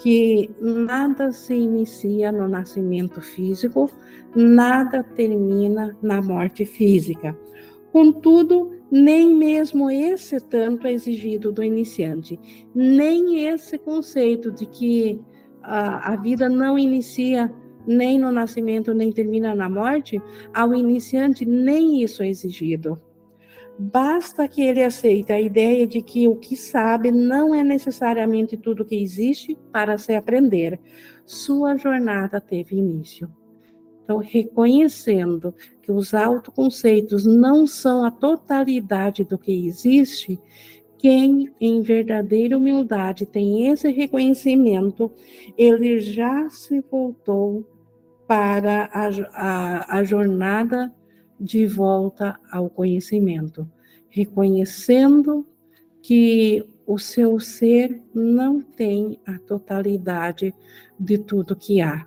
que 0.02 0.50
nada 0.60 1.32
se 1.32 1.54
inicia 1.54 2.32
no 2.32 2.48
nascimento 2.48 3.22
físico, 3.22 3.90
nada 4.36 5.04
termina 5.04 5.96
na 6.02 6.22
morte 6.22 6.66
física. 6.66 7.38
Contudo, 7.92 8.72
nem 8.90 9.36
mesmo 9.36 9.92
esse 9.92 10.40
tanto 10.40 10.88
é 10.88 10.94
exigido 10.94 11.52
do 11.52 11.64
iniciante, 11.64 12.40
nem 12.74 13.46
esse 13.46 13.78
conceito 13.78 14.52
de 14.52 14.66
que 14.66 15.20
a, 15.62 16.14
a 16.14 16.16
vida 16.16 16.50
não 16.50 16.80
inicia 16.80 17.54
nem 17.86 18.18
no 18.18 18.32
nascimento, 18.32 18.94
nem 18.94 19.12
termina 19.12 19.54
na 19.54 19.70
morte, 19.70 20.22
ao 20.54 20.74
iniciante 20.74 21.46
nem 21.46 22.02
isso 22.02 22.24
é 22.24 22.30
exigido. 22.30 23.00
Basta 23.84 24.48
que 24.48 24.62
ele 24.62 24.84
aceite 24.84 25.34
a 25.34 25.42
ideia 25.42 25.88
de 25.88 26.04
que 26.04 26.28
o 26.28 26.36
que 26.36 26.56
sabe 26.56 27.10
não 27.10 27.56
é 27.56 27.64
necessariamente 27.64 28.56
tudo 28.56 28.86
que 28.86 28.96
existe 28.96 29.58
para 29.72 29.98
se 29.98 30.14
aprender. 30.14 30.80
Sua 31.26 31.76
jornada 31.78 32.40
teve 32.40 32.76
início. 32.76 33.28
Então, 34.04 34.20
reconhecendo 34.20 35.52
que 35.82 35.92
os 35.92 36.14
autoconceitos 36.14 37.26
não 37.26 37.66
são 37.66 38.06
a 38.06 38.12
totalidade 38.12 39.24
do 39.24 39.36
que 39.36 39.66
existe, 39.66 40.40
quem 41.00 41.52
em 41.60 41.82
verdadeira 41.82 42.56
humildade 42.56 43.26
tem 43.26 43.68
esse 43.68 43.90
reconhecimento, 43.90 45.12
ele 45.58 46.02
já 46.02 46.48
se 46.52 46.82
voltou 46.82 47.66
para 48.28 48.92
a, 48.94 49.10
a, 49.34 49.98
a 49.98 50.04
jornada 50.04 50.94
de 51.42 51.66
volta 51.66 52.40
ao 52.52 52.70
conhecimento, 52.70 53.68
reconhecendo 54.10 55.44
que 56.04 56.64
o 56.86 57.00
seu 57.00 57.40
ser 57.40 58.00
não 58.14 58.62
tem 58.62 59.20
a 59.26 59.40
totalidade 59.40 60.54
de 61.00 61.18
tudo 61.18 61.56
que 61.56 61.82
há. 61.82 62.06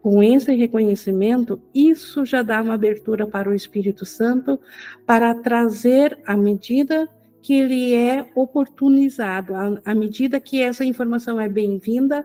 Com 0.00 0.22
esse 0.22 0.54
reconhecimento, 0.54 1.60
isso 1.74 2.24
já 2.24 2.42
dá 2.42 2.62
uma 2.62 2.74
abertura 2.74 3.26
para 3.26 3.50
o 3.50 3.54
Espírito 3.54 4.06
Santo 4.06 4.58
para 5.04 5.34
trazer 5.34 6.16
à 6.24 6.36
medida 6.36 7.08
que 7.42 7.54
ele 7.54 7.94
é 7.94 8.30
oportunizado, 8.36 9.54
à 9.84 9.94
medida 9.94 10.38
que 10.38 10.62
essa 10.62 10.84
informação 10.84 11.40
é 11.40 11.48
bem-vinda, 11.48 12.24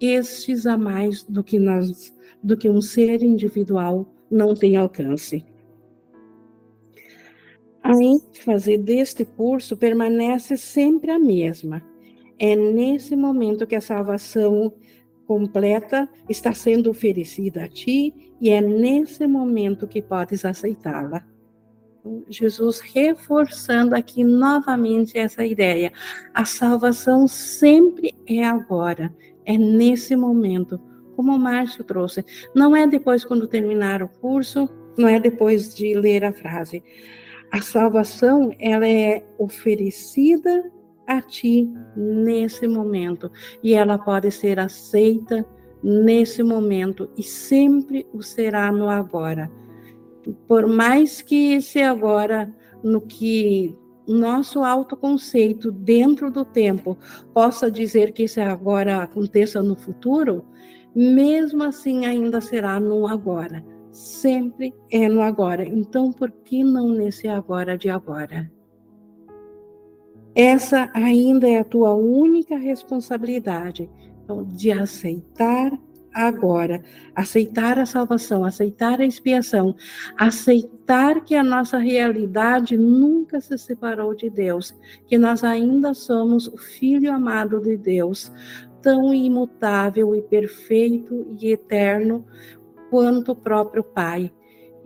estes 0.00 0.64
a 0.66 0.76
mais 0.78 1.24
do 1.24 1.42
que 1.42 1.58
nós, 1.58 2.14
do 2.42 2.56
que 2.56 2.68
um 2.68 2.80
ser 2.80 3.22
individual 3.22 4.06
não 4.30 4.54
tem 4.54 4.76
alcance. 4.76 5.44
A 7.86 7.92
ênfase 7.92 8.76
deste 8.76 9.24
curso 9.24 9.76
permanece 9.76 10.56
sempre 10.56 11.12
a 11.12 11.20
mesma. 11.20 11.80
É 12.36 12.56
nesse 12.56 13.14
momento 13.14 13.64
que 13.64 13.76
a 13.76 13.80
salvação 13.80 14.72
completa 15.24 16.08
está 16.28 16.52
sendo 16.52 16.90
oferecida 16.90 17.62
a 17.62 17.68
ti 17.68 18.12
e 18.40 18.50
é 18.50 18.60
nesse 18.60 19.24
momento 19.28 19.86
que 19.86 20.02
podes 20.02 20.44
aceitá-la. 20.44 21.24
Jesus 22.28 22.80
reforçando 22.80 23.94
aqui 23.94 24.24
novamente 24.24 25.16
essa 25.16 25.46
ideia. 25.46 25.92
A 26.34 26.44
salvação 26.44 27.28
sempre 27.28 28.12
é 28.26 28.44
agora, 28.44 29.14
é 29.44 29.56
nesse 29.56 30.16
momento, 30.16 30.80
como 31.14 31.32
o 31.32 31.38
Márcio 31.38 31.84
trouxe. 31.84 32.24
Não 32.52 32.74
é 32.74 32.84
depois 32.84 33.24
quando 33.24 33.46
terminar 33.46 34.02
o 34.02 34.08
curso, 34.08 34.68
não 34.98 35.06
é 35.08 35.20
depois 35.20 35.72
de 35.72 35.94
ler 35.94 36.24
a 36.24 36.32
frase. 36.32 36.82
A 37.50 37.60
salvação, 37.60 38.54
ela 38.58 38.88
é 38.88 39.24
oferecida 39.38 40.70
a 41.06 41.20
ti 41.22 41.70
nesse 41.96 42.66
momento. 42.66 43.30
E 43.62 43.74
ela 43.74 43.98
pode 43.98 44.30
ser 44.30 44.58
aceita 44.58 45.46
nesse 45.82 46.42
momento 46.42 47.08
e 47.16 47.22
sempre 47.22 48.06
o 48.12 48.22
será 48.22 48.72
no 48.72 48.88
agora. 48.88 49.50
Por 50.48 50.66
mais 50.66 51.22
que 51.22 51.54
esse 51.54 51.80
agora, 51.80 52.52
no 52.82 53.00
que 53.00 53.76
nosso 54.06 54.64
autoconceito 54.64 55.70
dentro 55.70 56.30
do 56.30 56.44
tempo 56.44 56.98
possa 57.32 57.70
dizer 57.70 58.12
que 58.12 58.24
esse 58.24 58.40
agora 58.40 59.02
aconteça 59.02 59.62
no 59.62 59.76
futuro, 59.76 60.44
mesmo 60.94 61.62
assim 61.62 62.06
ainda 62.06 62.40
será 62.40 62.80
no 62.80 63.06
agora. 63.06 63.64
Sempre 63.96 64.74
é 64.90 65.08
no 65.08 65.22
agora. 65.22 65.66
Então, 65.66 66.12
por 66.12 66.30
que 66.30 66.62
não 66.62 66.90
nesse 66.90 67.28
agora 67.28 67.78
de 67.78 67.88
agora? 67.88 68.52
Essa 70.34 70.90
ainda 70.92 71.48
é 71.48 71.60
a 71.60 71.64
tua 71.64 71.94
única 71.94 72.58
responsabilidade 72.58 73.88
então, 74.22 74.44
de 74.44 74.70
aceitar 74.70 75.72
agora, 76.12 76.82
aceitar 77.14 77.78
a 77.78 77.86
salvação, 77.86 78.44
aceitar 78.44 79.00
a 79.00 79.06
expiação, 79.06 79.74
aceitar 80.14 81.24
que 81.24 81.34
a 81.34 81.42
nossa 81.42 81.78
realidade 81.78 82.76
nunca 82.76 83.40
se 83.40 83.56
separou 83.56 84.14
de 84.14 84.28
Deus, 84.28 84.74
que 85.06 85.16
nós 85.16 85.42
ainda 85.42 85.94
somos 85.94 86.46
o 86.48 86.58
filho 86.58 87.10
amado 87.10 87.60
de 87.62 87.78
Deus, 87.78 88.30
tão 88.82 89.12
imutável 89.12 90.14
e 90.14 90.22
perfeito 90.22 91.34
e 91.40 91.50
eterno 91.50 92.24
quanto 92.96 93.32
o 93.32 93.36
próprio 93.36 93.84
Pai. 93.84 94.32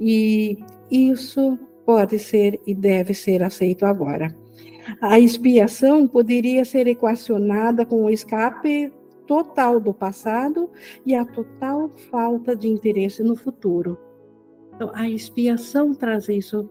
E 0.01 0.59
isso 0.91 1.57
pode 1.87 2.19
ser 2.19 2.61
e 2.67 2.75
deve 2.75 3.15
ser 3.15 3.41
aceito 3.41 3.87
agora. 3.87 4.35
A 5.01 5.21
expiação 5.21 6.09
poderia 6.09 6.65
ser 6.65 6.89
equacionada 6.89 7.87
com 7.87 8.05
o 8.05 8.11
escape 8.11 8.93
total 9.29 9.79
do 9.79 9.95
passado 9.95 10.69
e 11.07 11.15
a 11.15 11.25
total 11.25 11.89
falta 12.11 12.57
de 12.57 12.67
interesse 12.67 13.23
no 13.23 13.37
futuro. 13.37 13.97
Então, 14.75 14.91
a 14.93 15.09
expiação 15.09 15.95
traz 15.95 16.29
isso. 16.29 16.69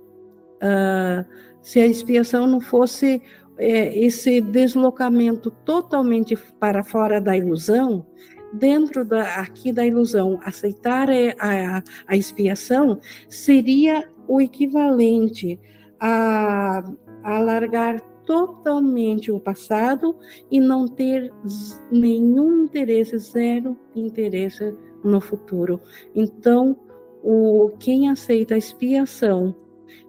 Uh, 0.62 1.24
se 1.62 1.80
a 1.80 1.88
expiação 1.88 2.48
não 2.48 2.60
fosse 2.60 3.22
é, 3.58 3.98
esse 3.98 4.42
deslocamento 4.42 5.52
totalmente 5.64 6.36
para 6.60 6.84
fora 6.84 7.22
da 7.22 7.38
ilusão, 7.38 8.06
dentro 8.54 9.06
da, 9.06 9.36
aqui 9.36 9.72
da 9.72 9.86
ilusão, 9.86 10.40
aceitar 10.44 11.10
a, 11.10 11.84
a 12.08 12.18
expiação 12.18 13.00
seria 13.28 14.08
o 14.28 14.42
equivalente 14.42 15.60
a, 16.00 16.84
a 17.24 17.40
largar 17.40 18.02
totalmente 18.26 19.32
o 19.32 19.40
passado 19.40 20.16
e 20.52 20.60
não 20.60 20.88
ter 20.88 21.34
nenhum 21.92 22.66
interesse, 22.66 23.18
zero 23.18 23.76
interesse 23.96 24.76
no 25.04 25.20
futuro. 25.20 25.82
Então, 26.14 26.78
o, 27.24 27.72
quem 27.80 28.10
aceita 28.10 28.54
a 28.54 28.58
expiação 28.58 29.56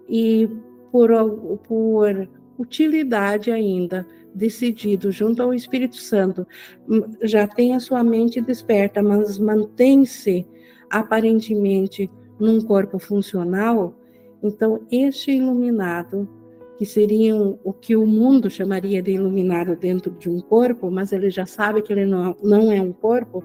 e 0.09 0.49
por, 0.93 1.11
por 1.66 2.28
utilidade 2.59 3.51
ainda, 3.51 4.07
decidido 4.35 5.11
junto 5.11 5.43
ao 5.43 5.55
Espírito 5.55 5.97
Santo, 5.97 6.47
já 7.22 7.47
tem 7.47 7.74
a 7.74 7.81
sua 7.81 8.03
mente 8.03 8.41
desperta, 8.41 9.03
mas 9.03 9.39
mantém-se 9.39 10.47
aparentemente 10.89 12.11
num 12.39 12.61
corpo 12.61 12.99
funcional, 12.99 13.95
então 14.43 14.81
este 14.91 15.33
iluminado 15.33 16.28
que 16.78 16.87
seriam 16.87 17.59
o 17.62 17.74
que 17.74 17.95
o 17.95 18.07
mundo 18.07 18.49
chamaria 18.49 19.03
de 19.03 19.12
iluminado 19.12 19.76
dentro 19.76 20.11
de 20.12 20.31
um 20.31 20.41
corpo, 20.41 20.91
mas 20.91 21.12
ele 21.12 21.28
já 21.28 21.45
sabe 21.45 21.83
que 21.83 21.93
ele 21.93 22.07
não, 22.07 22.35
não 22.43 22.72
é 22.72 22.81
um 22.81 22.93
corpo, 22.93 23.45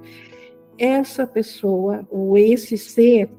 essa 0.78 1.28
pessoa, 1.28 2.08
ou 2.10 2.38
esse 2.38 2.78
ser, 2.78 3.30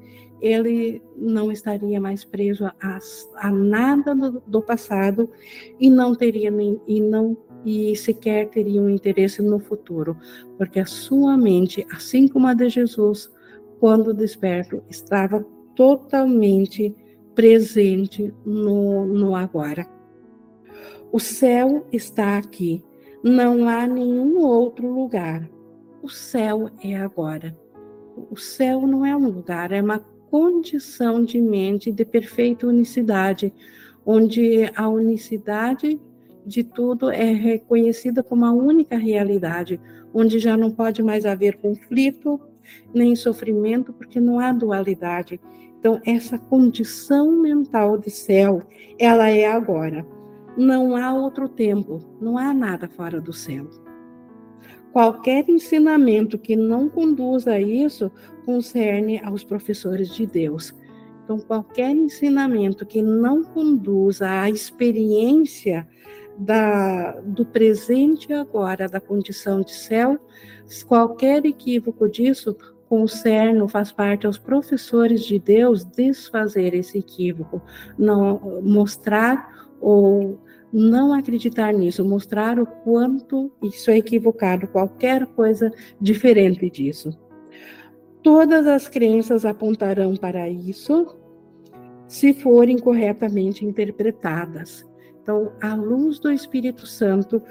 ele 0.41 1.01
não 1.15 1.51
estaria 1.51 1.99
mais 1.99 2.23
preso 2.23 2.65
a, 2.65 2.99
a 3.37 3.51
nada 3.51 4.13
do, 4.13 4.41
do, 4.45 4.61
passado 4.61 5.29
e 5.79 5.89
não 5.89 6.15
teria 6.15 6.51
nem, 6.51 6.79
e 6.87 7.01
não 7.01 7.37
e 7.65 7.95
sequer 7.95 8.47
teria 8.49 8.81
um 8.81 8.89
interesse 8.89 9.41
no 9.41 9.59
futuro, 9.59 10.15
porque 10.57 10.79
a 10.79 10.85
sua 10.85 11.35
mente, 11.35 11.85
assim 11.91 12.27
como 12.27 12.47
a 12.47 12.53
de 12.53 12.69
Jesus, 12.69 13.29
quando 13.79 14.13
desperto, 14.13 14.81
estava 14.89 15.45
totalmente 15.75 16.95
presente 17.35 18.33
no, 18.45 19.05
no 19.05 19.35
agora. 19.35 19.85
O 21.11 21.19
céu 21.19 21.85
está 21.91 22.37
aqui, 22.37 22.83
não 23.23 23.67
há 23.67 23.85
nenhum 23.85 24.39
outro 24.39 24.89
lugar. 24.89 25.49
O 26.01 26.09
céu 26.09 26.69
é 26.81 26.95
agora. 26.95 27.57
O 28.31 28.37
céu 28.37 28.87
não 28.87 29.05
é 29.05 29.15
um 29.15 29.27
lugar, 29.27 29.71
é 29.71 29.81
uma 29.81 30.03
condição 30.29 31.23
de 31.23 31.41
mente 31.41 31.91
de 31.91 32.05
perfeita 32.05 32.67
unicidade, 32.67 33.53
onde 34.05 34.71
a 34.75 34.87
unicidade 34.87 35.99
de 36.45 36.63
tudo 36.63 37.09
é 37.09 37.33
reconhecida 37.33 38.23
como 38.23 38.45
a 38.45 38.51
única 38.51 38.97
realidade, 38.97 39.79
onde 40.13 40.39
já 40.39 40.55
não 40.55 40.71
pode 40.71 41.03
mais 41.03 41.25
haver 41.25 41.57
conflito 41.57 42.39
nem 42.93 43.15
sofrimento, 43.15 43.93
porque 43.93 44.19
não 44.19 44.39
há 44.39 44.51
dualidade. 44.51 45.39
Então, 45.79 46.01
essa 46.05 46.37
condição 46.37 47.31
mental 47.31 47.97
de 47.97 48.09
céu, 48.09 48.61
ela 48.99 49.29
é 49.29 49.45
agora. 49.45 50.05
Não 50.57 50.95
há 50.95 51.13
outro 51.13 51.47
tempo, 51.47 51.99
não 52.19 52.37
há 52.37 52.53
nada 52.53 52.89
fora 52.89 53.21
do 53.21 53.31
céu. 53.31 53.69
Qualquer 54.97 55.47
ensinamento 55.47 56.39
que 56.39 56.55
não 56.55 56.89
conduza 56.89 57.51
a 57.51 57.61
isso 57.61 58.11
concerne 58.43 59.21
aos 59.23 59.43
professores 59.43 60.09
de 60.09 60.25
Deus. 60.25 60.73
Então, 61.23 61.37
qualquer 61.37 61.91
ensinamento 61.91 62.83
que 62.83 62.99
não 62.99 63.43
conduza 63.43 64.27
à 64.27 64.49
experiência 64.49 65.87
da, 66.35 67.11
do 67.19 67.45
presente 67.45 68.33
agora, 68.33 68.89
da 68.89 68.99
condição 68.99 69.61
de 69.61 69.75
céu, 69.75 70.17
qualquer 70.87 71.45
equívoco 71.45 72.09
disso 72.09 72.57
concerne, 72.89 73.69
faz 73.69 73.91
parte 73.91 74.25
aos 74.25 74.39
professores 74.39 75.23
de 75.23 75.37
Deus 75.37 75.85
desfazer 75.85 76.73
esse 76.73 76.97
equívoco, 76.97 77.61
não 77.99 78.59
mostrar 78.63 79.69
ou 79.79 80.39
não 80.71 81.13
acreditar 81.13 81.73
nisso, 81.73 82.03
mostrar 82.03 82.59
o 82.59 82.65
quanto 82.65 83.51
isso 83.63 83.89
é 83.89 83.97
equivocado, 83.97 84.67
qualquer 84.67 85.25
coisa 85.27 85.71
diferente 85.99 86.69
disso. 86.69 87.17
Todas 88.21 88.67
as 88.67 88.87
crenças 88.87 89.45
apontarão 89.45 90.15
para 90.15 90.49
isso 90.49 91.15
se 92.07 92.33
forem 92.33 92.77
corretamente 92.77 93.65
interpretadas. 93.65 94.85
Então, 95.21 95.51
à 95.61 95.75
luz 95.75 96.19
do 96.19 96.31
Espírito 96.31 96.85
Santo, 96.85 97.41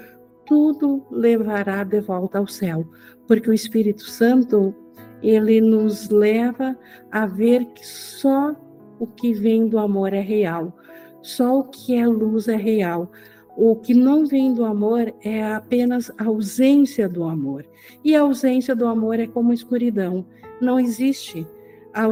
tudo 0.45 1.05
levará 1.11 1.83
de 1.83 1.99
volta 1.99 2.39
ao 2.39 2.47
céu, 2.47 2.85
porque 3.27 3.49
o 3.49 3.53
Espírito 3.53 4.03
Santo 4.03 4.73
ele 5.21 5.59
nos 5.61 6.09
leva 6.09 6.77
a 7.11 7.25
ver 7.25 7.65
que 7.73 7.85
só 7.85 8.55
o 8.99 9.05
que 9.05 9.33
vem 9.33 9.67
do 9.67 9.77
amor 9.77 10.13
é 10.13 10.21
real, 10.21 10.75
só 11.21 11.59
o 11.59 11.63
que 11.63 11.95
é 11.95 12.07
luz 12.07 12.47
é 12.47 12.55
real. 12.55 13.11
O 13.55 13.75
que 13.75 13.93
não 13.93 14.25
vem 14.25 14.53
do 14.53 14.63
amor 14.63 15.13
é 15.23 15.43
apenas 15.43 16.11
a 16.17 16.25
ausência 16.25 17.09
do 17.09 17.23
amor. 17.23 17.65
E 18.03 18.15
a 18.15 18.21
ausência 18.21 18.75
do 18.75 18.85
amor 18.85 19.19
é 19.19 19.25
como 19.25 19.51
escuridão. 19.51 20.25
Não 20.61 20.79
existe. 20.79 21.45
A, 21.91 22.05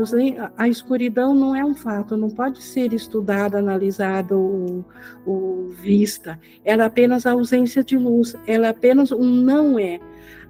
a 0.58 0.68
escuridão 0.68 1.36
não 1.36 1.56
é 1.56 1.64
um 1.64 1.76
fato, 1.76 2.18
não 2.18 2.32
pode 2.32 2.64
ser 2.64 2.92
estudada, 2.92 3.60
analisada 3.60 4.36
ou, 4.36 4.84
ou 5.24 5.70
vista. 5.70 6.40
Ela 6.64 6.84
é 6.84 6.86
apenas 6.88 7.28
a 7.28 7.34
ausência 7.34 7.84
de 7.84 7.96
luz, 7.96 8.36
ela 8.48 8.66
é 8.66 8.70
apenas 8.70 9.12
um 9.12 9.24
não 9.24 9.78
é. 9.78 10.00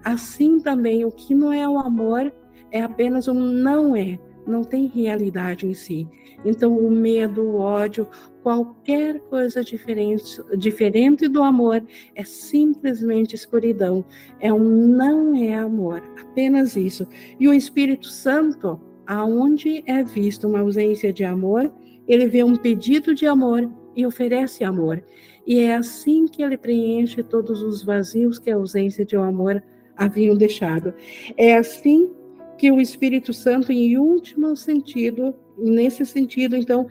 Assim 0.01 0.61
também, 0.61 1.03
o 1.03 1.11
que 1.11 1.35
não 1.35 1.51
é 1.51 1.67
o 1.67 1.77
amor 1.77 2.31
é 2.71 2.81
apenas 2.81 3.27
um 3.27 3.33
não 3.33 3.95
é, 3.95 4.17
não 4.47 4.63
tem 4.63 4.87
realidade 4.87 5.65
em 5.65 5.73
si. 5.73 6.07
Então, 6.43 6.77
o 6.77 6.91
medo, 6.91 7.41
o 7.41 7.55
ódio, 7.59 8.07
qualquer 8.43 9.19
coisa 9.21 9.63
diferente, 9.63 10.39
diferente 10.57 11.27
do 11.27 11.41
amor 11.41 11.83
é 12.13 12.23
simplesmente 12.23 13.35
escuridão. 13.35 14.05
É 14.39 14.53
um 14.53 14.87
não 14.87 15.35
é 15.35 15.55
amor, 15.55 16.03
apenas 16.21 16.75
isso. 16.75 17.07
E 17.39 17.47
o 17.47 17.53
Espírito 17.53 18.07
Santo, 18.07 18.79
aonde 19.07 19.83
é 19.87 20.03
visto 20.03 20.47
uma 20.47 20.59
ausência 20.59 21.11
de 21.11 21.23
amor, 21.23 21.73
ele 22.07 22.27
vê 22.27 22.43
um 22.43 22.55
pedido 22.55 23.15
de 23.15 23.25
amor 23.25 23.67
e 23.95 24.05
oferece 24.05 24.63
amor. 24.63 25.03
E 25.47 25.59
é 25.59 25.75
assim 25.75 26.27
que 26.27 26.43
ele 26.43 26.57
preenche 26.57 27.23
todos 27.23 27.61
os 27.61 27.83
vazios 27.83 28.39
que 28.39 28.51
a 28.51 28.55
ausência 28.55 29.05
de 29.05 29.17
um 29.17 29.23
amor 29.23 29.63
haviam 29.95 30.35
deixado. 30.35 30.93
É 31.37 31.55
assim 31.55 32.11
que 32.57 32.71
o 32.71 32.79
Espírito 32.79 33.33
Santo, 33.33 33.71
em 33.71 33.97
último 33.97 34.55
sentido, 34.55 35.35
nesse 35.57 36.05
sentido, 36.05 36.55
então, 36.55 36.87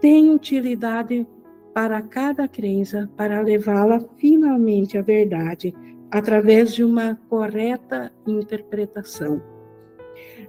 tem 0.00 0.30
utilidade 0.30 1.26
para 1.72 2.00
cada 2.02 2.46
crença, 2.46 3.10
para 3.16 3.40
levá-la 3.40 4.00
finalmente 4.16 4.96
à 4.96 5.02
verdade, 5.02 5.74
através 6.10 6.74
de 6.74 6.84
uma 6.84 7.18
correta 7.28 8.12
interpretação. 8.26 9.42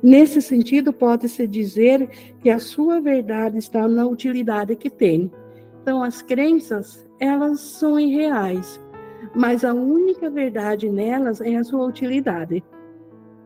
Nesse 0.03 0.41
sentido, 0.41 0.93
pode-se 0.93 1.47
dizer 1.47 2.07
que 2.39 2.49
a 2.49 2.59
sua 2.59 3.01
verdade 3.01 3.57
está 3.57 3.87
na 3.87 4.05
utilidade 4.05 4.75
que 4.75 4.89
tem. 4.89 5.31
Então, 5.81 6.03
as 6.03 6.21
crenças, 6.21 7.07
elas 7.19 7.59
são 7.59 7.99
irreais, 7.99 8.79
mas 9.35 9.65
a 9.65 9.73
única 9.73 10.29
verdade 10.29 10.89
nelas 10.89 11.41
é 11.41 11.55
a 11.55 11.63
sua 11.63 11.85
utilidade. 11.87 12.63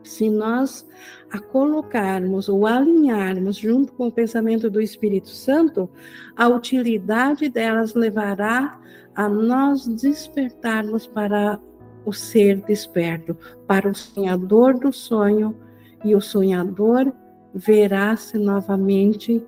Se 0.03 0.29
nós 0.29 0.87
a 1.31 1.39
colocarmos 1.39 2.49
ou 2.49 2.65
alinharmos 2.65 3.57
junto 3.57 3.93
com 3.93 4.07
o 4.07 4.11
pensamento 4.11 4.69
do 4.69 4.81
Espírito 4.81 5.29
Santo, 5.29 5.89
a 6.35 6.47
utilidade 6.47 7.49
delas 7.49 7.93
levará 7.93 8.79
a 9.15 9.27
nós 9.27 9.87
despertarmos 9.87 11.05
para 11.05 11.59
o 12.05 12.13
ser 12.13 12.61
desperto, 12.61 13.37
para 13.67 13.89
o 13.89 13.95
sonhador 13.95 14.79
do 14.79 14.91
sonho, 14.91 15.55
e 16.03 16.15
o 16.15 16.21
sonhador 16.21 17.11
verá-se 17.53 18.37
novamente 18.37 19.43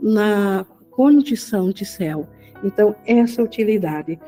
na 0.00 0.64
condição 0.90 1.70
de 1.70 1.84
céu. 1.84 2.28
Então, 2.62 2.94
essa 3.06 3.42
utilidade. 3.42 4.18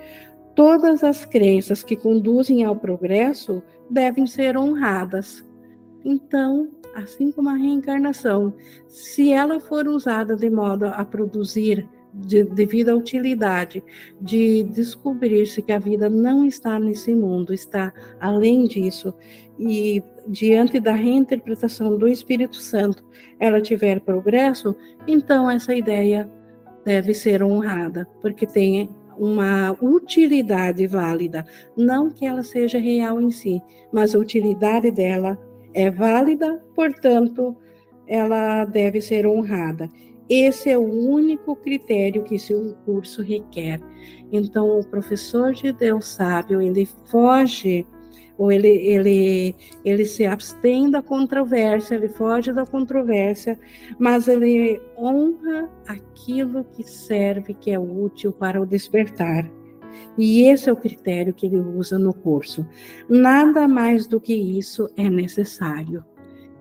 Todas 0.55 1.03
as 1.03 1.25
crenças 1.25 1.83
que 1.83 1.97
conduzem 1.97 2.65
ao 2.65 2.77
progresso 2.77 3.63
devem 3.89 4.27
ser 4.27 4.57
honradas. 4.57 5.45
Então, 6.05 6.71
assim 6.95 7.31
como 7.33 7.49
a 7.49 7.55
reencarnação, 7.55 8.55
se 8.89 9.33
ela 9.33 9.61
for 9.61 9.87
usada 9.89 10.37
de 10.37 10.51
modo 10.51 10.87
a 10.87 11.05
produzir 11.05 11.89
de, 12.13 12.45
devido 12.45 12.91
à 12.91 12.95
utilidade 12.95 13.83
de 14.21 14.63
descobrir-se 14.65 15.63
que 15.63 15.73
a 15.73 15.79
vida 15.79 16.11
não 16.11 16.45
está 16.45 16.79
nesse 16.79 17.15
mundo, 17.15 17.55
está 17.55 17.93
além 18.21 18.67
disso, 18.67 19.15
e 19.59 20.03
diante 20.27 20.79
da 20.79 20.93
reinterpretação 20.93 21.97
do 21.97 22.07
Espírito 22.07 22.57
Santo, 22.57 23.03
ela 23.39 23.61
tiver 23.61 24.01
progresso, 24.01 24.77
então 25.07 25.51
essa 25.51 25.75
ideia 25.75 26.31
deve 26.85 27.15
ser 27.15 27.43
honrada, 27.43 28.07
porque 28.21 28.47
tem 28.47 28.89
uma 29.17 29.77
utilidade 29.81 30.87
válida, 30.87 31.47
não 31.77 32.11
que 32.11 32.27
ela 32.27 32.43
seja 32.43 32.79
real 32.79 33.21
em 33.21 33.31
si, 33.31 33.61
mas 33.93 34.15
a 34.15 34.19
utilidade 34.19 34.91
dela 34.91 35.39
é 35.75 35.91
válida, 35.91 36.63
portanto, 36.75 37.57
ela 38.07 38.65
deve 38.65 39.01
ser 39.01 39.27
honrada. 39.27 39.91
Esse 40.29 40.71
é 40.71 40.79
o 40.79 40.83
único 40.83 41.55
critério 41.57 42.23
que 42.23 42.37
esse 42.37 42.55
curso 42.85 43.23
requer. 43.23 43.81
Então, 44.33 44.79
o 44.79 44.85
professor 44.85 45.53
de 45.53 45.73
Deus 45.73 46.07
sábio, 46.07 46.63
ele 46.63 46.87
foge 47.07 47.87
ou 48.39 48.51
ele, 48.51 48.69
ele, 48.69 49.55
ele 49.85 50.05
se 50.05 50.25
abstém 50.25 50.91
da 50.91 51.03
controvérsia, 51.03 51.95
ele 51.95 52.09
foge 52.09 52.53
da 52.53 52.65
controvérsia, 52.65 53.59
mas 53.99 54.27
ele 54.27 54.81
honra 54.97 55.71
aquilo 55.87 56.65
que 56.65 56.83
serve, 56.83 57.55
que 57.55 57.71
é 57.71 57.79
útil 57.79 58.33
para 58.33 58.61
o 58.61 58.67
despertar. 58.67 59.49
E 60.17 60.43
esse 60.43 60.69
é 60.69 60.73
o 60.73 60.77
critério 60.77 61.35
que 61.35 61.47
ele 61.47 61.59
usa 61.59 61.99
no 61.99 62.13
curso. 62.13 62.67
Nada 63.09 63.67
mais 63.67 64.07
do 64.07 64.21
que 64.21 64.35
isso 64.35 64.89
é 64.97 65.09
necessário. 65.09 66.05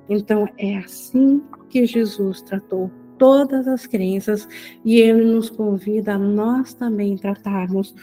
Então, 0.10 0.48
é 0.58 0.78
assim 0.78 1.42
que 1.70 1.86
Jesus 1.86 2.42
tratou 2.42 2.92
todas 3.18 3.68
as 3.68 3.86
crenças 3.86 4.48
e 4.84 5.00
ele 5.00 5.24
nos 5.26 5.50
convida 5.50 6.16
a 6.16 6.18
nós 6.18 6.74
também 6.74 7.16
tratarmos 7.16 7.94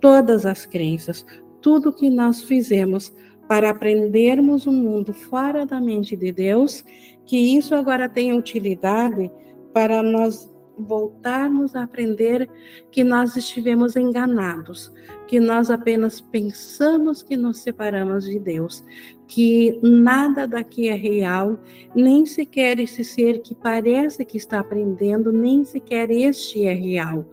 todas 0.00 0.44
as 0.44 0.66
crenças, 0.66 1.24
tudo 1.60 1.92
que 1.92 2.10
nós 2.10 2.42
fizemos 2.42 3.14
para 3.46 3.70
aprendermos 3.70 4.66
um 4.66 4.72
mundo 4.72 5.12
fora 5.12 5.66
da 5.66 5.80
mente 5.80 6.16
de 6.16 6.32
Deus, 6.32 6.82
que 7.26 7.36
isso 7.36 7.74
agora 7.74 8.08
tenha 8.08 8.34
utilidade 8.34 9.30
para 9.72 10.02
nós 10.02 10.51
voltarmos 10.82 11.74
a 11.74 11.84
aprender 11.84 12.48
que 12.90 13.02
nós 13.04 13.36
estivemos 13.36 13.96
enganados, 13.96 14.92
que 15.26 15.40
nós 15.40 15.70
apenas 15.70 16.20
pensamos 16.20 17.22
que 17.22 17.36
nos 17.36 17.58
separamos 17.58 18.24
de 18.24 18.38
Deus, 18.38 18.84
que 19.26 19.78
nada 19.82 20.46
daqui 20.46 20.88
é 20.88 20.94
real, 20.94 21.58
nem 21.94 22.26
sequer 22.26 22.78
esse 22.78 23.02
ser 23.02 23.40
que 23.40 23.54
parece 23.54 24.24
que 24.24 24.36
está 24.36 24.60
aprendendo, 24.60 25.32
nem 25.32 25.64
sequer 25.64 26.10
este 26.10 26.66
é 26.66 26.74
real, 26.74 27.24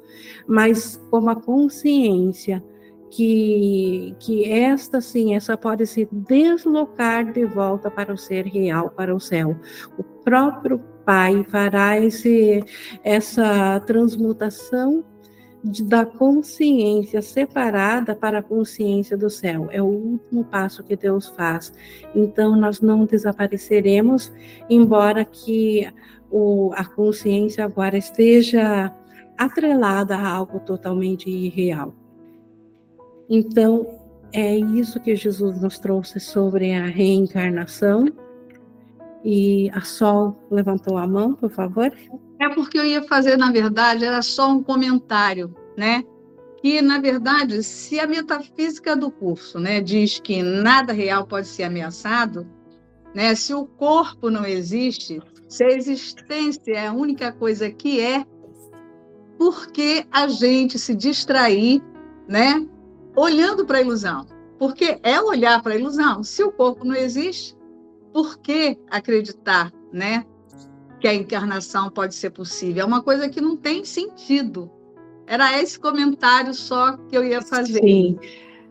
mas 0.47 0.95
como 1.09 1.29
a 1.29 1.35
consciência 1.35 2.63
que, 3.09 4.15
que 4.19 4.49
esta 4.49 5.01
sim, 5.01 5.35
essa 5.35 5.57
pode 5.57 5.85
se 5.87 6.07
deslocar 6.11 7.31
de 7.33 7.45
volta 7.45 7.89
para 7.89 8.13
o 8.13 8.17
ser 8.17 8.45
real, 8.45 8.91
para 8.91 9.13
o 9.13 9.19
céu. 9.19 9.57
O 9.97 10.03
próprio 10.03 10.79
Pai 11.09 11.43
fará 11.49 11.99
esse, 11.99 12.63
essa 13.03 13.79
transmutação 13.79 15.03
de, 15.63 15.83
da 15.83 16.05
consciência 16.05 17.19
separada 17.19 18.15
para 18.15 18.37
a 18.37 18.43
consciência 18.43 19.17
do 19.17 19.27
céu. 19.27 19.69
É 19.71 19.81
o 19.81 19.87
último 19.87 20.43
passo 20.43 20.83
que 20.83 20.95
Deus 20.95 21.27
faz. 21.29 21.73
Então, 22.13 22.55
nós 22.55 22.79
não 22.79 23.07
desapareceremos, 23.07 24.31
embora 24.69 25.25
que 25.25 25.91
o, 26.29 26.71
a 26.75 26.85
consciência 26.85 27.65
agora 27.65 27.97
esteja 27.97 28.95
atrelada 29.35 30.15
a 30.15 30.29
algo 30.29 30.59
totalmente 30.59 31.27
irreal. 31.27 31.91
Então, 33.27 33.99
é 34.31 34.55
isso 34.55 34.99
que 34.99 35.15
Jesus 35.15 35.59
nos 35.59 35.79
trouxe 35.79 36.19
sobre 36.19 36.71
a 36.71 36.85
reencarnação. 36.85 38.05
E 39.23 39.69
a 39.71 39.81
Sol 39.81 40.37
levantou 40.49 40.97
a 40.97 41.07
mão, 41.07 41.33
por 41.33 41.49
favor. 41.49 41.91
É 42.39 42.49
porque 42.49 42.79
eu 42.79 42.85
ia 42.85 43.03
fazer, 43.03 43.37
na 43.37 43.51
verdade, 43.51 44.05
era 44.05 44.21
só 44.21 44.49
um 44.49 44.63
comentário, 44.63 45.53
né? 45.77 46.03
Que, 46.61 46.81
na 46.81 46.99
verdade, 46.99 47.61
se 47.63 47.99
a 47.99 48.07
metafísica 48.07 48.95
do 48.95 49.11
curso 49.11 49.59
né, 49.59 49.81
diz 49.81 50.19
que 50.19 50.41
nada 50.41 50.93
real 50.93 51.25
pode 51.25 51.47
ser 51.47 51.63
ameaçado, 51.63 52.47
né, 53.13 53.33
se 53.33 53.53
o 53.53 53.65
corpo 53.65 54.29
não 54.29 54.45
existe, 54.45 55.21
se 55.47 55.63
a 55.63 55.69
existência 55.69 56.73
é 56.73 56.87
a 56.87 56.93
única 56.93 57.31
coisa 57.31 57.69
que 57.69 57.99
é, 57.99 58.25
por 59.37 59.67
que 59.71 60.05
a 60.11 60.27
gente 60.27 60.77
se 60.77 60.93
distrair 60.93 61.81
né, 62.27 62.65
olhando 63.15 63.65
para 63.65 63.79
a 63.79 63.81
ilusão. 63.81 64.25
Porque 64.57 64.99
é 65.01 65.19
olhar 65.19 65.61
para 65.63 65.73
a 65.73 65.77
ilusão. 65.77 66.21
Se 66.21 66.43
o 66.43 66.51
corpo 66.51 66.85
não 66.85 66.93
existe, 66.93 67.55
por 68.13 68.39
que 68.39 68.77
acreditar, 68.89 69.71
né? 69.91 70.25
Que 70.99 71.07
a 71.07 71.13
encarnação 71.13 71.89
pode 71.89 72.15
ser 72.15 72.31
possível? 72.31 72.83
É 72.83 72.85
uma 72.85 73.01
coisa 73.01 73.29
que 73.29 73.41
não 73.41 73.55
tem 73.55 73.85
sentido. 73.85 74.69
Era 75.25 75.61
esse 75.61 75.79
comentário 75.79 76.53
só 76.53 76.97
que 76.97 77.15
eu 77.15 77.23
ia 77.23 77.41
fazer. 77.41 77.81
Sim. 77.81 78.19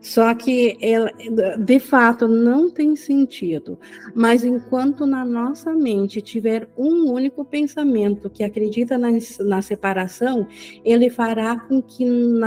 Só 0.01 0.33
que 0.33 0.77
ela, 0.81 1.11
de 1.57 1.79
fato 1.79 2.27
não 2.27 2.69
tem 2.69 2.95
sentido. 2.95 3.77
Mas 4.15 4.43
enquanto 4.43 5.05
na 5.05 5.25
nossa 5.25 5.73
mente 5.73 6.21
tiver 6.21 6.69
um 6.77 7.11
único 7.11 7.43
pensamento 7.43 8.29
que 8.29 8.43
acredita 8.43 8.97
na, 8.97 9.09
na 9.41 9.61
separação, 9.61 10.47
ele 10.85 11.09
fará 11.09 11.59
com 11.59 11.81
que 11.81 12.05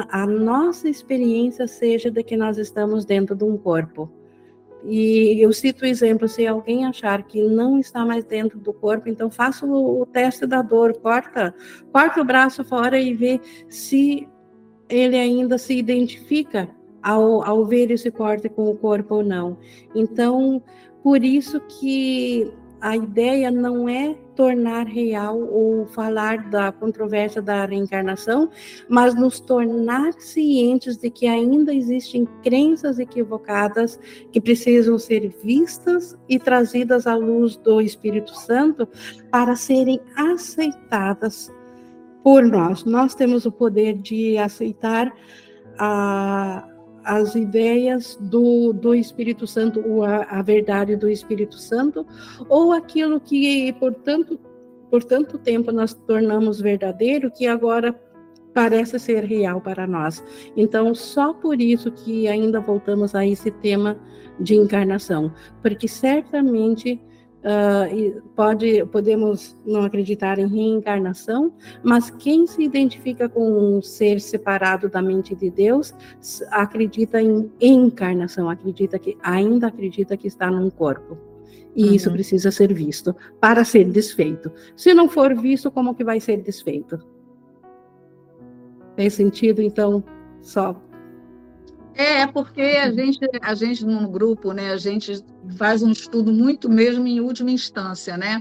a 0.08 0.26
nossa 0.26 0.88
experiência 0.88 1.66
seja 1.66 2.10
de 2.10 2.22
que 2.22 2.36
nós 2.36 2.56
estamos 2.56 3.04
dentro 3.04 3.36
de 3.36 3.44
um 3.44 3.58
corpo. 3.58 4.10
E 4.84 5.40
eu 5.40 5.52
cito 5.52 5.84
o 5.84 5.86
exemplo: 5.86 6.28
se 6.28 6.46
alguém 6.46 6.84
achar 6.84 7.22
que 7.22 7.42
não 7.42 7.78
está 7.78 8.04
mais 8.04 8.24
dentro 8.24 8.58
do 8.58 8.72
corpo, 8.72 9.08
então 9.08 9.30
faça 9.30 9.64
o, 9.66 10.06
teste 10.06 10.46
da 10.46 10.62
dor, 10.62 10.94
corta, 10.98 11.54
corta 11.92 12.20
o 12.20 12.24
braço 12.24 12.64
fora 12.64 12.98
e 12.98 13.14
vê 13.14 13.40
se 13.68 14.28
ele 14.88 15.16
ainda 15.16 15.56
se 15.56 15.76
identifica 15.76 16.68
ao, 17.02 17.42
ao 17.42 17.64
ver 17.64 17.90
esse 17.90 18.10
corte 18.10 18.48
com 18.48 18.68
o 18.68 18.76
corpo 18.76 19.16
ou 19.16 19.24
não. 19.24 19.58
Então, 19.94 20.62
por 21.02 21.22
isso 21.22 21.60
que 21.60 22.52
a 22.80 22.96
ideia 22.96 23.50
não 23.50 23.88
é 23.88 24.16
tornar 24.34 24.86
real 24.86 25.38
ou 25.38 25.86
falar 25.86 26.50
da 26.50 26.72
controvérsia 26.72 27.42
da 27.42 27.64
reencarnação, 27.64 28.50
mas 28.88 29.14
nos 29.14 29.40
tornar 29.40 30.12
cientes 30.14 30.96
de 30.96 31.10
que 31.10 31.26
ainda 31.26 31.74
existem 31.74 32.26
crenças 32.42 32.98
equivocadas 32.98 33.98
que 34.32 34.40
precisam 34.40 34.98
ser 34.98 35.34
vistas 35.42 36.16
e 36.28 36.38
trazidas 36.38 37.06
à 37.06 37.14
luz 37.14 37.56
do 37.56 37.80
Espírito 37.80 38.34
Santo 38.34 38.88
para 39.30 39.56
serem 39.56 40.00
aceitadas 40.16 41.52
por 42.22 42.44
nós. 42.44 42.84
Nós 42.84 43.14
temos 43.14 43.46
o 43.46 43.52
poder 43.52 43.98
de 43.98 44.38
aceitar 44.38 45.12
a, 45.78 46.68
as 47.04 47.34
ideias 47.34 48.16
do, 48.20 48.72
do 48.72 48.94
Espírito 48.94 49.46
Santo, 49.46 49.82
ou 49.86 50.04
a, 50.04 50.24
a 50.24 50.42
verdade 50.42 50.96
do 50.96 51.08
Espírito 51.08 51.56
Santo, 51.56 52.06
ou 52.48 52.72
aquilo 52.72 53.20
que 53.20 53.72
por 53.74 53.94
tanto, 53.94 54.38
por 54.90 55.02
tanto 55.02 55.38
tempo 55.38 55.72
nós 55.72 55.94
tornamos 55.94 56.60
verdadeiro, 56.60 57.30
que 57.30 57.46
agora 57.46 57.98
parece 58.54 58.98
ser 58.98 59.24
real 59.24 59.60
para 59.60 59.86
nós. 59.86 60.22
Então, 60.56 60.94
só 60.94 61.32
por 61.32 61.60
isso 61.60 61.90
que 61.90 62.28
ainda 62.28 62.60
voltamos 62.60 63.14
a 63.14 63.26
esse 63.26 63.50
tema 63.50 63.98
de 64.38 64.54
encarnação, 64.54 65.32
porque 65.62 65.88
certamente 65.88 67.00
Uh, 67.42 68.22
pode, 68.36 68.86
podemos 68.86 69.58
não 69.66 69.82
acreditar 69.82 70.38
em 70.38 70.46
reencarnação, 70.46 71.52
mas 71.82 72.08
quem 72.08 72.46
se 72.46 72.62
identifica 72.62 73.28
com 73.28 73.76
um 73.78 73.82
ser 73.82 74.20
separado 74.20 74.88
da 74.88 75.02
mente 75.02 75.34
de 75.34 75.50
Deus 75.50 75.92
acredita 76.50 77.20
em 77.20 77.50
encarnação, 77.60 78.48
acredita 78.48 78.96
que 78.96 79.18
ainda 79.20 79.66
acredita 79.66 80.16
que 80.16 80.28
está 80.28 80.48
num 80.48 80.70
corpo. 80.70 81.18
E 81.74 81.88
uhum. 81.88 81.94
isso 81.94 82.12
precisa 82.12 82.52
ser 82.52 82.72
visto 82.72 83.12
para 83.40 83.64
ser 83.64 83.90
desfeito. 83.90 84.52
Se 84.76 84.94
não 84.94 85.08
for 85.08 85.34
visto, 85.34 85.68
como 85.68 85.96
que 85.96 86.04
vai 86.04 86.20
ser 86.20 86.36
desfeito? 86.42 86.98
Tem 88.94 89.10
sentido, 89.10 89.60
então, 89.60 90.04
só 90.40 90.80
é, 91.94 92.26
porque 92.26 92.60
a 92.60 92.90
gente, 92.90 93.20
a 93.40 93.54
gente 93.54 93.84
no 93.84 94.08
grupo, 94.08 94.52
né, 94.52 94.70
a 94.70 94.76
gente 94.76 95.22
faz 95.52 95.82
um 95.82 95.90
estudo 95.90 96.32
muito 96.32 96.68
mesmo 96.68 97.06
em 97.06 97.20
última 97.20 97.50
instância, 97.50 98.16
né? 98.16 98.40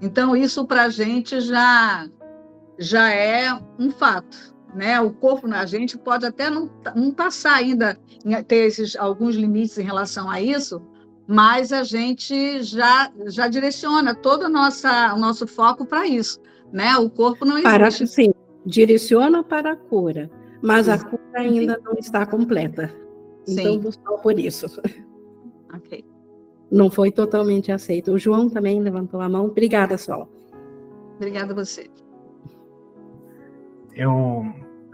Então, 0.00 0.36
isso 0.36 0.66
para 0.66 0.84
a 0.84 0.88
gente 0.88 1.40
já, 1.40 2.08
já 2.78 3.10
é 3.10 3.52
um 3.78 3.90
fato, 3.90 4.54
né? 4.74 5.00
O 5.00 5.12
corpo 5.12 5.46
na 5.46 5.64
gente 5.66 5.96
pode 5.96 6.26
até 6.26 6.50
não, 6.50 6.70
não 6.94 7.10
passar 7.10 7.54
ainda, 7.54 7.98
ter 8.46 8.66
esses, 8.66 8.96
alguns 8.96 9.34
limites 9.34 9.78
em 9.78 9.84
relação 9.84 10.30
a 10.30 10.40
isso, 10.40 10.82
mas 11.26 11.72
a 11.72 11.82
gente 11.82 12.62
já, 12.62 13.10
já 13.26 13.48
direciona 13.48 14.14
todo 14.14 14.44
o, 14.44 14.48
nossa, 14.48 15.14
o 15.14 15.18
nosso 15.18 15.46
foco 15.46 15.86
para 15.86 16.06
isso, 16.06 16.40
né? 16.72 16.96
O 16.96 17.08
corpo 17.08 17.44
não 17.44 17.58
existe. 17.58 17.70
Para, 17.70 17.90
sim, 17.90 18.32
direciona 18.66 19.42
para 19.42 19.72
a 19.72 19.76
cura 19.76 20.30
mas 20.64 20.88
a 20.88 20.98
cura 20.98 21.20
ainda 21.34 21.78
não 21.84 21.92
está 21.92 22.24
completa. 22.24 22.90
Então, 23.46 23.82
Sim. 23.82 23.90
só 24.02 24.16
por 24.16 24.38
isso. 24.38 24.66
Ok. 25.74 26.02
Não 26.74 26.90
foi 26.90 27.12
totalmente 27.12 27.70
aceito. 27.70 28.10
O 28.10 28.18
João 28.18 28.50
também 28.50 28.80
levantou 28.80 29.20
a 29.20 29.28
mão. 29.28 29.46
Obrigada, 29.46 29.96
Sol. 29.96 30.28
Obrigada 31.14 31.52
a 31.52 31.54
você. 31.54 31.88
Eu 33.94 34.44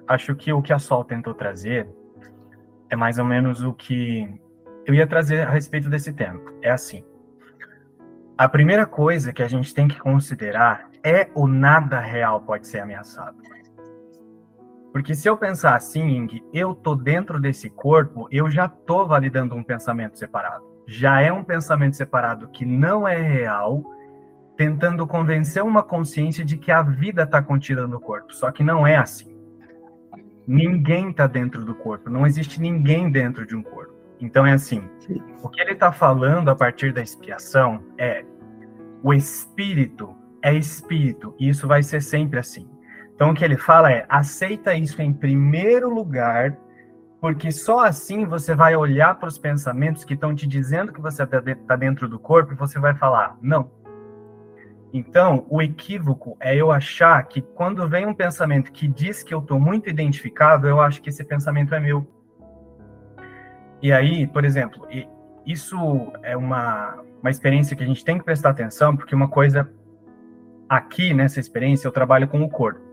acho 0.07 0.35
que 0.35 0.53
o 0.53 0.61
que 0.61 0.75
a 0.75 0.79
Sol 0.79 1.03
tentou 1.05 1.33
trazer 1.33 1.89
é 2.91 2.95
mais 2.95 3.19
ou 3.19 3.25
menos 3.25 3.65
o 3.65 3.73
que 3.73 4.29
eu 4.85 4.93
ia 4.93 5.07
trazer 5.07 5.41
a 5.41 5.51
respeito 5.51 5.89
desse 5.89 6.13
tema. 6.13 6.39
É 6.61 6.71
assim. 6.71 7.03
A 8.37 8.47
primeira 8.47 8.85
coisa 8.85 9.33
que 9.33 9.43
a 9.43 9.49
gente 9.49 9.73
tem 9.75 9.89
que 9.89 9.99
considerar 9.99 10.91
é 11.03 11.31
o 11.35 11.47
nada 11.47 11.99
real 11.99 12.43
pode 12.43 12.67
ser 12.67 12.81
ameaçado. 12.81 13.39
Porque 14.93 15.15
se 15.15 15.27
eu 15.27 15.35
pensar 15.35 15.77
assim, 15.77 16.03
Ing, 16.03 16.45
eu 16.53 16.75
tô 16.75 16.95
dentro 16.95 17.41
desse 17.41 17.71
corpo, 17.71 18.29
eu 18.31 18.51
já 18.51 18.69
tô 18.69 19.07
validando 19.07 19.55
um 19.55 19.65
pensamento 19.65 20.19
separado. 20.19 20.70
Já 20.87 21.21
é 21.21 21.33
um 21.33 21.45
pensamento 21.45 21.97
separado 21.97 22.49
que 22.49 22.65
não 22.65 23.07
é 23.07 23.17
real, 23.17 23.85
tentando 24.57 25.07
convencer 25.07 25.63
uma 25.63 25.83
consciência 25.83 26.45
de 26.45 26.57
que 26.57 26.73
a 26.73 26.83
vida 26.83 27.23
está 27.23 27.43
contida 27.43 27.87
no 27.87 28.01
corpo. 28.01 28.35
Só 28.35 28.51
que 28.51 28.63
não 28.63 28.87
é 28.87 28.97
assim. 28.97 29.37
Ninguém 30.47 31.11
está 31.11 31.27
dentro 31.27 31.65
do 31.65 31.75
corpo. 31.75 32.11
Não 32.11 32.27
existe 32.27 32.61
ninguém 32.61 33.11
dentro 33.11 33.47
de 33.47 33.55
um 33.55 33.63
corpo. 33.63 33.95
Então 34.21 34.47
é 34.47 34.53
assim. 34.53 34.89
O 35.43 35.49
que 35.49 35.61
ele 35.61 35.73
está 35.73 35.93
falando 35.93 36.51
a 36.51 36.57
partir 36.57 36.93
da 36.93 37.01
expiação 37.01 37.83
é 37.97 38.25
o 39.03 39.15
espírito 39.15 40.15
é 40.43 40.55
espírito 40.55 41.35
e 41.39 41.49
isso 41.49 41.67
vai 41.67 41.83
ser 41.83 42.03
sempre 42.03 42.39
assim. 42.39 42.69
Então, 43.15 43.31
o 43.31 43.35
que 43.35 43.45
ele 43.45 43.57
fala 43.57 43.93
é: 43.93 44.07
aceita 44.09 44.75
isso 44.75 45.01
em 45.03 45.13
primeiro 45.13 45.93
lugar, 45.93 46.57
porque 47.21 47.53
só 47.53 47.85
assim 47.85 48.25
você 48.25 48.55
vai 48.55 48.75
olhar 48.75 49.15
para 49.19 49.29
os 49.29 49.37
pensamentos 49.37 50.05
que 50.05 50.15
estão 50.15 50.35
te 50.35 50.47
dizendo 50.47 50.93
que 50.93 51.01
você 51.01 51.23
está 51.23 51.77
dentro 51.77 52.09
do 52.09 52.19
corpo 52.19 52.53
e 52.53 52.57
você 52.57 52.79
vai 52.79 52.95
falar, 52.95 53.37
não. 53.43 53.71
Então, 54.93 55.47
o 55.49 55.63
equívoco 55.63 56.37
é 56.41 56.57
eu 56.57 56.73
achar 56.73 57.23
que 57.25 57.41
quando 57.41 57.87
vem 57.87 58.07
um 58.07 58.15
pensamento 58.15 58.73
que 58.73 58.89
diz 58.89 59.23
que 59.23 59.33
eu 59.33 59.39
estou 59.39 59.61
muito 59.61 59.89
identificado, 59.89 60.67
eu 60.67 60.81
acho 60.81 61.01
que 61.01 61.11
esse 61.11 61.23
pensamento 61.23 61.75
é 61.75 61.79
meu. 61.79 62.07
E 63.83 63.93
aí, 63.93 64.27
por 64.27 64.45
exemplo, 64.45 64.89
isso 65.47 66.13
é 66.23 66.37
uma, 66.37 66.99
uma 67.21 67.31
experiência 67.31 67.77
que 67.77 67.85
a 67.85 67.87
gente 67.87 68.05
tem 68.05 68.19
que 68.19 68.25
prestar 68.25 68.51
atenção, 68.51 68.97
porque 68.97 69.15
uma 69.15 69.29
coisa 69.29 69.71
aqui 70.69 71.15
nessa 71.15 71.39
experiência 71.39 71.87
eu 71.87 71.93
trabalho 71.93 72.27
com 72.27 72.43
o 72.43 72.49
corpo. 72.49 72.90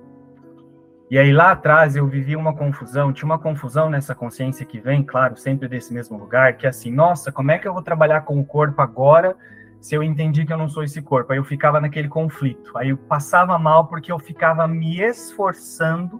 E 1.10 1.18
aí 1.18 1.32
lá 1.32 1.52
atrás 1.52 1.96
eu 1.96 2.06
vivi 2.06 2.36
uma 2.36 2.54
confusão, 2.54 3.14
tinha 3.14 3.26
uma 3.26 3.40
confusão 3.40 3.90
nessa 3.90 4.14
consciência 4.14 4.66
que 4.66 4.78
vem, 4.78 5.02
claro, 5.02 5.38
sempre 5.38 5.68
desse 5.70 5.94
mesmo 5.94 6.18
lugar, 6.18 6.58
que 6.58 6.66
é 6.66 6.70
assim, 6.70 6.92
nossa, 6.92 7.32
como 7.32 7.50
é 7.50 7.58
que 7.58 7.66
eu 7.66 7.74
vou 7.74 7.82
trabalhar 7.82 8.22
com 8.22 8.38
o 8.38 8.46
corpo 8.46 8.82
agora 8.82 9.36
se 9.80 9.96
eu 9.96 10.04
entendi 10.04 10.46
que 10.46 10.52
eu 10.52 10.58
não 10.58 10.68
sou 10.68 10.84
esse 10.84 11.02
corpo? 11.02 11.32
Aí 11.32 11.40
eu 11.40 11.46
ficava 11.46 11.80
naquele 11.80 12.10
conflito, 12.10 12.78
aí 12.78 12.90
eu 12.90 12.98
passava 12.98 13.58
mal 13.58 13.88
porque 13.88 14.12
eu 14.12 14.20
ficava 14.20 14.68
me 14.68 15.00
esforçando 15.00 16.20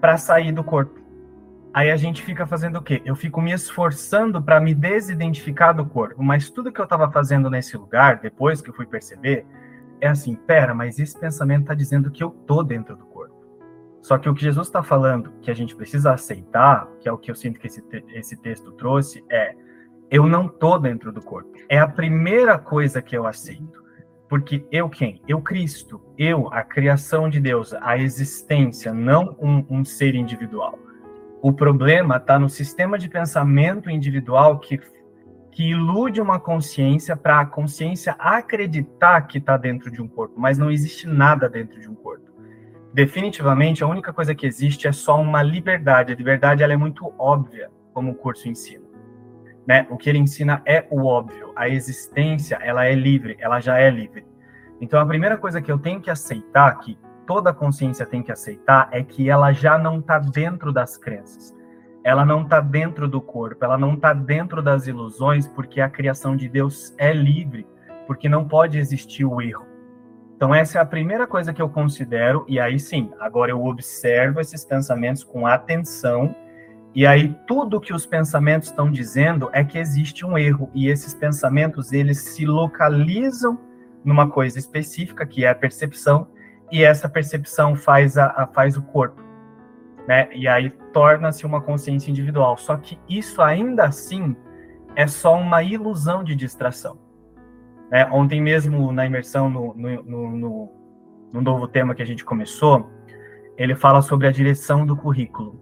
para 0.00 0.16
sair 0.16 0.52
do 0.52 0.64
corpo. 0.64 0.98
Aí 1.74 1.90
a 1.90 1.96
gente 1.96 2.22
fica 2.22 2.46
fazendo 2.46 2.76
o 2.76 2.82
quê? 2.82 3.02
Eu 3.04 3.14
fico 3.14 3.42
me 3.42 3.52
esforçando 3.52 4.40
para 4.42 4.58
me 4.58 4.74
desidentificar 4.74 5.74
do 5.74 5.84
corpo, 5.84 6.22
mas 6.22 6.48
tudo 6.48 6.72
que 6.72 6.80
eu 6.80 6.84
estava 6.84 7.10
fazendo 7.10 7.50
nesse 7.50 7.76
lugar, 7.76 8.20
depois 8.20 8.62
que 8.62 8.70
eu 8.70 8.74
fui 8.74 8.86
perceber, 8.86 9.44
é 10.00 10.08
assim, 10.08 10.34
pera, 10.34 10.74
mas 10.74 10.98
esse 10.98 11.18
pensamento 11.18 11.62
está 11.62 11.74
dizendo 11.74 12.10
que 12.10 12.22
eu 12.22 12.30
tô 12.30 12.62
dentro 12.62 12.96
do. 12.96 13.07
Só 14.08 14.16
que 14.16 14.26
o 14.26 14.32
que 14.32 14.40
Jesus 14.40 14.68
está 14.68 14.82
falando, 14.82 15.30
que 15.42 15.50
a 15.50 15.54
gente 15.54 15.76
precisa 15.76 16.14
aceitar, 16.14 16.88
que 16.98 17.06
é 17.06 17.12
o 17.12 17.18
que 17.18 17.30
eu 17.30 17.34
sinto 17.34 17.60
que 17.60 17.66
esse, 17.66 17.84
esse 18.14 18.38
texto 18.38 18.72
trouxe, 18.72 19.22
é: 19.30 19.54
eu 20.10 20.26
não 20.26 20.46
estou 20.46 20.78
dentro 20.78 21.12
do 21.12 21.20
corpo. 21.20 21.52
É 21.68 21.78
a 21.78 21.86
primeira 21.86 22.58
coisa 22.58 23.02
que 23.02 23.14
eu 23.14 23.26
aceito. 23.26 23.84
Porque 24.26 24.64
eu 24.72 24.88
quem? 24.88 25.20
Eu 25.28 25.42
Cristo. 25.42 26.00
Eu, 26.16 26.50
a 26.50 26.62
criação 26.62 27.28
de 27.28 27.38
Deus, 27.38 27.74
a 27.74 27.98
existência, 27.98 28.94
não 28.94 29.36
um, 29.38 29.66
um 29.68 29.84
ser 29.84 30.14
individual. 30.14 30.78
O 31.42 31.52
problema 31.52 32.16
está 32.16 32.38
no 32.38 32.48
sistema 32.48 32.98
de 32.98 33.10
pensamento 33.10 33.90
individual 33.90 34.58
que, 34.58 34.80
que 35.52 35.68
ilude 35.68 36.18
uma 36.18 36.40
consciência 36.40 37.14
para 37.14 37.40
a 37.40 37.46
consciência 37.46 38.16
acreditar 38.18 39.20
que 39.26 39.36
está 39.36 39.58
dentro 39.58 39.90
de 39.90 40.00
um 40.00 40.08
corpo, 40.08 40.40
mas 40.40 40.56
não 40.56 40.70
existe 40.70 41.06
nada 41.06 41.46
dentro 41.46 41.78
de 41.78 41.90
um 41.90 41.94
corpo 41.94 42.27
definitivamente 42.92 43.84
a 43.84 43.86
única 43.86 44.12
coisa 44.12 44.34
que 44.34 44.46
existe 44.46 44.88
é 44.88 44.92
só 44.92 45.20
uma 45.20 45.42
liberdade. 45.42 46.12
A 46.12 46.16
liberdade 46.16 46.62
ela 46.62 46.72
é 46.72 46.76
muito 46.76 47.12
óbvia, 47.18 47.70
como 47.92 48.12
o 48.12 48.14
curso 48.14 48.48
ensina. 48.48 48.86
Né? 49.66 49.86
O 49.90 49.96
que 49.96 50.08
ele 50.08 50.18
ensina 50.18 50.62
é 50.64 50.86
o 50.90 51.04
óbvio. 51.04 51.52
A 51.54 51.68
existência 51.68 52.58
ela 52.62 52.86
é 52.86 52.94
livre, 52.94 53.36
ela 53.38 53.60
já 53.60 53.78
é 53.78 53.90
livre. 53.90 54.26
Então 54.80 55.00
a 55.00 55.06
primeira 55.06 55.36
coisa 55.36 55.60
que 55.60 55.70
eu 55.70 55.78
tenho 55.78 56.00
que 56.00 56.10
aceitar, 56.10 56.78
que 56.78 56.98
toda 57.26 57.52
consciência 57.52 58.06
tem 58.06 58.22
que 58.22 58.32
aceitar, 58.32 58.88
é 58.90 59.02
que 59.02 59.28
ela 59.28 59.52
já 59.52 59.76
não 59.76 59.98
está 59.98 60.18
dentro 60.18 60.72
das 60.72 60.96
crenças. 60.96 61.54
ela 62.04 62.24
não 62.24 62.42
está 62.42 62.58
dentro 62.58 63.06
do 63.06 63.20
corpo, 63.20 63.62
ela 63.62 63.76
não 63.76 63.92
está 63.92 64.14
dentro 64.14 64.62
das 64.62 64.86
ilusões, 64.86 65.46
porque 65.46 65.78
a 65.78 65.90
criação 65.90 66.34
de 66.34 66.48
Deus 66.48 66.94
é 66.96 67.12
livre, 67.12 67.66
porque 68.06 68.30
não 68.30 68.48
pode 68.48 68.78
existir 68.78 69.26
o 69.26 69.42
erro. 69.42 69.67
Então, 70.38 70.54
essa 70.54 70.78
é 70.78 70.80
a 70.80 70.86
primeira 70.86 71.26
coisa 71.26 71.52
que 71.52 71.60
eu 71.60 71.68
considero, 71.68 72.44
e 72.46 72.60
aí 72.60 72.78
sim, 72.78 73.10
agora 73.18 73.50
eu 73.50 73.64
observo 73.64 74.40
esses 74.40 74.64
pensamentos 74.64 75.24
com 75.24 75.48
atenção, 75.48 76.32
e 76.94 77.04
aí 77.04 77.36
tudo 77.44 77.80
que 77.80 77.92
os 77.92 78.06
pensamentos 78.06 78.68
estão 78.68 78.88
dizendo 78.88 79.50
é 79.52 79.64
que 79.64 79.76
existe 79.76 80.24
um 80.24 80.38
erro, 80.38 80.70
e 80.72 80.86
esses 80.86 81.12
pensamentos, 81.12 81.92
eles 81.92 82.18
se 82.18 82.46
localizam 82.46 83.58
numa 84.04 84.30
coisa 84.30 84.60
específica, 84.60 85.26
que 85.26 85.44
é 85.44 85.48
a 85.48 85.56
percepção, 85.56 86.28
e 86.70 86.84
essa 86.84 87.08
percepção 87.08 87.74
faz, 87.74 88.16
a, 88.16 88.26
a 88.26 88.46
faz 88.46 88.76
o 88.76 88.82
corpo. 88.82 89.20
Né? 90.06 90.28
E 90.32 90.46
aí 90.46 90.70
torna-se 90.92 91.44
uma 91.46 91.60
consciência 91.60 92.12
individual. 92.12 92.56
Só 92.56 92.76
que 92.76 92.96
isso 93.08 93.42
ainda 93.42 93.86
assim 93.86 94.36
é 94.94 95.08
só 95.08 95.36
uma 95.36 95.64
ilusão 95.64 96.22
de 96.22 96.36
distração. 96.36 97.07
Né? 97.90 98.06
Ontem 98.10 98.40
mesmo, 98.40 98.92
na 98.92 99.06
imersão 99.06 99.48
no, 99.48 99.74
no, 99.74 100.02
no, 100.02 100.72
no 101.32 101.40
novo 101.40 101.66
tema 101.68 101.94
que 101.94 102.02
a 102.02 102.06
gente 102.06 102.24
começou, 102.24 102.90
ele 103.56 103.74
fala 103.74 104.00
sobre 104.02 104.26
a 104.26 104.30
direção 104.30 104.86
do 104.86 104.96
currículo. 104.96 105.60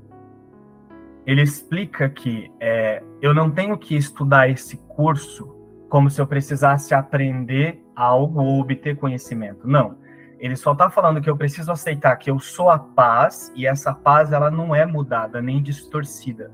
Ele 1.26 1.42
explica 1.42 2.08
que 2.08 2.52
é, 2.60 3.02
eu 3.20 3.34
não 3.34 3.50
tenho 3.50 3.76
que 3.76 3.96
estudar 3.96 4.48
esse 4.48 4.76
curso 4.88 5.56
como 5.88 6.10
se 6.10 6.20
eu 6.20 6.26
precisasse 6.26 6.94
aprender 6.94 7.82
algo 7.94 8.42
ou 8.42 8.60
obter 8.60 8.96
conhecimento. 8.96 9.66
Não. 9.66 9.96
Ele 10.38 10.54
só 10.54 10.72
está 10.72 10.90
falando 10.90 11.20
que 11.20 11.30
eu 11.30 11.36
preciso 11.36 11.72
aceitar 11.72 12.14
que 12.16 12.30
eu 12.30 12.38
sou 12.38 12.68
a 12.70 12.78
paz 12.78 13.50
e 13.56 13.66
essa 13.66 13.94
paz 13.94 14.32
ela 14.32 14.50
não 14.50 14.74
é 14.74 14.84
mudada 14.84 15.40
nem 15.40 15.62
distorcida. 15.62 16.52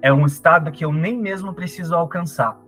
É 0.00 0.12
um 0.12 0.24
estado 0.24 0.72
que 0.72 0.84
eu 0.84 0.92
nem 0.92 1.16
mesmo 1.16 1.52
preciso 1.52 1.94
alcançar. 1.94 2.58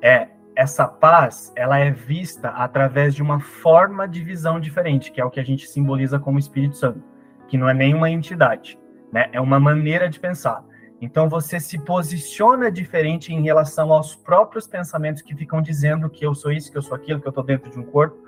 É 0.00 0.28
essa 0.60 0.86
paz, 0.86 1.50
ela 1.56 1.78
é 1.78 1.90
vista 1.90 2.50
através 2.50 3.14
de 3.14 3.22
uma 3.22 3.40
forma 3.40 4.06
de 4.06 4.22
visão 4.22 4.60
diferente, 4.60 5.10
que 5.10 5.18
é 5.18 5.24
o 5.24 5.30
que 5.30 5.40
a 5.40 5.42
gente 5.42 5.66
simboliza 5.66 6.18
como 6.18 6.38
Espírito 6.38 6.76
Santo, 6.76 7.02
que 7.48 7.56
não 7.56 7.66
é 7.66 7.72
nenhuma 7.72 8.10
entidade, 8.10 8.78
né? 9.10 9.30
É 9.32 9.40
uma 9.40 9.58
maneira 9.58 10.06
de 10.06 10.20
pensar. 10.20 10.62
Então 11.00 11.30
você 11.30 11.58
se 11.58 11.78
posiciona 11.78 12.70
diferente 12.70 13.32
em 13.32 13.40
relação 13.40 13.90
aos 13.90 14.14
próprios 14.14 14.66
pensamentos 14.66 15.22
que 15.22 15.34
ficam 15.34 15.62
dizendo 15.62 16.10
que 16.10 16.26
eu 16.26 16.34
sou 16.34 16.52
isso, 16.52 16.70
que 16.70 16.76
eu 16.76 16.82
sou 16.82 16.94
aquilo, 16.94 17.22
que 17.22 17.26
eu 17.26 17.30
estou 17.30 17.42
dentro 17.42 17.70
de 17.70 17.78
um 17.78 17.84
corpo, 17.84 18.18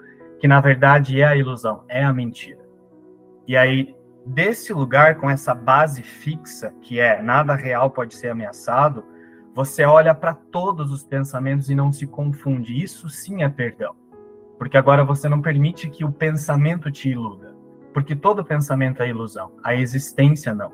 que 0.40 0.48
na 0.48 0.58
verdade 0.58 1.20
é 1.20 1.26
a 1.26 1.36
ilusão, 1.36 1.84
é 1.86 2.02
a 2.02 2.14
mentira. 2.14 2.62
E 3.46 3.58
aí, 3.58 3.94
desse 4.24 4.72
lugar, 4.72 5.16
com 5.16 5.28
essa 5.28 5.54
base 5.54 6.02
fixa, 6.02 6.72
que 6.80 6.98
é 6.98 7.20
nada 7.20 7.54
real 7.54 7.90
pode 7.90 8.14
ser 8.14 8.30
ameaçado, 8.30 9.04
você 9.54 9.84
olha 9.84 10.14
para 10.14 10.34
todos 10.34 10.90
os 10.90 11.02
pensamentos 11.02 11.68
e 11.68 11.74
não 11.74 11.92
se 11.92 12.06
confunde. 12.06 12.82
Isso 12.82 13.08
sim 13.08 13.42
é 13.42 13.48
perdão. 13.48 13.94
Porque 14.58 14.76
agora 14.76 15.04
você 15.04 15.28
não 15.28 15.42
permite 15.42 15.90
que 15.90 16.04
o 16.04 16.12
pensamento 16.12 16.90
te 16.90 17.08
iluda. 17.10 17.54
Porque 17.92 18.16
todo 18.16 18.44
pensamento 18.44 19.02
é 19.02 19.08
ilusão, 19.08 19.52
a 19.62 19.74
existência 19.74 20.54
não. 20.54 20.72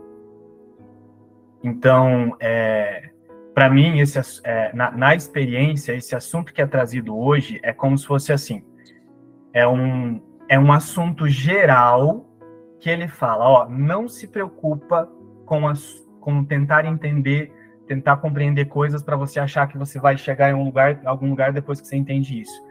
Então, 1.63 2.37
é, 2.39 3.11
para 3.53 3.69
mim, 3.69 3.99
esse, 3.99 4.19
é, 4.45 4.73
na, 4.73 4.93
na, 4.93 5.15
experiência, 5.17 5.93
esse 5.93 6.15
assunto 6.15 6.53
que 6.53 6.63
é 6.63 6.67
trazido 6.67 7.19
hoje 7.19 7.59
é 7.63 7.73
como 7.73 7.99
se 7.99 8.07
fosse 8.07 8.33
assim: 8.33 8.63
é 9.53 9.67
um, 9.67 10.23
é 10.49 10.59
um 10.59 10.73
assunto 10.73 11.27
geral 11.27 12.25
que 12.79 12.89
ele 12.89 13.09
fala, 13.09 13.49
ó, 13.49 13.69
não 13.69 14.07
se 14.07 14.29
preocupa 14.29 15.11
com, 15.45 15.67
as, 15.67 15.83
com 16.21 16.45
tentar 16.45 16.85
entender, 16.85 17.53
tentar 17.89 18.19
compreender 18.19 18.67
coisas 18.67 19.03
para 19.03 19.17
você 19.17 19.41
achar 19.41 19.67
que 19.67 19.79
você 19.79 19.99
vai 19.99 20.17
chegar 20.17 20.51
em 20.51 20.55
um 20.55 20.65
lugar, 20.65 21.01
algum 21.05 21.29
lugar 21.31 21.53
depois 21.53 21.81
que 21.81 21.89
você 21.89 21.97
entende 21.97 22.41
isso. 22.41 22.63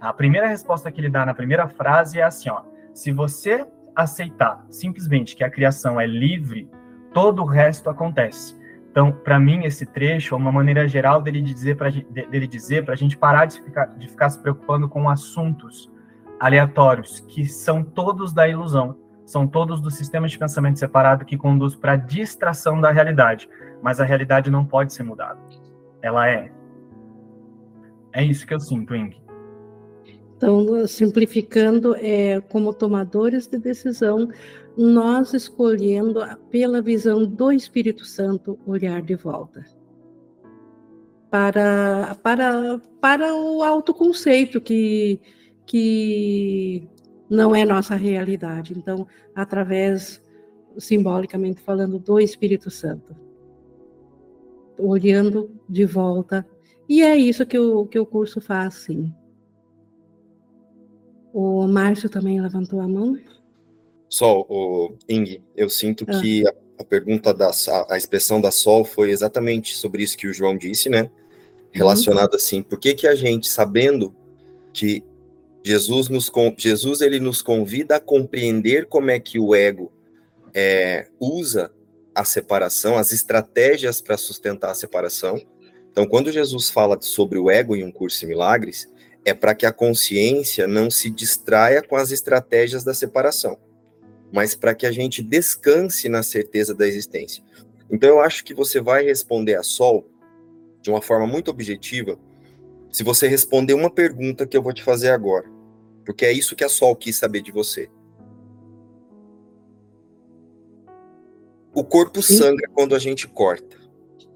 A 0.00 0.12
primeira 0.12 0.46
resposta 0.46 0.92
que 0.92 1.00
ele 1.00 1.10
dá 1.10 1.26
na 1.26 1.34
primeira 1.34 1.66
frase 1.66 2.20
é 2.20 2.22
assim, 2.22 2.50
ó: 2.50 2.62
se 2.94 3.10
você 3.10 3.66
aceitar 3.96 4.64
simplesmente 4.70 5.34
que 5.34 5.42
a 5.42 5.50
criação 5.50 6.00
é 6.00 6.06
livre, 6.06 6.70
todo 7.12 7.42
o 7.42 7.46
resto 7.46 7.90
acontece. 7.90 8.56
Então, 8.90 9.12
para 9.12 9.38
mim, 9.38 9.64
esse 9.64 9.86
trecho 9.86 10.34
é 10.34 10.38
uma 10.38 10.52
maneira 10.52 10.86
geral 10.86 11.20
dele 11.20 11.42
dizer 11.42 11.76
para 11.76 11.90
dele 11.90 12.46
dizer 12.46 12.84
para 12.84 12.94
a 12.94 12.96
gente 12.96 13.16
parar 13.16 13.46
de 13.46 13.60
ficar, 13.60 13.86
de 13.86 14.08
ficar 14.08 14.30
se 14.30 14.40
preocupando 14.40 14.88
com 14.88 15.08
assuntos 15.08 15.90
aleatórios 16.38 17.20
que 17.20 17.44
são 17.44 17.82
todos 17.82 18.32
da 18.32 18.48
ilusão, 18.48 18.96
são 19.24 19.46
todos 19.46 19.80
do 19.80 19.90
sistema 19.90 20.26
de 20.26 20.38
pensamento 20.38 20.78
separado 20.78 21.24
que 21.24 21.36
conduz 21.36 21.74
para 21.74 21.92
a 21.92 21.96
distração 21.96 22.80
da 22.80 22.90
realidade. 22.90 23.48
Mas 23.82 24.00
a 24.00 24.04
realidade 24.04 24.50
não 24.50 24.64
pode 24.64 24.92
ser 24.92 25.02
mudada. 25.02 25.40
Ela 26.02 26.28
é. 26.28 26.52
É 28.12 28.24
isso 28.24 28.46
que 28.46 28.54
eu 28.54 28.60
sinto, 28.60 28.94
Ing. 28.94 29.16
Então, 30.36 30.86
simplificando, 30.86 31.96
é, 31.96 32.40
como 32.40 32.72
tomadores 32.72 33.46
de 33.46 33.58
decisão, 33.58 34.28
nós 34.76 35.34
escolhendo 35.34 36.20
pela 36.50 36.80
visão 36.80 37.24
do 37.24 37.50
Espírito 37.50 38.04
Santo 38.04 38.58
olhar 38.64 39.02
de 39.02 39.16
volta 39.16 39.64
para 41.30 42.16
para 42.22 42.80
para 43.00 43.34
o 43.34 43.62
autoconceito 43.62 44.60
que 44.60 45.20
que 45.66 46.88
não 47.28 47.54
é 47.54 47.64
nossa 47.64 47.94
realidade. 47.94 48.72
Então, 48.76 49.06
através 49.34 50.22
simbolicamente 50.78 51.60
falando 51.60 51.98
do 51.98 52.18
Espírito 52.18 52.70
Santo, 52.70 53.14
olhando 54.78 55.50
de 55.68 55.84
volta. 55.84 56.46
E 56.88 57.02
é 57.02 57.16
isso 57.16 57.44
que 57.44 57.58
o 57.58 57.86
que 57.86 57.98
o 57.98 58.06
curso 58.06 58.40
faz, 58.40 58.74
sim. 58.74 59.12
O 61.32 61.66
Márcio 61.66 62.08
também 62.08 62.40
levantou 62.40 62.80
a 62.80 62.88
mão. 62.88 63.18
Sol, 64.08 64.46
o 64.48 64.94
Ing, 65.08 65.42
eu 65.54 65.68
sinto 65.68 66.06
ah. 66.08 66.20
que 66.20 66.46
a, 66.46 66.54
a, 66.78 66.84
pergunta 66.84 67.34
da 67.34 67.50
a, 67.50 67.94
a, 67.94 67.96
expressão 67.96 68.40
da 68.40 68.50
Sol 68.50 68.84
foi 68.84 69.10
exatamente 69.10 69.76
sobre 69.76 70.02
isso 70.02 70.16
que 70.16 70.26
o 70.26 70.32
João 70.32 70.56
disse, 70.56 70.88
né? 70.88 71.10
Relacionado 71.70 72.30
uhum. 72.30 72.36
assim, 72.36 72.62
por 72.62 72.78
que 72.78 72.94
que 72.94 73.06
a 73.06 73.14
gente, 73.14 73.48
sabendo 73.48 74.14
que 74.72 75.04
Jesus 75.62 76.08
nos 76.08 76.30
Jesus 76.56 77.02
ele 77.02 77.20
nos 77.20 77.42
convida 77.42 77.96
a 77.96 78.00
compreender 78.00 78.86
como 78.86 79.10
é 79.10 79.20
que 79.20 79.38
o 79.38 79.54
ego 79.54 79.92
é, 80.54 81.08
usa 81.20 81.70
a 82.20 82.24
separação, 82.24 82.96
as 82.96 83.12
estratégias 83.12 84.00
para 84.00 84.16
sustentar 84.16 84.70
a 84.70 84.74
separação. 84.74 85.40
Então, 85.90 86.06
quando 86.06 86.32
Jesus 86.32 86.70
fala 86.70 86.98
sobre 87.00 87.38
o 87.38 87.50
ego 87.50 87.76
em 87.76 87.84
um 87.84 87.92
curso 87.92 88.20
de 88.20 88.26
milagres, 88.26 88.88
é 89.24 89.34
para 89.34 89.54
que 89.54 89.66
a 89.66 89.72
consciência 89.72 90.66
não 90.66 90.90
se 90.90 91.10
distraia 91.10 91.82
com 91.82 91.96
as 91.96 92.10
estratégias 92.10 92.84
da 92.84 92.94
separação 92.94 93.58
mas 94.32 94.54
para 94.54 94.74
que 94.74 94.86
a 94.86 94.92
gente 94.92 95.22
descanse 95.22 96.08
na 96.08 96.22
certeza 96.22 96.74
da 96.74 96.86
existência. 96.86 97.42
Então 97.90 98.08
eu 98.08 98.20
acho 98.20 98.44
que 98.44 98.54
você 98.54 98.80
vai 98.80 99.04
responder 99.04 99.54
a 99.54 99.62
Sol 99.62 100.08
de 100.82 100.90
uma 100.90 101.02
forma 101.02 101.26
muito 101.26 101.50
objetiva 101.50 102.18
se 102.90 103.02
você 103.02 103.28
responder 103.28 103.74
uma 103.74 103.90
pergunta 103.90 104.46
que 104.46 104.56
eu 104.56 104.62
vou 104.62 104.72
te 104.72 104.82
fazer 104.82 105.10
agora, 105.10 105.46
porque 106.04 106.24
é 106.24 106.32
isso 106.32 106.56
que 106.56 106.64
a 106.64 106.68
Sol 106.68 106.94
quis 106.96 107.16
saber 107.16 107.42
de 107.42 107.52
você. 107.52 107.90
O 111.78 111.84
corpo 111.84 112.20
sangra 112.20 112.68
quando 112.74 112.96
a 112.96 112.98
gente 112.98 113.28
corta. 113.28 113.76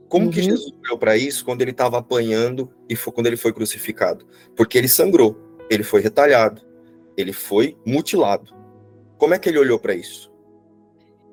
Como 0.08 0.26
uhum. 0.26 0.30
que 0.30 0.40
Jesus 0.40 0.72
olhou 0.84 0.96
para 0.96 1.16
isso 1.16 1.44
quando 1.44 1.60
ele 1.60 1.72
estava 1.72 1.98
apanhando 1.98 2.70
e 2.88 2.94
foi, 2.94 3.12
quando 3.12 3.26
ele 3.26 3.36
foi 3.36 3.52
crucificado? 3.52 4.24
Porque 4.54 4.78
ele 4.78 4.86
sangrou, 4.86 5.36
ele 5.68 5.82
foi 5.82 6.00
retalhado, 6.00 6.62
ele 7.16 7.32
foi 7.32 7.76
mutilado. 7.84 8.54
Como 9.18 9.34
é 9.34 9.40
que 9.40 9.48
ele 9.48 9.58
olhou 9.58 9.76
para 9.76 9.92
isso? 9.92 10.32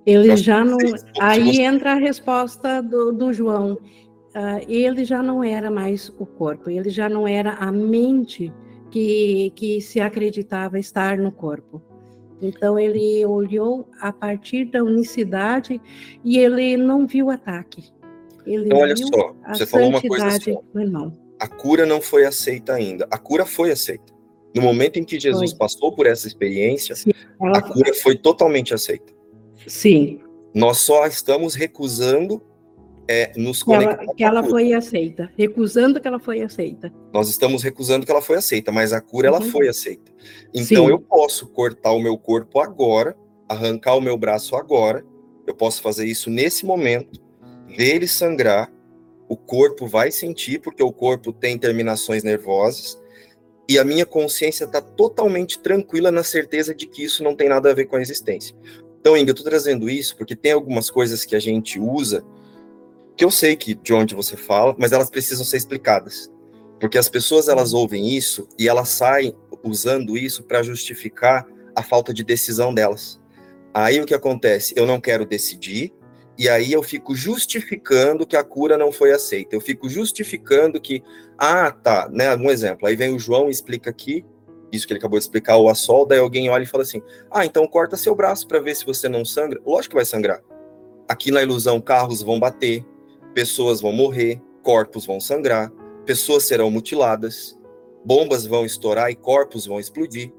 Ele 0.03 0.35
já 0.35 0.65
não. 0.65 0.79
Aí 1.19 1.61
entra 1.61 1.91
a 1.91 1.99
resposta 1.99 2.81
do, 2.81 3.11
do 3.11 3.31
João. 3.31 3.73
Uh, 3.73 4.65
ele 4.67 5.05
já 5.05 5.21
não 5.21 5.43
era 5.43 5.69
mais 5.69 6.09
o 6.17 6.25
corpo, 6.25 6.71
ele 6.71 6.89
já 6.89 7.07
não 7.07 7.27
era 7.27 7.53
a 7.53 7.71
mente 7.71 8.51
que, 8.89 9.53
que 9.55 9.79
se 9.79 10.01
acreditava 10.01 10.79
estar 10.79 11.19
no 11.19 11.31
corpo. 11.31 11.79
Então 12.41 12.79
ele 12.79 13.25
olhou 13.25 13.87
a 13.99 14.13
partir 14.13 14.65
da 14.65 14.83
unicidade 14.83 15.81
e 16.23 16.37
ele 16.37 16.77
não 16.77 17.05
viu 17.05 17.29
ataque. 17.29 17.83
Ele 18.45 18.65
então, 18.65 18.79
olha 18.79 18.95
só, 18.95 19.35
você 19.47 19.65
falou 19.65 19.89
uma 19.89 20.01
coisa 20.01 20.27
assim, 20.27 20.57
a 21.39 21.47
cura 21.47 21.85
não 21.85 22.01
foi 22.01 22.25
aceita 22.25 22.73
ainda. 22.73 23.07
A 23.09 23.17
cura 23.17 23.45
foi 23.45 23.71
aceita. 23.71 24.13
No 24.55 24.61
momento 24.61 24.97
em 24.97 25.03
que 25.03 25.19
Jesus 25.19 25.51
foi. 25.51 25.59
passou 25.59 25.91
por 25.91 26.05
essa 26.05 26.27
experiência, 26.27 26.95
Sim, 26.95 27.11
a 27.39 27.61
cura 27.61 27.93
foi 27.93 28.15
totalmente 28.15 28.73
aceita. 28.73 29.13
Sim. 29.67 30.19
Nós 30.53 30.79
só 30.79 31.05
estamos 31.05 31.53
recusando 31.53 32.41
é, 33.09 33.31
nos 33.35 33.63
conectar. 33.63 33.97
Que 33.97 34.03
ela, 34.03 34.15
que 34.15 34.23
ela 34.23 34.43
foi 34.43 34.71
aceita, 34.71 35.31
recusando 35.35 35.99
que 35.99 36.07
ela 36.07 36.19
foi 36.19 36.43
aceita. 36.43 36.93
Nós 37.11 37.27
estamos 37.27 37.63
recusando 37.63 38.05
que 38.05 38.11
ela 38.11 38.21
foi 38.21 38.37
aceita, 38.37 38.71
mas 38.71 38.93
a 38.93 39.01
cura 39.01 39.31
uhum. 39.31 39.37
ela 39.37 39.45
foi 39.45 39.67
aceita. 39.67 40.11
Então 40.53 40.85
Sim. 40.85 40.91
eu 40.91 40.99
posso 40.99 41.47
cortar 41.47 41.91
o 41.91 41.99
meu 41.99 42.19
corpo 42.19 42.59
agora, 42.59 43.17
arrancar 43.47 43.95
o 43.95 44.01
meu 44.01 44.15
braço 44.15 44.55
agora, 44.55 45.03
eu 45.47 45.55
posso 45.55 45.81
fazer 45.81 46.05
isso 46.05 46.29
nesse 46.29 46.67
momento, 46.67 47.19
ver 47.67 47.95
ele 47.95 48.07
sangrar, 48.07 48.71
o 49.27 49.35
corpo 49.35 49.87
vai 49.87 50.11
sentir, 50.11 50.59
porque 50.59 50.83
o 50.83 50.93
corpo 50.93 51.33
tem 51.33 51.57
terminações 51.57 52.23
nervosas, 52.23 52.99
e 53.67 53.79
a 53.79 53.83
minha 53.83 54.05
consciência 54.05 54.65
está 54.65 54.81
totalmente 54.81 55.57
tranquila 55.57 56.11
na 56.11 56.23
certeza 56.23 56.75
de 56.75 56.85
que 56.85 57.03
isso 57.03 57.23
não 57.23 57.35
tem 57.35 57.49
nada 57.49 57.71
a 57.71 57.73
ver 57.73 57.85
com 57.85 57.95
a 57.95 58.01
existência. 58.01 58.55
Então, 58.99 59.17
Inga, 59.17 59.31
eu 59.31 59.33
estou 59.33 59.49
trazendo 59.49 59.89
isso 59.89 60.15
porque 60.15 60.35
tem 60.35 60.51
algumas 60.51 60.91
coisas 60.91 61.25
que 61.25 61.35
a 61.35 61.39
gente 61.39 61.79
usa, 61.79 62.23
que 63.19 63.25
eu 63.25 63.31
sei 63.31 63.53
que 63.57 63.75
de 63.75 63.93
onde 63.93 64.15
você 64.15 64.37
fala, 64.37 64.73
mas 64.79 64.93
elas 64.93 65.09
precisam 65.09 65.43
ser 65.43 65.57
explicadas. 65.57 66.31
Porque 66.79 66.97
as 66.97 67.09
pessoas 67.09 67.49
elas 67.49 67.73
ouvem 67.73 68.15
isso 68.15 68.47
e 68.57 68.69
elas 68.69 68.87
saem 68.87 69.35
usando 69.61 70.17
isso 70.17 70.41
para 70.41 70.63
justificar 70.63 71.45
a 71.75 71.83
falta 71.83 72.13
de 72.13 72.23
decisão 72.23 72.73
delas. 72.73 73.19
Aí 73.73 73.99
o 73.99 74.05
que 74.05 74.13
acontece? 74.13 74.73
Eu 74.77 74.85
não 74.85 75.01
quero 75.01 75.25
decidir, 75.25 75.91
e 76.37 76.47
aí 76.47 76.71
eu 76.71 76.81
fico 76.81 77.13
justificando 77.13 78.25
que 78.25 78.37
a 78.37 78.43
cura 78.43 78.77
não 78.77 78.89
foi 78.89 79.11
aceita. 79.11 79.53
Eu 79.53 79.59
fico 79.59 79.89
justificando 79.89 80.79
que, 80.79 81.03
ah, 81.37 81.71
tá, 81.71 82.07
né? 82.09 82.33
Um 82.37 82.49
exemplo. 82.49 82.87
Aí 82.87 82.95
vem 82.95 83.13
o 83.13 83.19
João 83.19 83.49
e 83.49 83.51
explica 83.51 83.89
aqui, 83.89 84.23
isso 84.71 84.87
que 84.87 84.93
ele 84.93 84.99
acabou 84.99 85.19
de 85.19 85.25
explicar, 85.25 85.57
o 85.57 85.67
assol, 85.67 86.05
daí 86.05 86.19
alguém 86.19 86.49
olha 86.49 86.63
e 86.63 86.65
fala 86.67 86.83
assim: 86.83 87.01
ah, 87.29 87.45
então 87.45 87.67
corta 87.67 87.97
seu 87.97 88.15
braço 88.15 88.47
para 88.47 88.61
ver 88.61 88.77
se 88.77 88.85
você 88.85 89.09
não 89.09 89.25
sangra. 89.25 89.59
Lógico 89.65 89.89
que 89.89 89.95
vai 89.97 90.05
sangrar. 90.05 90.41
Aqui 91.05 91.31
na 91.31 91.41
ilusão, 91.41 91.81
carros 91.81 92.21
vão 92.21 92.39
bater, 92.39 92.85
pessoas 93.33 93.81
vão 93.81 93.91
morrer, 93.91 94.41
corpos 94.63 95.05
vão 95.05 95.19
sangrar, 95.19 95.71
pessoas 96.05 96.43
serão 96.43 96.69
mutiladas, 96.71 97.57
bombas 98.03 98.45
vão 98.45 98.65
estourar 98.65 99.09
e 99.11 99.15
corpos 99.15 99.65
vão 99.65 99.79
explodir. 99.79 100.31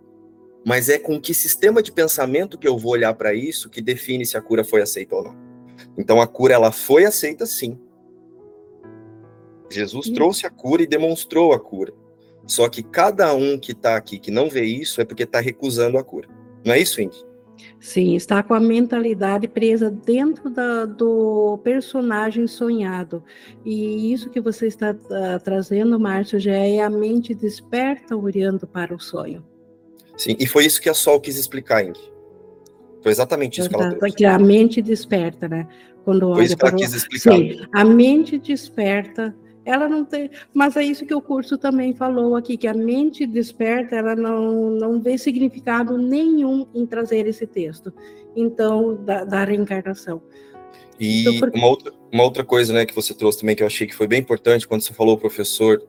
Mas 0.65 0.89
é 0.89 0.99
com 0.99 1.21
que 1.21 1.33
sistema 1.33 1.83
de 1.83 1.91
pensamento 1.91 2.59
que 2.59 2.69
eu 2.69 2.77
vou 2.77 2.93
olhar 2.93 3.15
para 3.15 3.33
isso 3.33 3.71
que 3.71 3.81
define 3.81 4.27
se 4.27 4.37
a 4.37 4.43
cura 4.43 4.65
foi 4.65 4.83
aceita 4.83 5.17
ou 5.17 5.25
não. 5.25 5.37
Então 5.97 6.21
a 6.21 6.27
cura 6.27 6.55
ela 6.55 6.71
foi 6.71 7.05
aceita 7.05 7.47
sim. 7.47 7.79
Jesus 9.71 10.07
sim. 10.07 10.15
trouxe 10.15 10.47
a 10.47 10.51
cura 10.51 10.83
e 10.83 10.87
demonstrou 10.87 11.53
a 11.53 11.61
cura. 11.61 11.95
Só 12.47 12.69
que 12.69 12.83
cada 12.83 13.33
um 13.35 13.59
que 13.59 13.73
está 13.73 13.97
aqui 13.97 14.19
que 14.19 14.31
não 14.31 14.51
vê 14.51 14.65
isso 14.65 15.01
é 15.01 15.05
porque 15.05 15.23
está 15.23 15.41
recusando 15.41 15.97
a 15.97 16.05
cura. 16.05 16.29
Não 16.65 16.75
é 16.75 16.81
isso, 16.81 17.01
Indy? 17.01 17.30
Sim, 17.79 18.15
está 18.15 18.43
com 18.43 18.53
a 18.53 18.61
mentalidade 18.61 19.49
presa 19.49 19.91
dentro 19.91 20.51
da, 20.51 20.85
do 20.85 21.59
personagem 21.65 22.47
sonhado. 22.47 23.25
E 23.65 24.13
isso 24.13 24.29
que 24.29 24.41
você 24.41 24.67
está 24.67 24.93
uh, 24.93 25.43
trazendo, 25.43 25.99
Márcio, 25.99 26.39
já 26.39 26.53
é 26.53 26.81
a 26.81 26.91
mente 26.91 27.35
desperta 27.35 28.17
olhando 28.17 28.67
para 28.67 28.95
o 28.95 29.01
sonho. 29.01 29.45
Sim, 30.17 30.37
e 30.39 30.47
foi 30.47 30.67
isso 30.67 30.81
que 30.81 30.89
a 30.91 30.95
Sol 30.95 31.19
quis 31.21 31.39
explicar, 31.39 31.83
Indy. 31.83 32.01
Foi 33.03 33.11
exatamente 33.11 33.61
isso 33.61 33.71
que 33.71 33.75
ela 33.75 33.95
trouxe. 33.95 34.17
Que 34.17 34.25
a 34.27 34.39
mente 34.39 34.83
desperta, 34.83 35.49
né? 35.49 35.67
Quando 36.05 36.21
Foi 36.21 36.31
olha 36.33 36.45
isso 36.45 36.57
que 36.57 36.67
ela 36.67 36.77
quis 36.77 36.93
explicar. 36.93 37.35
Sim, 37.35 37.67
a 37.73 37.85
mente 37.85 38.39
desperta, 38.39 39.35
ela 39.71 39.89
não 39.89 40.05
tem. 40.05 40.31
Mas 40.53 40.77
é 40.77 40.83
isso 40.83 41.07
que 41.07 41.15
o 41.15 41.21
curso 41.21 41.57
também 41.57 41.95
falou 41.95 42.35
aqui, 42.35 42.57
que 42.57 42.67
a 42.67 42.75
mente 42.75 43.27
desperta, 43.27 43.95
ela 43.95 44.17
não, 44.17 44.71
não 44.71 45.01
vê 45.01 45.17
significado 45.17 45.97
nenhum 45.97 46.67
em 46.75 46.85
trazer 46.85 47.27
esse 47.27 47.47
texto. 47.47 47.93
Então, 48.35 48.97
da, 49.05 49.25
da 49.25 49.45
reencarnação. 49.45 50.21
E 50.99 51.21
então, 51.21 51.39
porque... 51.39 51.59
uma, 51.59 51.69
outra, 51.69 51.93
uma 52.13 52.25
outra 52.25 52.45
coisa 52.45 52.73
né, 52.73 52.85
que 52.85 52.95
você 52.95 53.15
trouxe 53.15 53.41
também, 53.41 53.55
que 53.55 53.63
eu 53.63 53.67
achei 53.67 53.87
que 53.87 53.95
foi 53.95 54.07
bem 54.07 54.21
importante, 54.21 54.67
quando 54.67 54.83
você 54.83 54.93
falou 54.93 55.17
professor, 55.17 55.83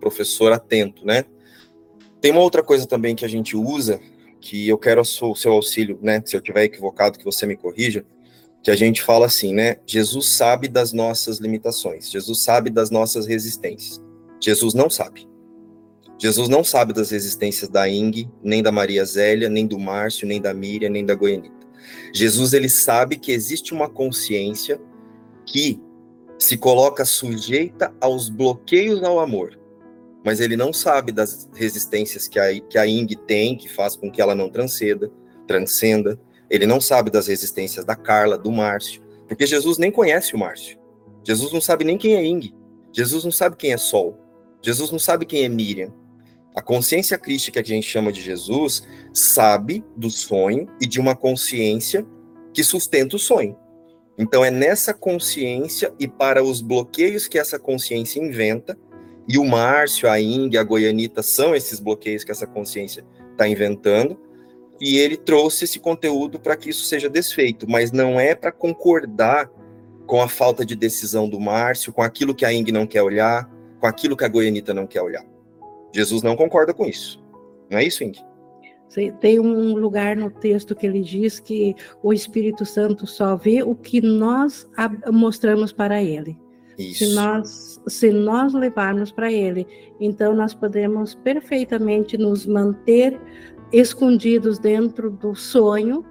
professor 0.00 0.52
atento, 0.52 1.06
né? 1.06 1.24
Tem 2.20 2.32
uma 2.32 2.40
outra 2.40 2.62
coisa 2.62 2.86
também 2.86 3.14
que 3.14 3.24
a 3.24 3.28
gente 3.28 3.56
usa, 3.56 4.00
que 4.40 4.68
eu 4.68 4.76
quero 4.76 5.00
o 5.00 5.34
seu 5.34 5.52
auxílio, 5.52 5.98
né? 6.02 6.20
Se 6.24 6.36
eu 6.36 6.40
tiver 6.40 6.64
equivocado, 6.64 7.18
que 7.18 7.24
você 7.24 7.46
me 7.46 7.56
corrija, 7.56 8.04
que 8.66 8.70
a 8.72 8.74
gente 8.74 9.00
fala 9.00 9.26
assim, 9.26 9.54
né? 9.54 9.76
Jesus 9.86 10.26
sabe 10.30 10.66
das 10.66 10.92
nossas 10.92 11.38
limitações, 11.38 12.10
Jesus 12.10 12.40
sabe 12.40 12.68
das 12.68 12.90
nossas 12.90 13.24
resistências. 13.24 14.02
Jesus 14.42 14.74
não 14.74 14.90
sabe. 14.90 15.28
Jesus 16.18 16.48
não 16.48 16.64
sabe 16.64 16.92
das 16.92 17.10
resistências 17.10 17.70
da 17.70 17.88
Ing, 17.88 18.28
nem 18.42 18.64
da 18.64 18.72
Maria 18.72 19.04
Zélia, 19.04 19.48
nem 19.48 19.68
do 19.68 19.78
Márcio, 19.78 20.26
nem 20.26 20.40
da 20.40 20.52
Miriam, 20.52 20.90
nem 20.90 21.06
da 21.06 21.14
Goianita. 21.14 21.54
Jesus 22.12 22.54
ele 22.54 22.68
sabe 22.68 23.14
que 23.14 23.30
existe 23.30 23.72
uma 23.72 23.88
consciência 23.88 24.80
que 25.44 25.80
se 26.36 26.56
coloca 26.56 27.04
sujeita 27.04 27.94
aos 28.00 28.28
bloqueios 28.28 29.00
ao 29.04 29.20
amor 29.20 29.56
mas 30.26 30.40
ele 30.40 30.56
não 30.56 30.72
sabe 30.72 31.12
das 31.12 31.48
resistências 31.54 32.26
que 32.26 32.36
a, 32.40 32.60
que 32.60 32.76
a 32.76 32.84
Ing 32.84 33.06
tem, 33.28 33.56
que 33.56 33.68
faz 33.68 33.94
com 33.94 34.10
que 34.10 34.20
ela 34.20 34.34
não 34.34 34.50
transcenda, 34.50 35.08
transcenda. 35.46 36.18
Ele 36.50 36.66
não 36.66 36.80
sabe 36.80 37.10
das 37.10 37.26
resistências 37.26 37.84
da 37.84 37.96
Carla, 37.96 38.38
do 38.38 38.50
Márcio, 38.52 39.02
porque 39.26 39.46
Jesus 39.46 39.78
nem 39.78 39.90
conhece 39.90 40.34
o 40.34 40.38
Márcio. 40.38 40.78
Jesus 41.24 41.52
não 41.52 41.60
sabe 41.60 41.84
nem 41.84 41.98
quem 41.98 42.14
é 42.14 42.24
Ing. 42.24 42.54
Jesus 42.92 43.24
não 43.24 43.32
sabe 43.32 43.56
quem 43.56 43.72
é 43.72 43.76
Sol. 43.76 44.18
Jesus 44.62 44.90
não 44.90 44.98
sabe 44.98 45.26
quem 45.26 45.44
é 45.44 45.48
Miriam. 45.48 45.92
A 46.54 46.62
consciência 46.62 47.18
crística 47.18 47.62
que 47.62 47.72
a 47.72 47.74
gente 47.74 47.86
chama 47.86 48.10
de 48.10 48.22
Jesus 48.22 48.82
sabe 49.12 49.84
do 49.96 50.10
sonho 50.10 50.66
e 50.80 50.86
de 50.86 50.98
uma 50.98 51.14
consciência 51.14 52.06
que 52.54 52.64
sustenta 52.64 53.16
o 53.16 53.18
sonho. 53.18 53.58
Então 54.16 54.42
é 54.42 54.50
nessa 54.50 54.94
consciência 54.94 55.92
e 56.00 56.08
para 56.08 56.42
os 56.42 56.62
bloqueios 56.62 57.28
que 57.28 57.38
essa 57.38 57.58
consciência 57.58 58.20
inventa 58.20 58.78
e 59.28 59.38
o 59.38 59.44
Márcio, 59.44 60.08
a 60.08 60.18
Ing, 60.20 60.56
a 60.56 60.62
Goianita 60.62 61.22
são 61.22 61.54
esses 61.54 61.80
bloqueios 61.80 62.24
que 62.24 62.30
essa 62.30 62.46
consciência 62.46 63.04
está 63.32 63.46
inventando. 63.46 64.18
E 64.80 64.98
ele 64.98 65.16
trouxe 65.16 65.64
esse 65.64 65.78
conteúdo 65.78 66.38
para 66.38 66.56
que 66.56 66.70
isso 66.70 66.84
seja 66.84 67.08
desfeito, 67.08 67.68
mas 67.68 67.92
não 67.92 68.20
é 68.20 68.34
para 68.34 68.52
concordar 68.52 69.50
com 70.06 70.22
a 70.22 70.28
falta 70.28 70.64
de 70.64 70.76
decisão 70.76 71.28
do 71.28 71.40
Márcio, 71.40 71.92
com 71.92 72.02
aquilo 72.02 72.34
que 72.34 72.44
a 72.44 72.52
Ing 72.52 72.70
não 72.70 72.86
quer 72.86 73.02
olhar, 73.02 73.50
com 73.80 73.86
aquilo 73.86 74.16
que 74.16 74.24
a 74.24 74.28
Goianita 74.28 74.72
não 74.72 74.86
quer 74.86 75.02
olhar. 75.02 75.24
Jesus 75.94 76.22
não 76.22 76.36
concorda 76.36 76.74
com 76.74 76.86
isso. 76.86 77.22
Não 77.70 77.78
é 77.78 77.84
isso, 77.84 78.04
Ing? 78.04 78.18
Tem 79.20 79.40
um 79.40 79.74
lugar 79.74 80.16
no 80.16 80.30
texto 80.30 80.74
que 80.74 80.86
ele 80.86 81.02
diz 81.02 81.40
que 81.40 81.74
o 82.02 82.12
Espírito 82.12 82.64
Santo 82.64 83.06
só 83.06 83.36
vê 83.36 83.62
o 83.62 83.74
que 83.74 84.00
nós 84.00 84.66
mostramos 85.12 85.72
para 85.72 86.02
ele. 86.02 86.38
Isso. 86.78 87.06
Se 87.06 87.14
nós, 87.14 87.80
se 87.86 88.10
nós 88.10 88.52
levarmos 88.52 89.10
para 89.10 89.32
Ele, 89.32 89.66
então 89.98 90.34
nós 90.34 90.52
podemos 90.52 91.14
perfeitamente 91.14 92.18
nos 92.18 92.44
manter 92.44 93.18
escondidos 93.72 94.58
dentro 94.58 95.10
do 95.10 95.34
sonho 95.34 96.04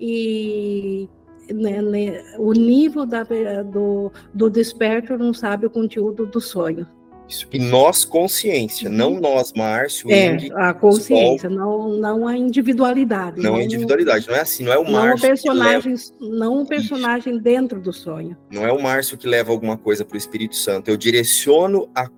e 0.00 1.08
né, 1.52 1.82
né, 1.82 2.22
o 2.38 2.52
nível 2.52 3.04
da, 3.04 3.24
do, 3.64 4.10
do 4.32 4.48
desperto 4.48 5.16
não 5.16 5.34
sabe 5.34 5.66
o 5.66 5.70
conteúdo 5.70 6.26
do 6.26 6.40
sonho. 6.40 6.86
Isso. 7.28 7.46
E 7.52 7.58
nós, 7.58 8.04
consciência, 8.04 8.90
uhum. 8.90 8.96
não 8.96 9.20
nós, 9.20 9.52
Márcio, 9.54 10.10
É, 10.10 10.36
a 10.54 10.74
consciência, 10.74 11.48
não, 11.48 11.88
não 11.98 12.26
a 12.26 12.36
individualidade. 12.36 13.40
Não, 13.40 13.52
não 13.52 13.58
a 13.58 13.62
individualidade, 13.62 14.28
não 14.28 14.34
é 14.34 14.40
assim, 14.40 14.64
não 14.64 14.72
é 14.72 14.78
o 14.78 14.84
Márcio. 14.84 15.08
Não 15.08 15.14
o 15.14 15.20
personagem, 15.20 15.94
não 16.20 16.62
o 16.62 16.66
personagem 16.66 17.34
Isso. 17.34 17.42
dentro 17.42 17.80
do 17.80 17.92
sonho. 17.92 18.36
Não 18.50 18.66
é 18.66 18.72
o 18.72 18.82
Márcio 18.82 19.16
que 19.16 19.26
leva 19.26 19.50
alguma 19.50 19.78
coisa 19.78 20.04
para 20.04 20.14
o 20.14 20.18
Espírito 20.18 20.56
Santo. 20.56 20.90
Eu 20.90 20.96
direciono 20.96 21.88
a, 21.94 22.08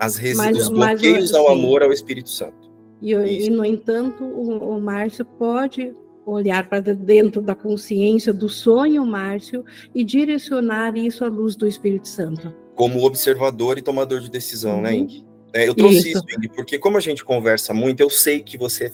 as 0.00 0.16
res... 0.16 0.36
mas, 0.36 0.56
os 0.56 0.68
bloqueios 0.68 1.30
mas, 1.30 1.34
ao 1.34 1.48
amor 1.48 1.82
ao 1.82 1.92
Espírito 1.92 2.30
Santo. 2.30 2.65
E, 3.00 3.12
e 3.12 3.50
no 3.50 3.64
entanto, 3.64 4.24
o, 4.24 4.76
o 4.76 4.80
Márcio 4.80 5.24
pode 5.24 5.94
olhar 6.24 6.68
para 6.68 6.80
dentro 6.80 7.40
da 7.40 7.54
consciência 7.54 8.32
do 8.32 8.48
sonho, 8.48 9.06
Márcio, 9.06 9.64
e 9.94 10.02
direcionar 10.02 10.96
isso 10.96 11.24
à 11.24 11.28
luz 11.28 11.54
do 11.54 11.66
Espírito 11.66 12.08
Santo 12.08 12.52
como 12.76 13.02
observador 13.04 13.78
e 13.78 13.82
tomador 13.82 14.20
de 14.20 14.30
decisão, 14.30 14.82
né, 14.82 14.92
uhum. 14.92 14.98
né, 14.98 15.14
Ing? 15.14 15.26
É, 15.52 15.66
eu 15.66 15.74
trouxe 15.74 16.10
isso. 16.10 16.18
isso, 16.18 16.24
Ing, 16.38 16.48
porque 16.54 16.78
como 16.78 16.98
a 16.98 17.00
gente 17.00 17.24
conversa 17.24 17.72
muito, 17.72 18.00
eu 18.00 18.10
sei 18.10 18.40
que 18.40 18.56
você 18.58 18.92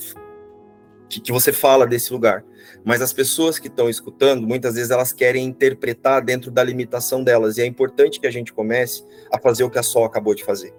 que, 1.08 1.20
que 1.20 1.32
você 1.32 1.52
fala 1.52 1.86
desse 1.86 2.10
lugar, 2.10 2.42
mas 2.84 3.02
as 3.02 3.12
pessoas 3.12 3.58
que 3.58 3.66
estão 3.66 3.90
escutando, 3.90 4.46
muitas 4.46 4.76
vezes 4.76 4.90
elas 4.90 5.12
querem 5.12 5.44
interpretar 5.44 6.24
dentro 6.24 6.50
da 6.50 6.64
limitação 6.64 7.22
delas, 7.22 7.58
e 7.58 7.62
é 7.62 7.66
importante 7.66 8.18
que 8.18 8.26
a 8.26 8.30
gente 8.30 8.50
comece 8.50 9.04
a 9.30 9.38
fazer 9.38 9.64
o 9.64 9.68
que 9.68 9.78
a 9.78 9.82
Sol 9.82 10.04
acabou 10.04 10.34
de 10.34 10.42
fazer. 10.42 10.72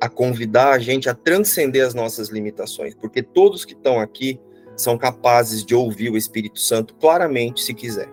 A 0.00 0.08
convidar 0.08 0.72
a 0.72 0.78
gente 0.78 1.08
a 1.08 1.14
transcender 1.14 1.86
as 1.86 1.94
nossas 1.94 2.28
limitações, 2.28 2.94
porque 2.94 3.22
todos 3.22 3.64
que 3.64 3.72
estão 3.72 3.98
aqui 4.00 4.38
são 4.76 4.98
capazes 4.98 5.64
de 5.64 5.74
ouvir 5.74 6.10
o 6.10 6.16
Espírito 6.16 6.60
Santo 6.60 6.94
claramente, 6.94 7.62
se 7.62 7.72
quiser 7.72 8.08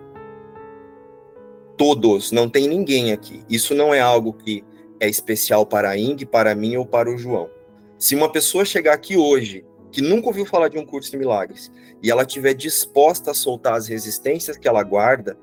todos, 1.82 2.30
não 2.30 2.48
tem 2.48 2.68
ninguém 2.68 3.12
aqui. 3.12 3.42
Isso 3.50 3.74
não 3.74 3.92
é 3.92 3.98
algo 3.98 4.32
que 4.32 4.64
é 5.00 5.08
especial 5.08 5.66
para 5.66 5.90
a 5.90 5.98
Ing, 5.98 6.24
para 6.24 6.54
mim 6.54 6.76
ou 6.76 6.86
para 6.86 7.10
o 7.10 7.18
João. 7.18 7.50
Se 7.98 8.14
uma 8.14 8.30
pessoa 8.30 8.64
chegar 8.64 8.94
aqui 8.94 9.16
hoje, 9.16 9.64
que 9.90 10.00
nunca 10.00 10.28
ouviu 10.28 10.46
falar 10.46 10.68
de 10.68 10.78
um 10.78 10.86
curso 10.86 11.10
de 11.10 11.16
milagres, 11.16 11.72
e 12.00 12.08
ela 12.08 12.22
estiver 12.22 12.54
disposta 12.54 13.32
a 13.32 13.34
soltar 13.34 13.74
as 13.74 13.88
resistências 13.88 14.56
que 14.56 14.68
ela 14.68 14.84
guarda, 14.84 15.36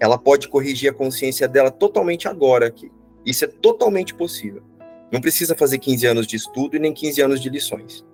ela 0.00 0.18
pode 0.18 0.48
corrigir 0.48 0.90
a 0.90 0.94
consciência 0.94 1.46
dela 1.46 1.70
totalmente 1.70 2.26
agora 2.26 2.66
aqui. 2.66 2.90
Isso 3.24 3.44
é 3.44 3.48
totalmente 3.48 4.14
possível. 4.14 4.64
Não 5.14 5.20
precisa 5.20 5.54
fazer 5.54 5.78
15 5.78 6.06
anos 6.06 6.26
de 6.26 6.34
estudo 6.34 6.74
e 6.74 6.80
nem 6.80 6.92
15 6.92 7.22
anos 7.22 7.40
de 7.40 7.48
lições. 7.48 8.04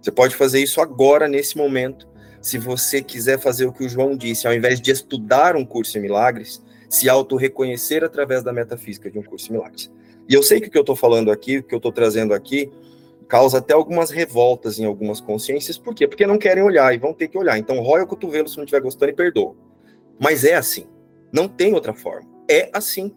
Você 0.00 0.10
pode 0.10 0.34
fazer 0.34 0.58
isso 0.58 0.80
agora, 0.80 1.28
nesse 1.28 1.54
momento. 1.54 2.08
Se 2.40 2.56
você 2.56 3.02
quiser 3.02 3.38
fazer 3.38 3.66
o 3.66 3.72
que 3.74 3.84
o 3.84 3.88
João 3.90 4.16
disse, 4.16 4.46
ao 4.46 4.54
invés 4.54 4.80
de 4.80 4.90
estudar 4.90 5.54
um 5.54 5.66
curso 5.66 5.98
em 5.98 6.00
milagres, 6.00 6.62
se 6.88 7.10
auto-reconhecer 7.10 8.02
através 8.02 8.42
da 8.42 8.54
metafísica 8.54 9.10
de 9.10 9.18
um 9.18 9.22
curso 9.22 9.48
de 9.48 9.52
milagres. 9.52 9.92
E 10.26 10.32
eu 10.32 10.42
sei 10.42 10.62
que 10.62 10.68
o 10.68 10.70
que 10.70 10.78
eu 10.78 10.80
estou 10.80 10.96
falando 10.96 11.30
aqui, 11.30 11.58
o 11.58 11.62
que 11.62 11.74
eu 11.74 11.76
estou 11.76 11.92
trazendo 11.92 12.32
aqui, 12.32 12.72
causa 13.28 13.58
até 13.58 13.74
algumas 13.74 14.08
revoltas 14.08 14.78
em 14.78 14.86
algumas 14.86 15.20
consciências. 15.20 15.76
Por 15.76 15.94
quê? 15.94 16.08
Porque 16.08 16.26
não 16.26 16.38
querem 16.38 16.62
olhar 16.62 16.94
e 16.94 16.96
vão 16.96 17.12
ter 17.12 17.28
que 17.28 17.36
olhar. 17.36 17.58
Então, 17.58 17.82
rói 17.82 18.00
o 18.00 18.06
cotovelo 18.06 18.48
se 18.48 18.56
não 18.56 18.64
estiver 18.64 18.80
gostando 18.80 19.12
e 19.12 19.14
perdoa. 19.14 19.54
Mas 20.18 20.42
é 20.42 20.54
assim. 20.54 20.86
Não 21.30 21.46
tem 21.46 21.74
outra 21.74 21.92
forma. 21.92 22.26
É 22.48 22.70
assim. 22.72 23.14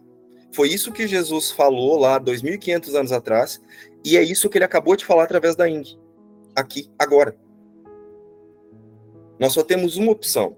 Foi 0.52 0.68
isso 0.68 0.92
que 0.92 1.06
Jesus 1.06 1.50
falou 1.50 1.98
lá 1.98 2.20
2.500 2.20 2.94
anos 2.94 3.12
atrás, 3.12 3.60
e 4.04 4.16
é 4.16 4.22
isso 4.22 4.48
que 4.48 4.58
ele 4.58 4.64
acabou 4.64 4.96
de 4.96 5.04
falar 5.04 5.24
através 5.24 5.54
da 5.54 5.68
Ing, 5.68 5.98
aqui, 6.54 6.90
agora. 6.98 7.36
Nós 9.38 9.52
só 9.52 9.62
temos 9.62 9.96
uma 9.96 10.10
opção. 10.10 10.56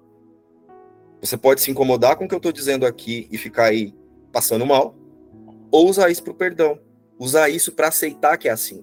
Você 1.21 1.37
pode 1.37 1.61
se 1.61 1.71
incomodar 1.71 2.17
com 2.17 2.25
o 2.25 2.29
que 2.29 2.35
eu 2.35 2.39
estou 2.39 2.53
dizendo 2.53 2.87
aqui 2.87 3.29
e 3.31 3.37
ficar 3.37 3.65
aí 3.65 3.95
passando 4.33 4.65
mal, 4.65 4.97
ou 5.71 5.89
usar 5.89 6.11
isso 6.11 6.23
para 6.23 6.33
o 6.33 6.37
perdão. 6.37 6.79
Usar 7.19 7.51
isso 7.51 7.73
para 7.73 7.89
aceitar 7.89 8.39
que 8.39 8.49
é 8.49 8.51
assim. 8.51 8.83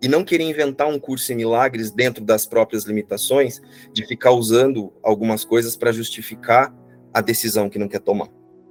E 0.00 0.08
não 0.08 0.24
querer 0.24 0.44
inventar 0.44 0.88
um 0.88 0.98
curso 0.98 1.30
em 1.32 1.36
milagres 1.36 1.90
dentro 1.90 2.24
das 2.24 2.46
próprias 2.46 2.84
limitações, 2.84 3.60
de 3.92 4.06
ficar 4.06 4.30
usando 4.30 4.92
algumas 5.02 5.44
coisas 5.44 5.76
para 5.76 5.92
justificar 5.92 6.74
a 7.12 7.20
decisão 7.20 7.68
que 7.68 7.78
não 7.78 7.88
quer 7.88 8.00
tomar. 8.00 8.28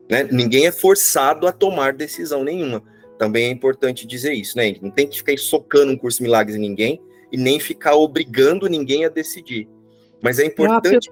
Né? 0.10 0.28
Ninguém 0.32 0.68
é 0.68 0.72
forçado 0.72 1.48
a 1.48 1.52
tomar 1.52 1.94
decisão 1.94 2.44
nenhuma. 2.44 2.82
Também 3.18 3.46
é 3.46 3.50
importante 3.50 4.06
dizer 4.06 4.34
isso, 4.34 4.56
né? 4.58 4.76
Não 4.82 4.92
tem 4.92 5.08
que 5.08 5.18
ficar 5.18 5.38
socando 5.38 5.92
um 5.92 5.98
curso 5.98 6.22
milagres 6.22 6.56
em 6.56 6.60
ninguém 6.60 7.02
e 7.32 7.38
nem 7.38 7.60
ficar 7.60 7.96
obrigando 7.96 8.68
ninguém 8.68 9.06
a 9.06 9.10
decidir. 9.10 9.68
Mas 10.22 10.40
é 10.40 10.46
importante. 10.46 11.10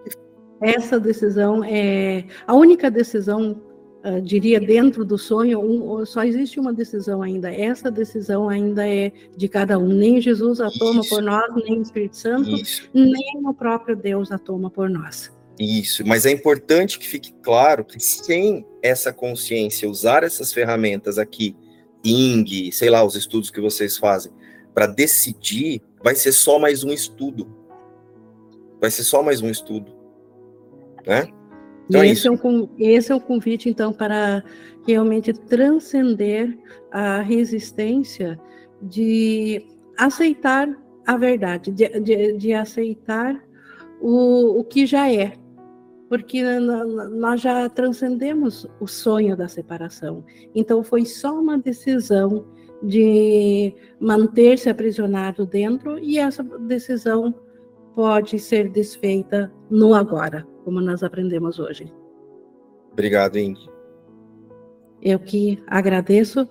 Essa 0.62 1.00
decisão 1.00 1.64
é 1.64 2.24
a 2.48 2.56
única 2.56 2.90
decisão, 2.90 3.62
uh, 4.06 4.22
diria, 4.22 4.60
dentro 4.60 5.04
do 5.04 5.18
sonho, 5.18 5.60
um, 5.60 6.06
só 6.06 6.24
existe 6.24 6.60
uma 6.60 6.72
decisão 6.72 7.22
ainda. 7.22 7.54
Essa 7.54 7.92
decisão 7.92 8.48
ainda 8.48 8.88
é 8.88 9.12
de 9.36 9.50
cada 9.50 9.78
um. 9.78 9.88
Nem 9.88 10.22
Jesus 10.22 10.62
a 10.62 10.70
toma 10.70 11.02
Isso. 11.02 11.10
por 11.10 11.22
nós, 11.22 11.54
nem 11.56 11.80
o 11.80 11.82
Espírito 11.82 12.16
Santo, 12.16 12.50
Isso. 12.52 12.90
nem 12.94 13.42
o 13.44 13.54
próprio 13.54 13.96
Deus 13.96 14.32
a 14.32 14.38
toma 14.38 14.70
por 14.70 14.90
nós. 14.90 15.34
Isso, 15.60 16.06
mas 16.06 16.26
é 16.26 16.32
importante 16.32 17.00
que 17.00 17.08
fique 17.08 17.34
claro 17.42 17.86
que 17.86 18.00
sem 18.00 18.66
essa 18.86 19.12
consciência, 19.12 19.90
usar 19.90 20.24
essas 20.24 20.54
ferramentas 20.54 21.18
aqui, 21.18 21.56
ING, 22.04 22.72
sei 22.72 22.90
lá, 22.90 23.04
os 23.04 23.16
estudos 23.16 23.50
que 23.50 23.60
vocês 23.60 23.98
fazem, 23.98 24.32
para 24.74 24.88
decidir, 24.88 25.82
vai 26.04 26.16
ser 26.16 26.32
só 26.32 26.60
mais 26.60 26.84
um 26.84 26.92
estudo 26.92 27.66
vai 28.86 28.92
ser 28.92 29.04
só 29.04 29.24
mais 29.24 29.42
um 29.42 29.50
estudo. 29.50 29.92
Né? 31.06 31.28
Então 31.88 32.02
é 32.02 32.08
esse, 32.08 32.28
é, 32.28 32.32
é 32.32 32.34
um, 32.34 32.70
esse 32.78 33.12
é 33.12 33.16
o 33.16 33.20
convite, 33.20 33.70
então, 33.70 33.94
para 33.94 34.44
realmente 34.88 35.34
transcender 35.34 36.58
a 36.92 37.22
resistência 37.22 38.40
de 38.82 39.66
aceitar 39.98 40.68
a 41.06 41.18
verdade, 41.18 41.72
de, 41.72 41.88
de, 42.00 42.34
de 42.34 42.54
aceitar 42.54 43.40
o, 44.02 44.60
o 44.60 44.64
que 44.64 44.86
já 44.86 45.12
é. 45.12 45.34
Porque 46.10 46.44
nós 46.44 47.42
já 47.42 47.68
transcendemos 47.68 48.68
o 48.80 48.88
sonho 48.88 49.36
da 49.36 49.48
separação. 49.48 50.24
Então, 50.54 50.84
foi 50.84 51.06
só 51.06 51.34
uma 51.40 51.58
decisão 51.58 52.46
de 52.84 53.74
manter-se 54.00 54.70
aprisionado 54.70 55.46
dentro, 55.46 55.98
e 55.98 56.20
essa 56.20 56.44
decisão 56.44 57.34
pode 57.96 58.38
ser 58.38 58.70
desfeita 58.70 59.52
no 59.70 59.96
agora, 59.96 60.46
como 60.64 60.82
nós 60.82 61.02
aprendemos 61.02 61.58
hoje. 61.58 61.92
Obrigado, 62.92 63.38
Indy. 63.38 63.70
Eu 65.02 65.20
que 65.20 65.62
agradeço. 65.68 66.48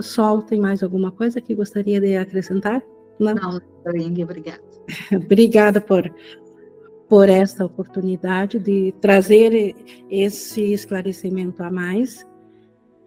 Sol, 0.00 0.42
tem 0.42 0.60
mais 0.60 0.82
alguma 0.82 1.12
coisa 1.12 1.40
que 1.40 1.54
gostaria 1.54 2.00
de 2.00 2.16
acrescentar? 2.16 2.82
Não, 3.18 3.34
Não 3.34 3.96
Indy, 3.96 4.24
obrigada. 4.24 4.62
obrigada 5.14 5.80
por, 5.80 6.12
por 7.12 7.28
esta 7.28 7.62
oportunidade 7.62 8.58
de 8.58 8.94
trazer 8.98 9.76
esse 10.10 10.72
esclarecimento 10.72 11.62
a 11.62 11.70
mais. 11.70 12.26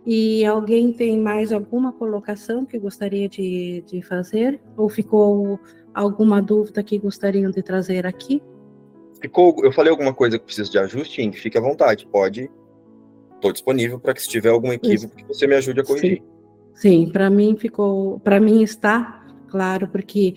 E 0.05 0.45
alguém 0.45 0.93
tem 0.93 1.19
mais 1.19 1.51
alguma 1.51 1.91
colocação 1.91 2.67
que 2.67 2.77
gostaria 2.77 3.27
de, 3.27 3.83
de 3.87 4.03
fazer? 4.03 4.61
Ou 4.77 4.87
ficou 4.89 5.59
alguma 5.91 6.39
dúvida 6.39 6.83
que 6.83 6.99
gostariam 6.99 7.49
de 7.49 7.63
trazer 7.63 8.05
aqui? 8.05 8.43
Ficou, 9.19 9.55
eu 9.65 9.71
falei 9.71 9.89
alguma 9.89 10.13
coisa 10.13 10.37
que 10.37 10.45
precisa 10.45 10.69
de 10.69 10.77
ajuste, 10.77 11.31
fique 11.31 11.57
à 11.57 11.61
vontade, 11.61 12.05
pode. 12.05 12.47
Estou 13.33 13.51
disponível 13.51 13.99
para 13.99 14.13
que 14.13 14.21
se 14.21 14.29
tiver 14.29 14.49
algum 14.49 14.71
equívoco 14.71 15.15
que 15.15 15.25
você 15.25 15.47
me 15.47 15.55
ajude 15.55 15.79
a 15.79 15.83
corrigir. 15.83 16.21
Sim, 16.75 17.07
Sim 17.07 17.11
para 17.11 17.27
mim 17.31 17.57
ficou, 17.57 18.19
para 18.19 18.39
mim 18.39 18.61
está 18.61 19.25
claro, 19.47 19.87
porque 19.87 20.35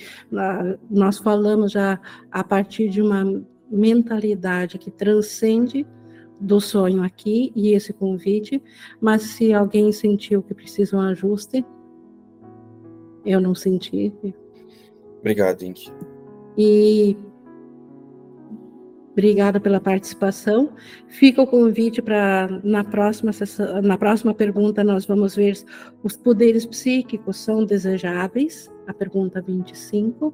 nós 0.89 1.19
falamos 1.19 1.73
já 1.73 2.01
a 2.31 2.43
partir 2.43 2.89
de 2.89 3.03
uma 3.03 3.43
mentalidade 3.71 4.79
que 4.79 4.91
transcende 4.91 5.87
do 6.41 6.61
sonho 6.61 7.03
aqui 7.03 7.53
e 7.55 7.73
esse 7.75 7.93
convite, 7.93 8.63
mas 9.01 9.23
se 9.23 9.53
alguém 9.53 9.91
sentiu 9.93 10.43
que 10.43 10.55
precisa 10.55 10.97
um 10.97 11.01
ajuste, 11.01 11.65
eu 13.25 13.41
não 13.41 13.55
senti, 13.55 14.13
Obrigado, 15.21 15.63
Ink. 15.63 15.93
E 16.57 17.17
obrigada 19.13 19.59
pela 19.61 19.81
participação. 19.81 20.73
Fica 21.09 21.43
o 21.43 21.47
convite 21.47 22.01
para 22.01 22.61
na 22.63 22.85
próxima 22.85 23.33
sessão, 23.33 23.83
na 23.83 23.99
próxima 23.99 24.33
pergunta 24.33 24.85
nós 24.85 25.05
vamos 25.05 25.35
ver 25.35 25.59
os 26.03 26.17
poderes 26.17 26.65
psíquicos 26.65 27.39
são 27.39 27.65
desejáveis, 27.65 28.71
a 28.87 28.95
pergunta 28.95 29.43
25. 29.43 30.33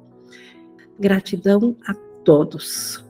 Gratidão 0.99 1.75
a 1.85 1.93
todos. 2.23 3.04